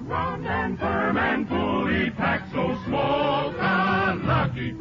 Round 0.00 0.46
and 0.46 0.78
firm 0.78 1.16
and 1.16 1.48
fully 1.48 2.10
packed, 2.10 2.52
so 2.52 2.76
smoke 2.86 3.54
a 3.58 4.20
lucky. 4.24 4.76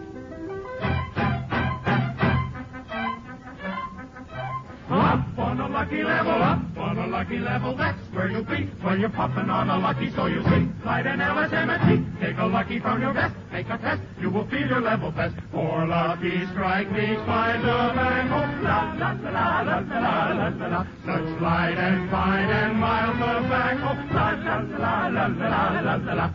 Up 4.89 5.39
on 5.39 5.59
a 5.59 5.69
lucky 5.69 6.03
level, 6.03 6.31
up 6.31 6.70
on 6.91 6.97
a 6.97 7.07
lucky 7.07 7.39
level, 7.39 7.73
that's 7.73 7.97
where 8.11 8.29
you'll 8.29 8.43
be 8.43 8.65
when 8.83 8.99
you're 8.99 9.09
puffing 9.09 9.49
on 9.49 9.69
a 9.69 9.79
lucky. 9.79 10.11
So 10.11 10.25
you 10.25 10.43
see, 10.43 10.67
light 10.83 11.07
an 11.07 11.19
LSMFT, 11.19 12.19
take 12.19 12.37
a 12.37 12.45
lucky 12.45 12.79
from 12.81 13.01
your 13.01 13.13
vest, 13.13 13.33
make 13.49 13.69
a 13.69 13.77
test, 13.77 14.01
you 14.19 14.29
will 14.29 14.45
feel 14.49 14.67
your 14.67 14.81
level 14.81 15.09
best. 15.11 15.35
For 15.51 15.87
lucky 15.87 16.45
strike 16.51 16.91
me, 16.91 17.15
find 17.25 17.63
a 17.63 17.93
bang 17.95 18.27
home, 18.27 18.63
la 18.63 18.91
la 18.99 19.11
la 19.23 19.31
la 19.31 19.61
la 19.61 20.33
la 20.35 20.47
la 20.49 20.67
la. 20.67 20.85
Such 21.05 21.41
light 21.41 21.77
and 21.77 22.11
fine 22.11 22.49
and 22.49 22.77
mild 22.77 23.15
tobacco, 23.15 23.95
la 24.11 24.31
la 24.31 24.57
la 24.67 25.07
la 25.07 25.25
la 25.27 25.79
la 25.79 25.95
la 25.95 26.13
la. 26.13 26.27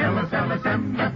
Ellis, 0.00 0.32
Ellis, 0.32 0.64
Emmett, 0.64 1.12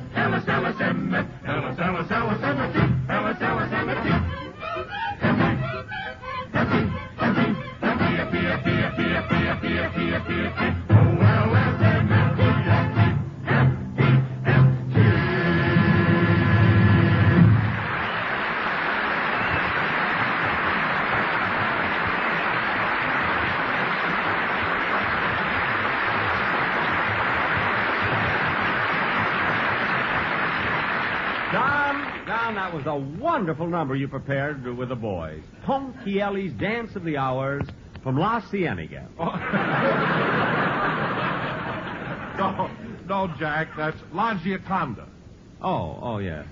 that 32.75 32.93
was 32.93 33.03
a 33.03 33.23
wonderful 33.23 33.69
number 33.69 33.95
you 33.95 34.09
prepared 34.09 34.65
with 34.77 34.89
the 34.89 34.97
boys. 34.97 35.41
Ponchielli's 35.65 36.53
Dance 36.55 36.97
of 36.97 37.05
the 37.05 37.17
Hours 37.17 37.65
from 38.03 38.19
La 38.19 38.41
Cienega. 38.51 39.07
Oh. 42.37 42.37
No, 42.37 42.69
no, 43.07 43.33
Jack, 43.39 43.69
that's 43.77 43.97
La 44.13 44.35
Gioconda. 44.35 45.07
Oh, 45.63 45.97
oh, 46.03 46.19
yeah. 46.19 46.43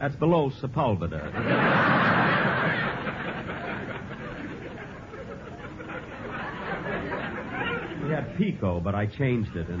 That's 0.00 0.16
below 0.16 0.50
Sepulveda. 0.60 1.22
we 8.04 8.10
had 8.10 8.36
Pico, 8.36 8.80
but 8.80 8.96
I 8.96 9.06
changed 9.06 9.54
it. 9.54 9.68
And 9.68 9.80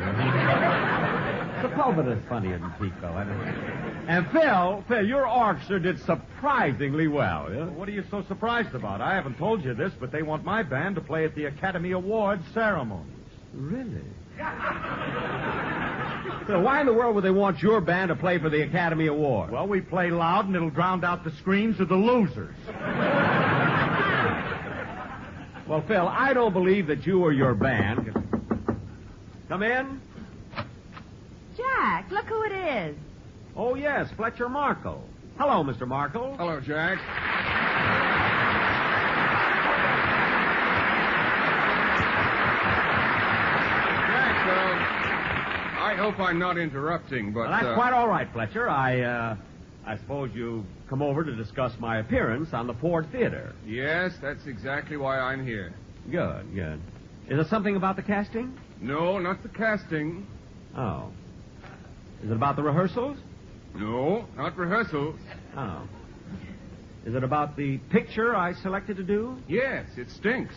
Sepulveda's 1.68 2.22
funnier 2.28 2.58
than 2.58 2.70
Pico. 2.72 3.00
Don't 3.00 4.08
And 4.08 4.30
Phil, 4.30 4.84
Phil, 4.86 5.06
your 5.06 5.26
orchestra 5.26 5.80
did 5.80 5.98
surprisingly 6.00 7.08
well. 7.08 7.48
Yeah? 7.50 7.64
What 7.64 7.88
are 7.88 7.92
you 7.92 8.04
so 8.10 8.22
surprised 8.28 8.74
about? 8.74 9.00
I 9.00 9.14
haven't 9.14 9.38
told 9.38 9.64
you 9.64 9.72
this, 9.72 9.92
but 9.98 10.12
they 10.12 10.22
want 10.22 10.44
my 10.44 10.62
band 10.62 10.96
to 10.96 11.00
play 11.00 11.24
at 11.24 11.34
the 11.34 11.46
Academy 11.46 11.92
Awards 11.92 12.44
ceremony. 12.52 13.10
Really? 13.54 14.02
Phil, 16.46 16.60
why 16.60 16.80
in 16.80 16.86
the 16.86 16.92
world 16.92 17.14
would 17.14 17.24
they 17.24 17.30
want 17.30 17.62
your 17.62 17.80
band 17.80 18.10
to 18.10 18.16
play 18.16 18.38
for 18.38 18.50
the 18.50 18.62
Academy 18.62 19.06
Award? 19.06 19.50
Well, 19.50 19.66
we 19.66 19.80
play 19.80 20.10
loud 20.10 20.46
and 20.46 20.54
it'll 20.54 20.68
drown 20.70 21.02
out 21.02 21.24
the 21.24 21.32
screams 21.32 21.80
of 21.80 21.88
the 21.88 21.96
losers. 21.96 22.54
Well, 25.66 25.82
Phil, 25.88 26.06
I 26.06 26.34
don't 26.34 26.52
believe 26.52 26.88
that 26.88 27.06
you 27.06 27.22
or 27.24 27.32
your 27.32 27.54
band. 27.54 28.12
Come 29.48 29.62
in. 29.62 30.00
Jack, 31.74 32.10
look 32.10 32.26
who 32.26 32.42
it 32.44 32.52
is. 32.52 32.96
Oh, 33.56 33.74
yes, 33.74 34.08
Fletcher 34.16 34.48
Markle. 34.48 35.02
Hello, 35.38 35.64
Mr. 35.64 35.86
Markle. 35.86 36.36
Hello, 36.36 36.60
Jack. 36.60 36.98
Jack, 44.08 44.46
uh, 44.46 45.82
I 45.82 45.94
hope 45.96 46.18
I'm 46.20 46.38
not 46.38 46.58
interrupting, 46.58 47.32
but. 47.32 47.40
Well, 47.40 47.50
that's 47.50 47.66
uh, 47.66 47.74
quite 47.74 47.92
all 47.92 48.08
right, 48.08 48.28
Fletcher. 48.32 48.68
I, 48.68 49.00
uh, 49.00 49.36
I 49.86 49.96
suppose 49.98 50.30
you've 50.34 50.64
come 50.88 51.02
over 51.02 51.24
to 51.24 51.34
discuss 51.34 51.72
my 51.80 51.98
appearance 51.98 52.52
on 52.52 52.66
the 52.66 52.74
Ford 52.74 53.08
Theater. 53.10 53.52
Yes, 53.66 54.12
that's 54.22 54.46
exactly 54.46 54.96
why 54.96 55.18
I'm 55.18 55.44
here. 55.44 55.74
Good, 56.10 56.54
good. 56.54 56.80
Is 57.28 57.38
it 57.38 57.48
something 57.48 57.76
about 57.76 57.96
the 57.96 58.02
casting? 58.02 58.56
No, 58.80 59.18
not 59.18 59.42
the 59.42 59.48
casting. 59.48 60.26
Oh. 60.76 61.10
Is 62.24 62.30
it 62.30 62.34
about 62.34 62.56
the 62.56 62.62
rehearsals? 62.62 63.18
No, 63.74 64.24
not 64.36 64.56
rehearsals. 64.56 65.16
Oh. 65.56 65.86
Is 67.04 67.14
it 67.14 67.22
about 67.22 67.54
the 67.56 67.76
picture 67.90 68.34
I 68.34 68.54
selected 68.54 68.96
to 68.96 69.02
do? 69.02 69.36
Yes, 69.46 69.86
it 69.98 70.08
stinks. 70.10 70.54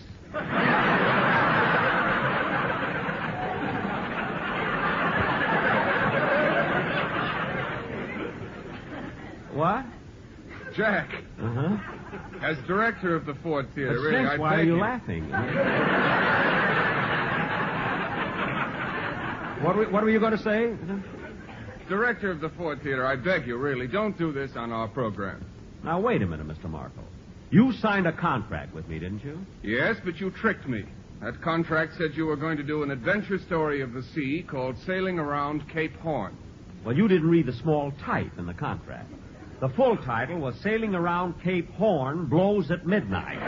What? 9.54 9.86
Jack, 10.76 11.10
Uh-huh. 11.42 11.78
as 12.42 12.58
director 12.68 13.16
of 13.16 13.26
the 13.26 13.34
Ford 13.36 13.68
Theater, 13.74 13.96
It 13.96 14.00
really, 14.02 14.12
stinks. 14.26 14.32
I 14.34 14.38
Why 14.38 14.56
are 14.56 14.64
you 14.64 14.76
you. 14.76 14.82
laughing? 14.82 15.24
what, 19.64 19.76
were, 19.76 19.90
what 19.90 20.04
were 20.04 20.10
you 20.10 20.20
going 20.20 20.34
to 20.38 20.44
say? 20.44 20.74
Director 21.90 22.32
of 22.32 22.42
the 22.42 22.50
Ford 22.50 22.82
Theater, 22.84 23.06
I 23.06 23.16
beg 23.16 23.48
you, 23.48 23.58
really, 23.58 23.88
don't 23.88 24.18
do 24.18 24.32
this 24.34 24.52
on 24.56 24.72
our 24.72 24.88
program. 24.88 25.46
Now, 25.84 26.00
wait 26.02 26.22
a 26.22 26.28
minute, 26.28 26.48
Mr. 26.48 26.70
Markle. 26.70 27.04
You 27.50 27.72
signed 27.82 28.08
a 28.08 28.12
contract 28.12 28.74
with 28.74 28.88
me, 28.90 29.00
didn't 29.00 29.24
you? 29.24 29.40
Yes, 29.64 29.96
but 30.04 30.20
you 30.20 30.32
tricked 30.32 30.68
me. 30.68 30.84
That 31.22 31.42
contract 31.42 31.94
said 31.98 32.12
you 32.14 32.26
were 32.26 32.36
going 32.36 32.58
to 32.58 32.64
do 32.64 32.84
an 32.84 32.92
adventure 32.92 33.40
story 33.40 33.82
of 33.82 33.94
the 33.94 34.04
sea 34.14 34.46
called 34.48 34.76
Sailing 34.86 35.18
Around 35.18 35.70
Cape 35.70 35.96
Horn. 35.98 36.36
Well, 36.86 36.96
you 36.96 37.08
didn't 37.08 37.30
read 37.30 37.46
the 37.46 37.54
small 37.54 37.92
type 38.06 38.38
in 38.38 38.46
the 38.46 38.54
contract. 38.54 39.10
The 39.62 39.70
full 39.70 39.98
title 39.98 40.40
was 40.40 40.56
Sailing 40.62 40.94
Around 40.94 41.42
Cape 41.42 41.72
Horn 41.72 42.28
Blows 42.28 42.70
at 42.70 42.86
Midnight. 42.86 43.40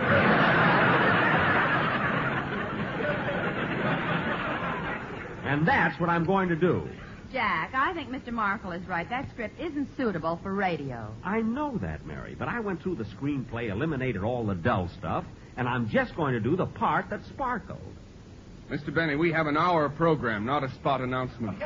and 5.44 5.68
that's 5.68 6.00
what 6.00 6.10
I'm 6.10 6.26
going 6.26 6.50
to 6.50 6.56
do. 6.56 6.88
Jack, 7.32 7.73
I 7.75 7.93
think 7.93 8.09
Mr. 8.09 8.32
Markle 8.34 8.71
is 8.71 8.86
right. 8.88 9.07
That 9.09 9.30
script 9.30 9.59
isn't 9.59 9.88
suitable 9.95 10.39
for 10.41 10.53
radio. 10.53 11.13
I 11.23 11.41
know 11.41 11.77
that, 11.82 12.05
Mary, 12.05 12.36
but 12.38 12.47
I 12.47 12.59
went 12.59 12.82
through 12.82 12.95
the 12.95 13.03
screenplay, 13.03 13.69
eliminated 13.69 14.23
all 14.23 14.45
the 14.45 14.55
dull 14.55 14.89
stuff, 14.97 15.25
and 15.55 15.67
I'm 15.67 15.89
just 15.89 16.15
going 16.15 16.34
to 16.34 16.39
do 16.39 16.55
the 16.55 16.65
part 16.65 17.09
that 17.11 17.19
sparkled. 17.25 17.80
Mr. 18.71 18.93
Benny, 18.93 19.15
we 19.15 19.32
have 19.32 19.47
an 19.47 19.57
hour 19.57 19.89
program, 19.89 20.45
not 20.45 20.63
a 20.63 20.71
spot 20.75 21.01
announcement. 21.01 21.61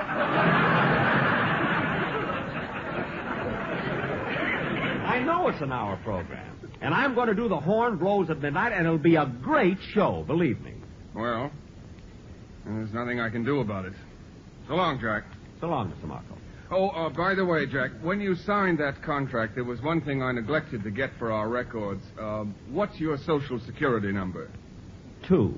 I 5.06 5.22
know 5.26 5.48
it's 5.50 5.62
an 5.62 5.72
hour 5.72 5.98
program. 6.04 6.50
And 6.82 6.94
I'm 6.94 7.16
going 7.16 7.28
to 7.28 7.36
do 7.36 7.48
the 7.48 7.60
horn 7.60 7.98
blows 7.98 8.30
at 8.30 8.42
midnight, 8.42 8.74
and 8.74 8.86
it'll 8.86 8.98
be 8.98 9.16
a 9.16 9.26
great 9.26 9.78
show, 9.94 10.24
believe 10.28 10.60
me. 10.62 10.74
Well, 11.16 11.52
there's 12.66 12.92
nothing 12.94 13.22
I 13.22 13.30
can 13.30 13.46
do 13.46 13.62
about 13.62 13.86
it. 13.86 13.94
So 14.68 14.76
long, 14.76 15.00
Jack. 15.00 15.24
So 15.64 15.70
long, 15.70 15.94
Mr. 15.94 16.04
Markle. 16.10 16.38
Oh, 16.72 16.90
uh, 16.90 17.10
by 17.10 17.36
the 17.36 17.46
way, 17.46 17.66
Jack, 17.66 17.92
when 18.02 18.20
you 18.20 18.36
signed 18.36 18.80
that 18.80 19.02
contract, 19.02 19.56
there 19.56 19.64
was 19.64 19.82
one 19.82 20.02
thing 20.02 20.22
I 20.22 20.34
neglected 20.34 20.84
to 20.84 20.92
get 20.92 21.12
for 21.18 21.32
our 21.32 21.48
records. 21.48 22.04
Uh, 22.20 22.44
what's 22.70 23.00
your 23.00 23.18
social 23.20 23.62
security 23.62 24.12
number? 24.12 24.50
Two. 25.26 25.56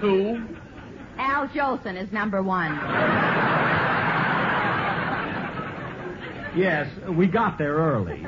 Two. 0.00 0.44
Al 1.18 1.46
Jolson 1.46 1.96
is 1.96 2.10
number 2.10 2.42
one. 2.42 3.57
Yes, 6.58 6.88
we 7.16 7.28
got 7.28 7.56
there 7.56 7.74
early. 7.74 8.20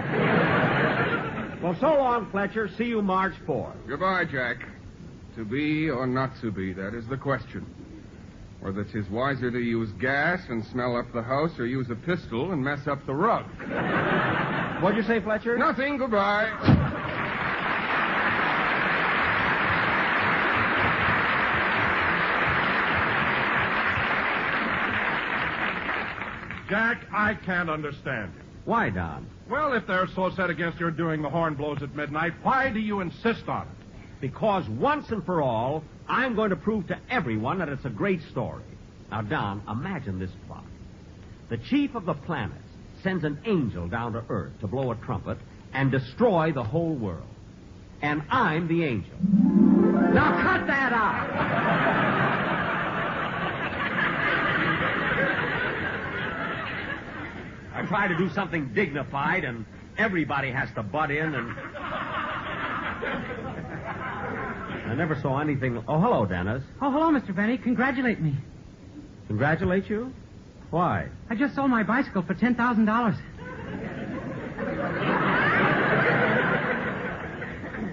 well, 1.61 1.77
so 1.81 1.89
long, 1.95 2.31
Fletcher. 2.31 2.69
See 2.79 2.85
you 2.85 3.03
March 3.03 3.35
4th. 3.45 3.75
Goodbye, 3.89 4.25
Jack. 4.31 4.59
To 5.35 5.45
be 5.45 5.91
or 5.91 6.07
not 6.07 6.31
to 6.41 6.53
be, 6.53 6.73
that 6.75 6.95
is 6.95 7.07
the 7.09 7.17
question. 7.17 7.67
Whether 8.61 8.85
'tis 8.85 9.09
wiser 9.09 9.51
to 9.51 9.59
use 9.59 9.91
gas 10.01 10.41
and 10.49 10.65
smell 10.67 10.97
up 10.97 11.13
the 11.13 11.23
house 11.23 11.59
or 11.59 11.67
use 11.67 11.89
a 11.91 11.95
pistol 11.97 12.53
and 12.53 12.63
mess 12.63 12.87
up 12.87 13.05
the 13.07 13.15
rug. 13.15 13.47
What'd 14.83 14.97
you 14.97 15.03
say, 15.05 15.21
Fletcher? 15.21 15.57
Nothing. 15.59 15.97
Goodbye. 15.97 16.89
Jack, 26.71 27.05
I 27.13 27.35
can't 27.35 27.69
understand 27.69 28.33
you. 28.37 28.43
Why, 28.65 28.91
Don? 28.91 29.27
Well, 29.51 29.73
if 29.73 29.87
they're 29.87 30.09
so 30.15 30.31
set 30.31 30.49
against 30.49 30.79
your 30.79 30.91
doing 30.91 31.21
the 31.21 31.29
horn 31.29 31.55
blows 31.55 31.83
at 31.83 31.95
midnight, 31.95 32.33
why 32.43 32.71
do 32.71 32.79
you 32.79 33.01
insist 33.01 33.49
on 33.49 33.63
it? 33.63 33.81
because 34.21 34.69
once 34.69 35.11
and 35.11 35.25
for 35.25 35.43
all, 35.43 35.83
I'm 36.09 36.35
going 36.35 36.51
to 36.51 36.57
prove 36.57 36.87
to 36.89 36.99
everyone 37.09 37.59
that 37.59 37.69
it's 37.69 37.85
a 37.85 37.91
great 37.91 38.21
story. 38.31 38.65
Now, 39.11 39.23
Don, 39.23 39.63
imagine 39.69 40.19
this 40.19 40.31
plot. 40.47 40.65
The 41.49 41.57
chief 41.57 41.95
of 41.95 42.07
the 42.07 42.15
planets 42.15 42.59
sends 43.03 43.25
an 43.25 43.39
angel 43.45 43.89
down 43.89 44.13
to 44.13 44.23
Earth 44.29 44.53
to 44.61 44.67
blow 44.67 44.93
a 44.93 44.97
trumpet 44.97 45.39
and 45.73 45.91
destroy 45.91 46.53
the 46.53 46.63
whole 46.63 46.95
world. 46.95 47.27
And 48.03 48.23
I'm 48.31 48.69
the 48.69 48.85
angel. 48.85 49.17
Now 49.23 50.43
cut 50.43 50.67
that 50.67 50.93
out! 50.93 51.90
I 57.81 57.87
try 57.87 58.09
to 58.09 58.17
do 58.17 58.29
something 58.35 58.75
dignified, 58.75 59.45
and 59.45 59.65
everybody 59.97 60.51
has 60.51 60.69
to 60.75 60.83
butt 60.83 61.11
in, 61.11 61.35
and. 61.35 61.57
I 64.87 64.95
never 64.95 65.19
saw 65.23 65.39
anything. 65.41 65.83
Oh, 65.89 65.99
hello, 65.99 66.27
Dennis. 66.27 66.63
Oh, 66.83 66.91
hello, 66.91 67.11
Mr. 67.11 67.35
Benny. 67.35 67.57
Congratulate 67.57 68.21
me. 68.21 68.35
Congratulate 69.29 69.89
you? 69.89 70.13
Why? 70.71 71.09
I 71.31 71.37
just 71.37 71.55
sold 71.55 71.71
my 71.71 71.83
bicycle 71.83 72.21
for 72.23 72.35
$10,000. 72.35 73.19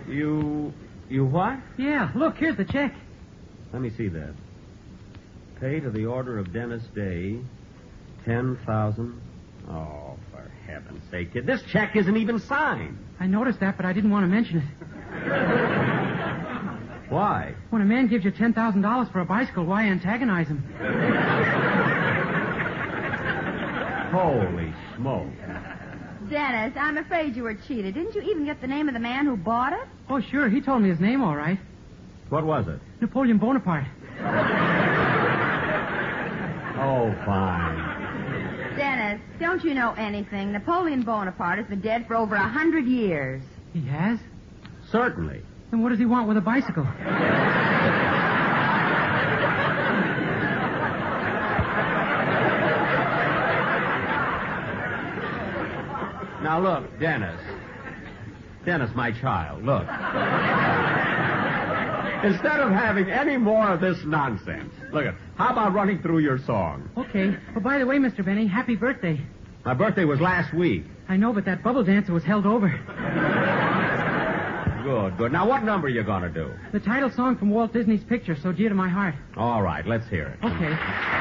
You. 0.10 0.74
You 1.10 1.26
what? 1.26 1.60
Yeah, 1.78 2.12
look, 2.14 2.36
here's 2.38 2.58
the 2.58 2.66
check. 2.66 2.94
Let 3.72 3.82
me 3.82 3.92
see 3.92 4.10
that. 4.10 4.34
Pay 5.62 5.80
to 5.80 5.90
the 5.90 6.06
order 6.08 6.40
of 6.40 6.52
Dennis 6.52 6.84
Day, 6.94 7.40
ten 8.26 8.58
thousand. 8.66 9.22
Oh, 9.70 10.18
for 10.32 10.50
heaven's 10.66 11.04
sake, 11.12 11.34
kid! 11.34 11.46
This 11.46 11.62
check 11.72 11.96
isn't 11.96 12.18
even 12.18 12.40
signed. 12.40 12.98
I 13.20 13.28
noticed 13.28 13.60
that, 13.60 13.78
but 13.78 13.86
I 13.86 13.94
didn't 13.94 14.12
want 14.12 14.24
to 14.24 14.28
mention 14.28 14.60
it. 14.60 14.66
Why? 17.10 17.54
When 17.70 17.82
a 17.82 17.86
man 17.86 18.08
gives 18.08 18.26
you 18.26 18.32
$10,000 18.32 19.12
for 19.12 19.20
a 19.22 19.26
bicycle, 19.26 19.66
why 19.66 19.84
antagonize 19.88 20.48
him? 20.48 20.64
Holy 24.12 24.74
smoke! 24.96 25.32
Dennis, 26.30 26.76
I'm 26.78 26.98
afraid 26.98 27.36
you 27.36 27.44
were 27.44 27.56
cheated. 27.56 27.94
Didn't 27.94 28.16
you 28.16 28.22
even 28.22 28.46
get 28.46 28.60
the 28.60 28.68
name 28.68 28.88
of 28.90 28.94
the 28.94 29.00
man 29.00 29.26
who 29.26 29.38
bought 29.38 29.74
it? 29.74 29.88
Oh, 30.10 30.20
sure, 30.20 30.50
he 30.50 30.60
told 30.60 30.82
me 30.82 30.90
his 30.90 31.00
name 31.00 31.22
all 31.24 31.36
right. 31.36 31.60
What 32.30 32.46
was 32.46 32.68
it? 32.68 32.80
Napoleon 33.00 33.38
Bonaparte. 33.38 33.88
Oh, 36.80 37.16
fine. 37.26 37.87
Dennis, 39.40 39.62
don't 39.62 39.68
you 39.68 39.74
know 39.76 39.94
anything? 39.94 40.52
Napoleon 40.52 41.04
Bonaparte 41.04 41.60
has 41.60 41.68
been 41.68 41.82
dead 41.82 42.08
for 42.08 42.16
over 42.16 42.36
a 42.36 42.48
hundred 42.48 42.86
years. 42.86 43.42
He 43.74 43.86
has? 43.88 44.20
Certainly. 44.92 45.42
Then 45.72 45.84
what 45.84 45.90
does 45.90 46.00
he 46.00 46.06
want 46.06 46.28
with 46.28 46.38
a 46.38 46.42
bicycle? 46.42 46.88
Now 56.44 56.60
look, 56.62 57.00
Dennis. 57.00 57.40
Dennis, 58.66 58.90
my 58.96 59.12
child, 59.12 59.64
look. 59.66 59.86
Instead 62.24 62.60
of 62.60 62.72
having 62.72 63.10
any 63.10 63.38
more 63.38 63.68
of 63.70 63.80
this 63.80 63.98
nonsense, 64.04 64.74
look 64.92 65.06
at 65.06 65.16
how 65.36 65.50
about 65.50 65.74
running 65.74 66.02
through 66.02 66.20
your 66.20 66.40
song? 66.40 66.90
Okay. 66.98 67.36
But 67.54 67.64
by 67.64 67.78
the 67.78 67.86
way, 67.86 67.98
Mr. 67.98 68.26
Benny, 68.26 68.48
happy 68.48 68.76
birthday. 68.76 69.22
My 69.66 69.74
birthday 69.74 70.06
was 70.06 70.20
last 70.20 70.54
week. 70.54 70.86
I 71.10 71.18
know, 71.18 71.34
but 71.34 71.46
that 71.46 71.64
bubble 71.64 71.84
dancer 71.84 72.14
was 72.14 72.24
held 72.24 72.46
over. 72.46 72.70
Good, 74.84 75.18
good. 75.18 75.32
Now 75.34 75.48
what 75.48 75.64
number 75.64 75.88
are 75.88 75.90
you 75.90 76.04
gonna 76.04 76.30
do? 76.30 76.52
The 76.72 76.80
title 76.80 77.12
song 77.12 77.38
from 77.38 77.50
Walt 77.50 77.74
Disney's 77.74 78.04
picture, 78.06 78.38
So 78.42 78.52
Dear 78.54 78.70
to 78.70 78.76
My 78.76 78.88
Heart. 78.88 79.16
All 79.36 79.62
right, 79.62 79.86
let's 79.86 80.08
hear 80.08 80.28
it. 80.28 80.46
Okay. 80.46 81.17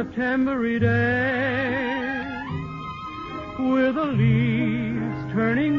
Septembery 0.00 0.78
day, 0.80 2.24
with 3.58 3.94
the 3.96 4.06
leaves 4.06 5.32
turning 5.34 5.69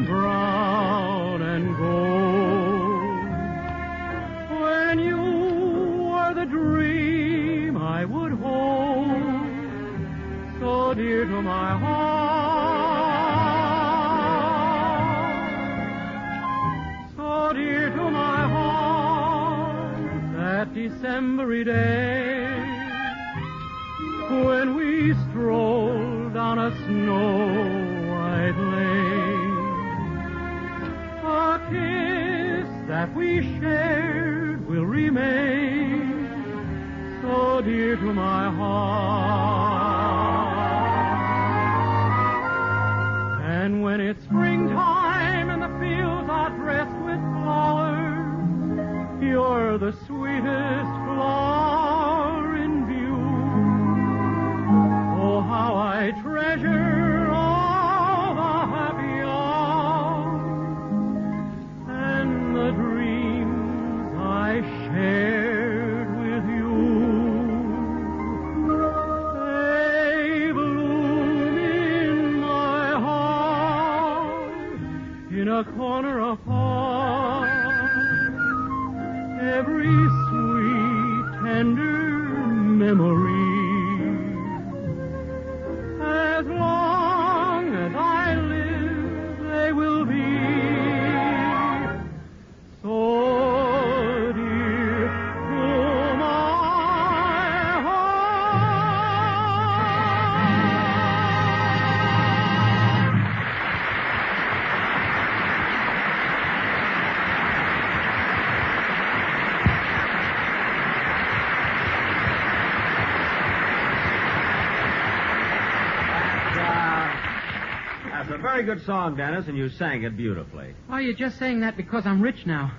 very 118.62 118.76
good 118.76 118.86
song, 118.86 119.16
Dennis, 119.16 119.48
and 119.48 119.56
you 119.56 119.68
sang 119.70 120.04
it 120.04 120.16
beautifully. 120.16 120.74
Why, 120.86 121.00
you're 121.00 121.14
just 121.14 121.38
saying 121.38 121.60
that 121.60 121.76
because 121.76 122.06
I'm 122.06 122.22
rich 122.22 122.46
now. 122.46 122.70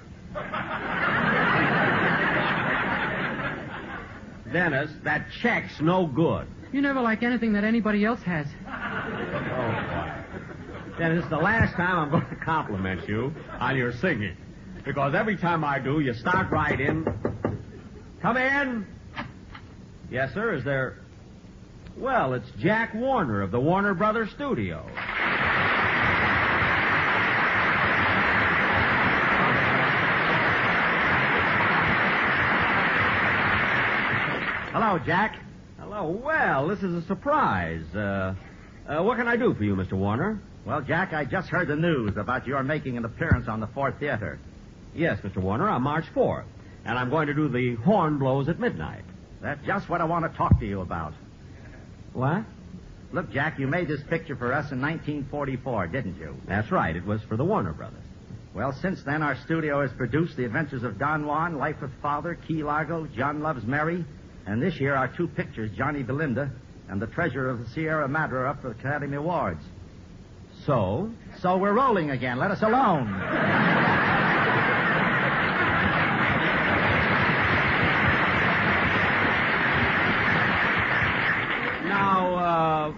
Dennis, 4.53 4.91
that 5.03 5.27
check's 5.41 5.81
no 5.81 6.07
good. 6.07 6.47
You 6.71 6.81
never 6.81 7.01
like 7.01 7.21
anything 7.21 7.53
that 7.53 7.63
anybody 7.63 8.05
else 8.05 8.21
has. 8.21 8.47
Oh, 8.65 9.11
boy. 9.49 10.99
Dennis, 10.99 11.25
the 11.29 11.37
last 11.37 11.75
time 11.75 11.97
I'm 11.97 12.11
going 12.11 12.29
to 12.29 12.35
compliment 12.45 13.07
you 13.09 13.33
on 13.59 13.75
your 13.75 13.91
singing. 13.93 14.37
Because 14.85 15.13
every 15.15 15.35
time 15.35 15.63
I 15.65 15.79
do, 15.79 15.99
you 15.99 16.13
start 16.13 16.49
right 16.51 16.79
in. 16.79 17.05
Come 18.21 18.37
in. 18.37 18.87
Yes, 20.09 20.33
sir. 20.33 20.53
Is 20.53 20.63
there. 20.63 20.99
Well, 21.97 22.33
it's 22.33 22.49
Jack 22.59 22.93
Warner 22.93 23.41
of 23.41 23.51
the 23.51 23.59
Warner 23.59 23.93
Brothers 23.93 24.29
Studio. 24.31 24.87
Hello, 34.73 34.97
Jack. 34.97 35.39
Hello. 35.79 36.09
Well, 36.09 36.67
this 36.67 36.79
is 36.79 36.95
a 36.95 37.05
surprise. 37.05 37.83
Uh, 37.93 38.33
uh, 38.87 39.03
what 39.03 39.19
can 39.19 39.27
I 39.27 39.37
do 39.37 39.53
for 39.53 39.63
you, 39.63 39.75
Mr. 39.75 39.93
Warner? 39.93 40.41
Well, 40.65 40.81
Jack, 40.81 41.13
I 41.13 41.25
just 41.25 41.47
heard 41.49 41.67
the 41.67 41.75
news 41.75 42.17
about 42.17 42.47
your 42.47 42.63
making 42.63 42.97
an 42.97 43.05
appearance 43.05 43.47
on 43.47 43.59
the 43.59 43.67
Ford 43.67 43.99
Theater. 43.99 44.39
Yes, 44.95 45.19
Mr. 45.19 45.37
Warner, 45.37 45.69
on 45.69 45.83
March 45.83 46.05
4th. 46.15 46.45
And 46.85 46.97
I'm 46.97 47.11
going 47.11 47.27
to 47.27 47.35
do 47.35 47.49
the 47.49 47.75
horn 47.83 48.17
blows 48.17 48.49
at 48.49 48.59
midnight. 48.59 49.03
That's 49.43 49.63
just 49.63 49.87
what 49.89 50.01
I 50.01 50.05
want 50.05 50.25
to 50.25 50.35
talk 50.35 50.59
to 50.59 50.65
you 50.65 50.81
about. 50.81 51.13
What? 52.13 52.43
Look, 53.11 53.31
Jack, 53.31 53.59
you 53.59 53.67
made 53.67 53.87
this 53.87 54.01
picture 54.09 54.35
for 54.35 54.51
us 54.51 54.71
in 54.71 54.81
1944, 54.81 55.85
didn't 55.89 56.17
you? 56.17 56.35
That's 56.47 56.71
right. 56.71 56.95
It 56.95 57.05
was 57.05 57.21
for 57.29 57.37
the 57.37 57.45
Warner 57.45 57.73
Brothers. 57.73 58.01
Well, 58.55 58.75
since 58.81 59.03
then, 59.03 59.21
our 59.21 59.37
studio 59.45 59.81
has 59.81 59.91
produced 59.95 60.35
The 60.35 60.45
Adventures 60.45 60.81
of 60.81 60.97
Don 60.97 61.27
Juan, 61.27 61.59
Life 61.59 61.79
with 61.79 61.91
Father, 62.01 62.39
Key 62.47 62.63
Largo, 62.63 63.05
John 63.15 63.43
Loves 63.43 63.65
Mary, 63.67 64.03
and 64.45 64.61
this 64.61 64.79
year 64.79 64.95
our 64.95 65.07
two 65.07 65.27
pictures, 65.27 65.71
Johnny 65.75 66.03
Belinda 66.03 66.51
and 66.89 67.01
The 67.01 67.07
Treasure 67.07 67.49
of 67.49 67.59
the 67.59 67.65
Sierra 67.69 68.07
Madre, 68.07 68.39
are 68.39 68.47
up 68.47 68.61
for 68.61 68.69
the 68.69 68.79
Academy 68.79 69.17
Awards. 69.17 69.63
So? 70.65 71.11
So 71.39 71.57
we're 71.57 71.73
rolling 71.73 72.11
again. 72.11 72.37
Let 72.37 72.51
us 72.51 72.61
alone. 72.61 73.11
Now, 81.87 82.35
uh. 82.35 82.93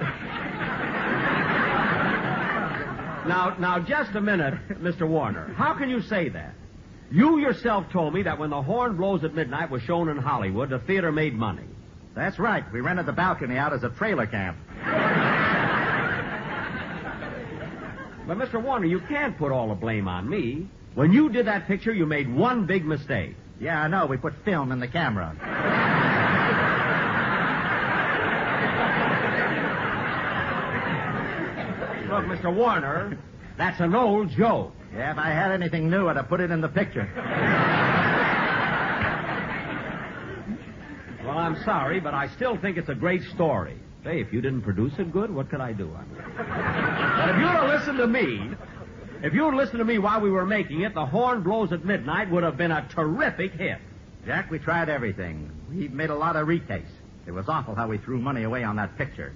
now, 3.28 3.56
now, 3.58 3.78
just 3.80 4.14
a 4.14 4.20
minute, 4.20 4.54
Mr. 4.82 5.08
Warner. 5.08 5.52
How 5.54 5.74
can 5.74 5.88
you 5.88 6.02
say 6.02 6.28
that? 6.30 6.54
You 7.14 7.38
yourself 7.38 7.84
told 7.92 8.12
me 8.12 8.24
that 8.24 8.40
when 8.40 8.50
The 8.50 8.60
Horn 8.60 8.96
Blows 8.96 9.22
at 9.22 9.36
Midnight 9.36 9.70
was 9.70 9.82
shown 9.82 10.08
in 10.08 10.16
Hollywood, 10.16 10.70
the 10.70 10.80
theater 10.80 11.12
made 11.12 11.32
money. 11.32 11.62
That's 12.12 12.40
right. 12.40 12.64
We 12.72 12.80
rented 12.80 13.06
the 13.06 13.12
balcony 13.12 13.56
out 13.56 13.72
as 13.72 13.84
a 13.84 13.90
trailer 13.90 14.26
camp. 14.26 14.58
But, 18.26 18.36
Mr. 18.36 18.60
Warner, 18.60 18.86
you 18.86 18.98
can't 18.98 19.38
put 19.38 19.52
all 19.52 19.68
the 19.68 19.76
blame 19.76 20.08
on 20.08 20.28
me. 20.28 20.66
When 20.96 21.12
you 21.12 21.28
did 21.28 21.46
that 21.46 21.68
picture, 21.68 21.92
you 21.92 22.04
made 22.04 22.34
one 22.34 22.66
big 22.66 22.84
mistake. 22.84 23.36
Yeah, 23.60 23.80
I 23.80 23.86
know. 23.86 24.06
We 24.06 24.16
put 24.16 24.32
film 24.44 24.72
in 24.72 24.80
the 24.80 24.88
camera. 24.88 25.36
Look, 32.10 32.24
Mr. 32.24 32.52
Warner, 32.52 33.16
that's 33.56 33.78
an 33.78 33.94
old 33.94 34.30
joke. 34.30 34.72
Yeah, 34.94 35.10
if 35.10 35.18
I 35.18 35.30
had 35.30 35.50
anything 35.50 35.90
new, 35.90 36.08
I'd 36.08 36.16
have 36.16 36.28
put 36.28 36.40
it 36.40 36.50
in 36.50 36.60
the 36.60 36.68
picture. 36.68 37.08
Well, 41.24 41.38
I'm 41.38 41.56
sorry, 41.64 42.00
but 42.00 42.14
I 42.14 42.28
still 42.28 42.56
think 42.58 42.76
it's 42.76 42.88
a 42.90 42.94
great 42.94 43.22
story. 43.34 43.76
Hey, 44.04 44.20
if 44.20 44.32
you 44.32 44.40
didn't 44.40 44.62
produce 44.62 44.92
it 44.98 45.10
good, 45.10 45.34
what 45.34 45.48
could 45.48 45.60
I 45.60 45.72
do? 45.72 45.90
I 45.94 46.02
mean, 46.02 46.22
but 47.16 47.30
if 47.30 47.36
you'd 47.38 47.48
have 47.48 47.68
listened 47.68 47.98
to 47.98 48.06
me, 48.06 48.50
if 49.22 49.32
you'd 49.32 49.54
listened 49.54 49.78
to 49.78 49.84
me 49.84 49.98
while 49.98 50.20
we 50.20 50.30
were 50.30 50.44
making 50.44 50.82
it, 50.82 50.94
The 50.94 51.06
Horn 51.06 51.42
Blows 51.42 51.72
at 51.72 51.84
Midnight 51.84 52.30
would 52.30 52.42
have 52.44 52.58
been 52.58 52.70
a 52.70 52.86
terrific 52.90 53.52
hit. 53.54 53.78
Jack, 54.26 54.50
we 54.50 54.58
tried 54.58 54.90
everything. 54.90 55.50
We 55.70 55.88
made 55.88 56.10
a 56.10 56.14
lot 56.14 56.36
of 56.36 56.46
retakes. 56.46 56.90
It 57.26 57.32
was 57.32 57.48
awful 57.48 57.74
how 57.74 57.88
we 57.88 57.96
threw 57.98 58.18
money 58.18 58.42
away 58.42 58.62
on 58.62 58.76
that 58.76 58.96
picture. 58.98 59.32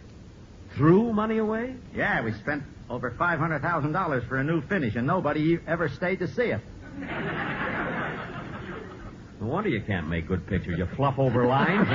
Threw 0.77 1.13
money 1.13 1.39
away? 1.39 1.75
Yeah, 1.95 2.23
we 2.23 2.33
spent 2.35 2.63
over 2.89 3.11
$500,000 3.11 4.29
for 4.29 4.37
a 4.37 4.45
new 4.45 4.61
finish, 4.63 4.95
and 4.95 5.07
nobody 5.07 5.59
ever 5.67 5.89
stayed 5.89 6.21
to 6.21 6.29
see 6.29 6.53
it. 6.53 6.61
No 9.41 9.47
wonder 9.47 9.69
you 9.71 9.83
can't 9.83 10.09
make 10.09 10.27
good 10.27 10.47
pictures. 10.47 10.79
You 10.79 10.87
fluff 10.97 11.19
over 11.19 11.47
lines. 11.47 11.89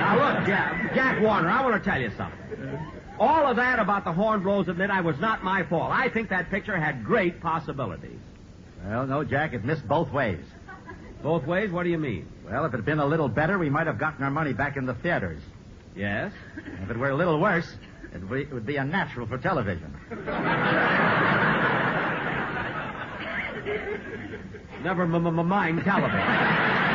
Now 0.00 0.36
look, 0.38 0.46
Jack, 0.46 0.94
Jack 0.94 1.20
Warner, 1.22 1.48
I 1.48 1.62
want 1.62 1.82
to 1.82 1.90
tell 1.90 2.00
you 2.00 2.10
something. 2.16 2.99
All 3.20 3.46
of 3.46 3.56
that 3.56 3.78
about 3.78 4.04
the 4.04 4.12
horn 4.12 4.42
blows 4.42 4.68
at 4.70 4.78
midnight 4.78 5.04
was 5.04 5.18
not 5.20 5.44
my 5.44 5.62
fault. 5.64 5.92
I 5.92 6.08
think 6.08 6.30
that 6.30 6.48
picture 6.50 6.76
had 6.80 7.04
great 7.04 7.40
possibilities. 7.42 8.18
Well, 8.84 9.06
no, 9.06 9.24
Jack, 9.24 9.52
it 9.52 9.62
missed 9.62 9.86
both 9.86 10.10
ways. 10.10 10.42
Both 11.22 11.44
ways? 11.46 11.70
What 11.70 11.82
do 11.82 11.90
you 11.90 11.98
mean? 11.98 12.26
Well, 12.46 12.64
if 12.64 12.72
it 12.72 12.78
had 12.78 12.86
been 12.86 12.98
a 12.98 13.04
little 13.04 13.28
better, 13.28 13.58
we 13.58 13.68
might 13.68 13.86
have 13.86 13.98
gotten 13.98 14.24
our 14.24 14.30
money 14.30 14.54
back 14.54 14.78
in 14.78 14.86
the 14.86 14.94
theaters. 14.94 15.42
Yes? 15.94 16.32
If 16.82 16.90
it 16.90 16.96
were 16.96 17.10
a 17.10 17.14
little 17.14 17.38
worse, 17.38 17.70
it 18.14 18.20
would 18.22 18.30
be, 18.30 18.40
it 18.40 18.52
would 18.54 18.64
be 18.66 18.76
unnatural 18.76 19.26
for 19.26 19.36
television. 19.36 19.94
Never 24.82 25.02
m- 25.02 25.26
m- 25.26 25.46
mind 25.46 25.84
television. 25.84 26.89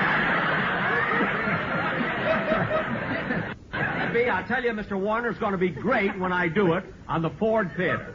Be, 4.16 4.30
I'll 4.30 4.48
tell 4.48 4.64
you, 4.64 4.72
Mr. 4.72 4.98
Warner's 5.00 5.38
going 5.38 5.52
to 5.52 5.58
be 5.58 5.70
great 5.70 6.18
when 6.18 6.32
I 6.32 6.48
do 6.48 6.74
it 6.74 6.86
on 7.08 7.22
the 7.22 7.32
Ford 7.32 7.70
Theater. 7.76 8.14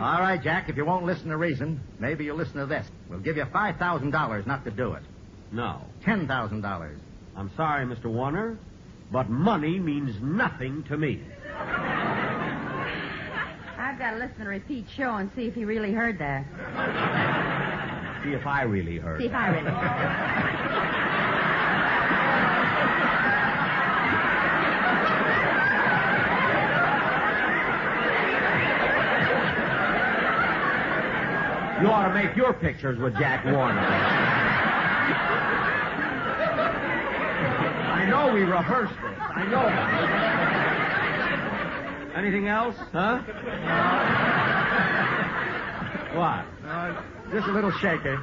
All 0.00 0.20
right, 0.20 0.40
Jack, 0.40 0.68
if 0.68 0.76
you 0.76 0.84
won't 0.84 1.04
listen 1.04 1.28
to 1.30 1.36
reason, 1.36 1.80
maybe 1.98 2.24
you'll 2.24 2.36
listen 2.36 2.58
to 2.58 2.66
this. 2.66 2.86
We'll 3.08 3.18
give 3.20 3.36
you 3.36 3.44
$5,000 3.44 4.46
not 4.46 4.64
to 4.64 4.70
do 4.70 4.92
it. 4.92 5.02
No. 5.50 5.82
$10,000. 6.04 6.96
I'm 7.36 7.50
sorry, 7.56 7.84
Mr. 7.84 8.06
Warner, 8.06 8.56
but 9.10 9.28
money 9.28 9.80
means 9.80 10.14
nothing 10.22 10.84
to 10.84 10.96
me. 10.96 11.20
I've 13.78 13.98
got 13.98 14.12
to 14.12 14.18
listen 14.18 14.38
to 14.38 14.44
the 14.44 14.50
repeat 14.50 14.86
show 14.96 15.16
and 15.16 15.28
see 15.34 15.46
if 15.46 15.54
he 15.54 15.64
really 15.64 15.92
heard 15.92 16.18
that. 16.20 16.44
See 18.24 18.30
if 18.30 18.46
I 18.46 18.62
really 18.62 18.98
heard. 18.98 19.20
See 19.20 19.26
if 19.26 19.34
I 19.34 19.48
really 19.48 21.01
You 31.82 31.88
ought 31.88 32.06
to 32.06 32.14
make 32.14 32.36
your 32.36 32.52
pictures 32.52 32.96
with 32.96 33.18
Jack 33.18 33.44
Warner. 33.44 33.80
I 37.90 38.06
know 38.08 38.32
we 38.32 38.42
rehearsed 38.42 38.94
this. 39.02 39.18
I 39.18 39.44
know. 39.50 39.66
Anything 42.14 42.46
else? 42.46 42.76
Huh? 42.92 43.18
What? 46.14 46.46
Uh, 46.70 47.02
just 47.32 47.48
a 47.48 47.52
little 47.52 47.72
shaky. 47.72 48.16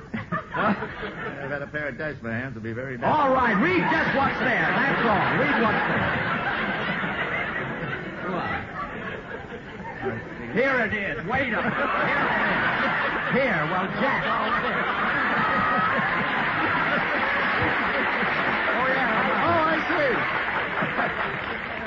I've 0.55 1.51
had 1.51 1.61
a 1.61 1.67
pair 1.67 1.89
of 1.89 1.97
dice 1.97 2.15
in 2.17 2.23
my 2.27 2.31
hands 2.31 2.53
to 2.53 2.61
be 2.61 2.71
very 2.71 2.97
nice. 2.97 3.13
All 3.13 3.33
right, 3.33 3.55
read 3.55 3.81
just 3.91 4.15
what's 4.15 4.39
there. 4.39 4.71
That's 4.71 5.03
all. 5.03 5.37
Read 5.37 5.61
what's 5.61 5.83
there. 5.89 6.15
What? 8.31 8.55
Here 10.55 10.79
it 10.85 10.93
is. 10.93 11.25
Wait 11.27 11.53
a 11.53 11.57
minute. 11.57 11.73
Here 11.73 12.23
it 12.23 12.63
is. 12.63 12.68
Here, 13.33 13.67
well, 13.69 13.85
Jack. 14.01 14.23
Oh, 17.49 18.87
yeah. 18.87 19.45
Oh, 19.45 19.61
I 19.69 19.77
see. 19.89 20.11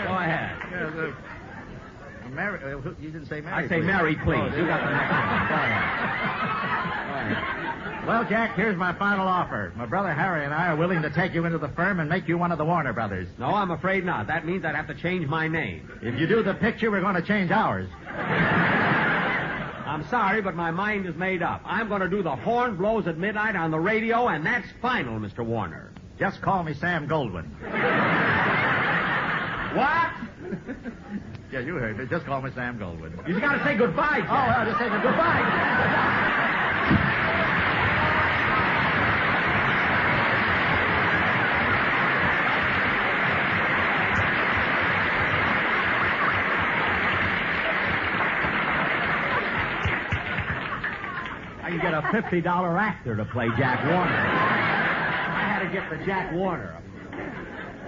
Go 0.07 0.15
ahead. 0.15 0.51
Yeah, 0.71 0.91
the, 0.91 2.31
Mary, 2.31 2.59
uh, 2.73 2.79
you 3.01 3.11
didn't 3.11 3.27
say 3.27 3.41
Mary. 3.41 3.65
I 3.65 3.69
say 3.69 3.79
please. 3.81 3.87
Mary, 3.87 4.15
please. 4.25 4.41
Oh, 4.41 4.57
You 4.57 4.67
got 4.67 4.81
the 4.85 4.91
next 4.91 5.11
one. 5.11 5.23
Go 5.49 5.55
ahead. 7.15 8.07
Well, 8.07 8.25
Jack, 8.29 8.57
here's 8.57 8.77
my 8.77 8.93
final 8.99 9.29
offer. 9.29 9.73
My 9.77 9.87
brother 9.87 10.13
Harry 10.13 10.45
and 10.45 10.53
I 10.53 10.69
are 10.69 10.77
willing 10.77 11.03
to 11.03 11.11
take 11.11 11.35
you 11.35 11.45
into 11.45 11.59
the 11.59 11.69
firm 11.69 12.01
and 12.01 12.09
make 12.09 12.27
you 12.27 12.37
one 12.37 12.51
of 12.51 12.59
the 12.59 12.65
Warner 12.65 12.93
brothers. 12.93 13.29
No, 13.39 13.47
I'm 13.47 13.71
afraid 13.71 14.05
not. 14.05 14.27
That 14.27 14.45
means 14.45 14.65
I'd 14.65 14.75
have 14.75 14.89
to 14.89 14.95
change 14.95 15.29
my 15.29 15.47
name. 15.47 15.89
If 16.03 16.19
you 16.19 16.27
do 16.27 16.43
the 16.43 16.55
picture, 16.55 16.91
we're 16.91 17.01
going 17.01 17.15
to 17.15 17.23
change 17.23 17.51
ours. 17.53 17.89
I'm 19.93 20.09
sorry, 20.09 20.41
but 20.41 20.55
my 20.55 20.71
mind 20.71 21.05
is 21.05 21.15
made 21.17 21.43
up. 21.43 21.61
I'm 21.67 21.89
going 21.89 22.01
to 22.01 22.09
do 22.09 22.23
the 22.23 22.35
horn 22.35 22.77
blows 22.77 23.07
at 23.07 23.19
midnight 23.19 23.57
on 23.57 23.71
the 23.71 23.79
radio, 23.79 24.29
and 24.29 24.45
that's 24.47 24.67
final, 24.81 25.21
Mr. 25.21 25.45
Warner. 25.45 25.93
Just 26.19 26.41
call 26.41 26.63
me 26.63 26.73
Sam 26.75 27.07
Goldwyn. 27.07 27.49
What? 29.73 30.13
Yeah, 31.51 31.61
you 31.61 31.77
heard 31.77 31.97
me. 31.97 32.05
Just 32.07 32.27
call 32.27 32.43
me 32.43 32.51
Sam 32.55 32.79
Goldwyn. 32.79 33.27
You've 33.27 33.41
got 33.41 33.55
to 33.57 33.65
say 33.65 33.75
goodbye, 33.75 34.21
Jack. 34.21 34.29
Oh, 34.29 34.47
well, 34.49 34.67
just 34.67 34.79
say 34.79 34.89
goodbye. 34.89 36.19
I 51.93 52.01
get 52.01 52.33
a 52.33 52.41
$50 52.41 52.81
actor 52.81 53.17
to 53.17 53.25
play 53.27 53.49
Jack 53.59 53.85
Warner. 53.85 54.17
I 54.17 55.59
had 55.59 55.67
to 55.67 55.73
get 55.73 55.91
the 55.91 56.05
Jack 56.07 56.33
Warner. 56.33 56.81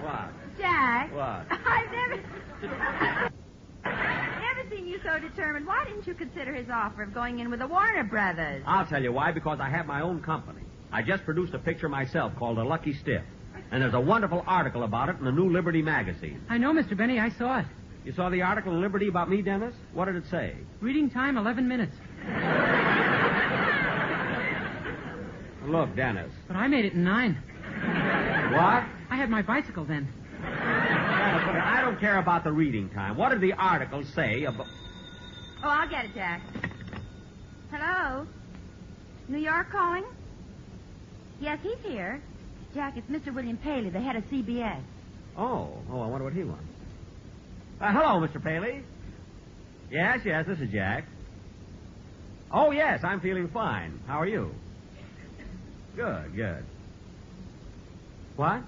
What? 0.01 0.29
Jack, 0.59 1.09
Jack. 1.09 1.13
What? 1.13 1.59
I've 1.65 1.91
never. 1.91 2.21
never 3.83 4.69
seen 4.69 4.85
you 4.87 4.99
so 5.03 5.19
determined. 5.19 5.65
Why 5.65 5.85
didn't 5.85 6.05
you 6.05 6.13
consider 6.13 6.53
his 6.53 6.69
offer 6.69 7.03
of 7.03 7.13
going 7.13 7.39
in 7.39 7.49
with 7.49 7.59
the 7.59 7.67
Warner 7.67 8.03
Brothers? 8.03 8.63
I'll 8.67 8.85
tell 8.85 9.01
you 9.01 9.11
why, 9.11 9.31
because 9.31 9.59
I 9.59 9.69
have 9.69 9.87
my 9.87 10.01
own 10.01 10.21
company. 10.21 10.61
I 10.91 11.01
just 11.01 11.25
produced 11.25 11.53
a 11.55 11.59
picture 11.59 11.89
myself 11.89 12.35
called 12.37 12.59
A 12.59 12.63
Lucky 12.63 12.93
Stiff. 12.93 13.23
And 13.71 13.81
there's 13.81 13.95
a 13.95 13.99
wonderful 13.99 14.43
article 14.45 14.83
about 14.83 15.09
it 15.09 15.17
in 15.17 15.25
the 15.25 15.31
New 15.31 15.49
Liberty 15.49 15.81
magazine. 15.81 16.41
I 16.47 16.59
know, 16.59 16.71
Mr. 16.71 16.95
Benny. 16.95 17.19
I 17.19 17.29
saw 17.31 17.59
it. 17.59 17.65
You 18.05 18.13
saw 18.13 18.29
the 18.29 18.43
article 18.43 18.71
in 18.71 18.81
Liberty 18.81 19.07
about 19.07 19.31
me, 19.31 19.41
Dennis? 19.41 19.73
What 19.93 20.05
did 20.05 20.15
it 20.15 20.25
say? 20.29 20.55
Reading 20.79 21.09
time, 21.09 21.37
11 21.37 21.67
minutes. 21.67 21.95
Look, 25.67 25.95
Dennis. 25.95 26.31
But 26.47 26.57
I 26.57 26.67
made 26.67 26.85
it 26.85 26.93
in 26.93 27.03
nine. 27.03 27.41
What? 28.51 28.83
I 29.09 29.15
had 29.15 29.29
my 29.29 29.41
bicycle 29.41 29.85
then. 29.85 30.07
I 30.43 31.81
don't 31.81 31.99
care 31.99 32.17
about 32.19 32.43
the 32.43 32.51
reading 32.51 32.89
time. 32.89 33.17
What 33.17 33.29
did 33.29 33.41
the 33.41 33.53
article 33.53 34.03
say 34.15 34.43
about. 34.43 34.67
Oh, 35.63 35.69
I'll 35.69 35.89
get 35.89 36.05
it, 36.05 36.13
Jack. 36.13 36.41
Hello? 37.71 38.27
New 39.27 39.39
York 39.39 39.71
calling? 39.71 40.05
Yes, 41.39 41.59
he's 41.63 41.79
here. 41.83 42.21
Jack, 42.73 42.97
it's 42.97 43.09
Mr. 43.09 43.33
William 43.33 43.57
Paley, 43.57 43.89
the 43.89 43.99
head 43.99 44.15
of 44.15 44.23
CBS. 44.25 44.81
Oh, 45.37 45.77
oh, 45.91 46.01
I 46.01 46.07
wonder 46.07 46.23
what 46.25 46.33
he 46.33 46.43
wants. 46.43 46.63
Uh, 47.81 47.91
hello, 47.91 48.25
Mr. 48.25 48.41
Paley. 48.41 48.83
Yes, 49.89 50.19
yes, 50.23 50.45
this 50.47 50.59
is 50.59 50.69
Jack. 50.71 51.05
Oh, 52.51 52.71
yes, 52.71 53.03
I'm 53.03 53.19
feeling 53.19 53.49
fine. 53.49 53.99
How 54.07 54.21
are 54.21 54.27
you? 54.27 54.53
Good, 55.95 56.35
good. 56.35 56.65
What? 58.35 58.63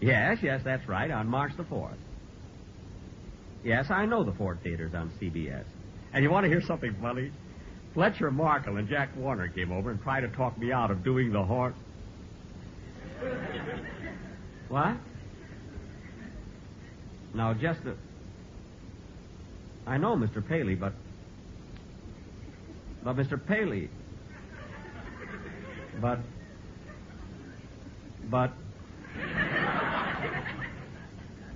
Yes, 0.00 0.38
yes, 0.42 0.60
that's 0.64 0.86
right, 0.88 1.10
on 1.10 1.26
March 1.26 1.52
the 1.56 1.64
4th. 1.64 1.96
Yes, 3.64 3.90
I 3.90 4.06
know 4.06 4.22
the 4.22 4.32
Ford 4.32 4.58
Theater's 4.62 4.94
on 4.94 5.10
CBS. 5.20 5.64
And 6.12 6.22
you 6.22 6.30
want 6.30 6.44
to 6.44 6.48
hear 6.48 6.62
something 6.62 6.94
funny? 7.00 7.32
Fletcher 7.94 8.30
Markle 8.30 8.76
and 8.76 8.88
Jack 8.88 9.16
Warner 9.16 9.48
came 9.48 9.72
over 9.72 9.90
and 9.90 10.00
tried 10.02 10.20
to 10.20 10.28
talk 10.28 10.56
me 10.58 10.70
out 10.70 10.90
of 10.90 11.02
doing 11.02 11.32
the 11.32 11.42
horn. 11.42 11.74
What? 14.68 14.96
Now, 17.34 17.54
just 17.54 17.78
a... 17.86 17.94
I 19.86 19.96
know, 19.96 20.16
Mr. 20.16 20.46
Paley, 20.46 20.74
but... 20.74 20.92
But, 23.04 23.16
Mr. 23.16 23.38
Paley... 23.46 23.90
But... 26.00 26.18
But... 28.30 28.52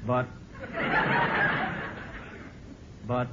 But... 0.06 0.26
But... 3.06 3.28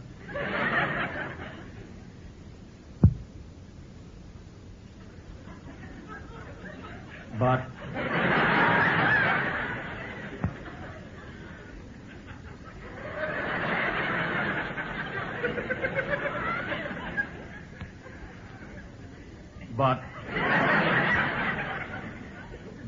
But... 19.77 20.01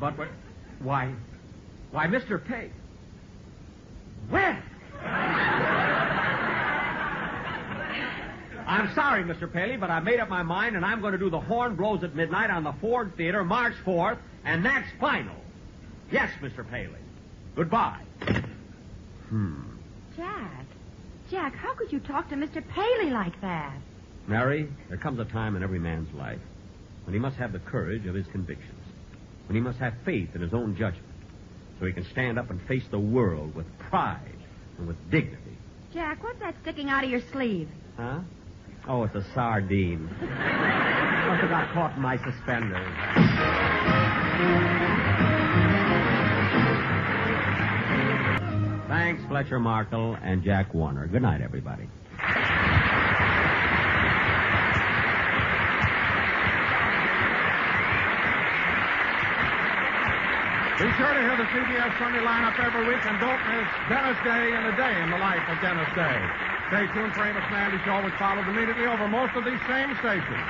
But 0.00 0.16
what? 0.16 0.28
Why? 0.82 1.12
Why, 1.92 1.99
Mr. 2.10 2.44
Pay. 2.44 2.70
When? 4.28 4.62
I'm 8.66 8.94
sorry, 8.94 9.24
Mr. 9.24 9.52
Paley, 9.52 9.76
but 9.76 9.90
I 9.90 10.00
made 10.00 10.20
up 10.20 10.28
my 10.28 10.42
mind, 10.42 10.76
and 10.76 10.84
I'm 10.84 11.00
going 11.00 11.12
to 11.12 11.18
do 11.18 11.28
the 11.30 11.40
horn 11.40 11.74
blows 11.74 12.04
at 12.04 12.14
midnight 12.14 12.50
on 12.50 12.62
the 12.62 12.72
Ford 12.80 13.16
Theater, 13.16 13.42
March 13.44 13.74
4th, 13.84 14.18
and 14.44 14.64
that's 14.64 14.86
final. 15.00 15.34
Yes, 16.12 16.30
Mr. 16.40 16.68
Paley. 16.68 17.00
Goodbye. 17.56 18.00
Hmm. 19.28 19.62
Jack. 20.16 20.66
Jack, 21.30 21.54
how 21.54 21.74
could 21.74 21.92
you 21.92 22.00
talk 22.00 22.28
to 22.30 22.36
Mr. 22.36 22.62
Paley 22.66 23.10
like 23.10 23.40
that? 23.40 23.76
Mary, 24.26 24.68
there 24.88 24.98
comes 24.98 25.18
a 25.18 25.24
time 25.24 25.56
in 25.56 25.62
every 25.62 25.78
man's 25.78 26.12
life 26.14 26.40
when 27.04 27.14
he 27.14 27.20
must 27.20 27.36
have 27.36 27.52
the 27.52 27.58
courage 27.58 28.06
of 28.06 28.14
his 28.14 28.26
convictions, 28.28 28.80
when 29.46 29.56
he 29.56 29.60
must 29.60 29.78
have 29.78 29.94
faith 30.04 30.28
in 30.34 30.40
his 30.40 30.52
own 30.54 30.76
judgment, 30.76 31.06
so 31.80 31.86
he 31.86 31.92
can 31.92 32.04
stand 32.12 32.38
up 32.38 32.50
and 32.50 32.60
face 32.68 32.84
the 32.90 32.98
world 32.98 33.54
with 33.54 33.66
pride 33.78 34.20
and 34.78 34.86
with 34.86 34.98
dignity. 35.10 35.56
Jack, 35.92 36.22
what's 36.22 36.38
that 36.40 36.54
sticking 36.62 36.90
out 36.90 37.02
of 37.02 37.10
your 37.10 37.22
sleeve? 37.32 37.68
Huh? 37.96 38.20
Oh, 38.86 39.04
it's 39.04 39.14
a 39.14 39.24
sardine. 39.34 40.04
Must 40.04 41.40
have 41.40 41.50
got 41.50 41.72
caught 41.72 41.96
in 41.96 42.02
my 42.02 42.16
suspenders. 42.18 42.86
Thanks, 48.88 49.22
Fletcher 49.28 49.58
Markle 49.58 50.16
and 50.22 50.42
Jack 50.42 50.74
Warner. 50.74 51.06
Good 51.06 51.22
night, 51.22 51.40
everybody. 51.40 51.88
Be 60.80 60.88
sure 60.96 61.12
to 61.12 61.20
hear 61.20 61.36
the 61.36 61.44
CBS 61.52 61.92
Sunday 61.98 62.20
lineup 62.20 62.58
every 62.58 62.88
week 62.88 63.04
and 63.04 63.20
don't 63.20 63.44
miss 63.52 63.68
Dennis 63.90 64.16
Day 64.24 64.56
and 64.56 64.64
a 64.64 64.74
day 64.80 65.02
in 65.02 65.10
the 65.10 65.18
life 65.18 65.44
of 65.52 65.60
Dennis 65.60 65.86
Day. 65.94 66.16
Stay 66.68 66.86
tuned 66.94 67.12
for 67.12 67.20
Amos 67.20 67.44
'n' 67.50 67.52
Andy 67.52 67.76
Show, 67.84 68.02
which 68.02 68.14
follows 68.14 68.48
immediately 68.48 68.86
over 68.86 69.06
most 69.06 69.36
of 69.36 69.44
these 69.44 69.60
same 69.68 69.94
stations. 70.00 70.40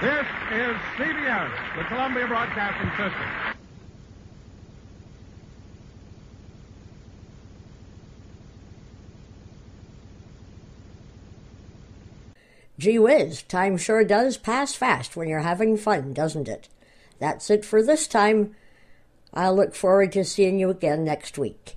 This 0.00 0.26
is 0.52 0.76
CBS, 0.96 1.52
the 1.76 1.84
Columbia 1.84 2.26
Broadcasting 2.26 2.88
System. 2.96 3.28
Gee 12.78 12.98
whiz, 12.98 13.42
time 13.42 13.76
sure 13.76 14.02
does 14.02 14.38
pass 14.38 14.74
fast 14.74 15.14
when 15.14 15.28
you're 15.28 15.40
having 15.40 15.76
fun, 15.76 16.14
doesn't 16.14 16.48
it? 16.48 16.70
That's 17.22 17.50
it 17.50 17.64
for 17.64 17.84
this 17.84 18.08
time. 18.08 18.56
I'll 19.32 19.54
look 19.54 19.76
forward 19.76 20.10
to 20.10 20.24
seeing 20.24 20.58
you 20.58 20.70
again 20.70 21.04
next 21.04 21.38
week. 21.38 21.76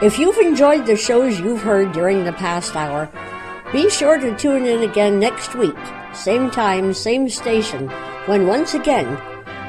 If 0.00 0.16
you've 0.16 0.38
enjoyed 0.38 0.86
the 0.86 0.96
shows 0.96 1.40
you've 1.40 1.62
heard 1.62 1.90
during 1.90 2.22
the 2.22 2.32
past 2.32 2.76
hour, 2.76 3.10
be 3.72 3.90
sure 3.90 4.20
to 4.20 4.36
tune 4.36 4.64
in 4.66 4.88
again 4.88 5.18
next 5.18 5.56
week, 5.56 5.74
same 6.14 6.50
time, 6.50 6.94
same 6.94 7.28
station, 7.28 7.88
when 8.26 8.46
once 8.46 8.74
again 8.74 9.20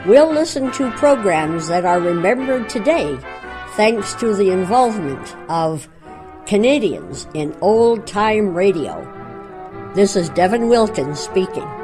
we'll 0.05 0.31
listen 0.31 0.71
to 0.73 0.91
programs 0.91 1.67
that 1.67 1.85
are 1.85 1.99
remembered 1.99 2.69
today 2.69 3.17
thanks 3.75 4.13
to 4.15 4.35
the 4.35 4.51
involvement 4.51 5.35
of 5.49 5.87
Canadians 6.45 7.27
in 7.33 7.55
old 7.61 8.05
time 8.05 8.53
radio. 8.53 9.09
This 9.95 10.15
is 10.15 10.29
Devin 10.29 10.67
Wilkins 10.67 11.19
speaking. 11.19 11.82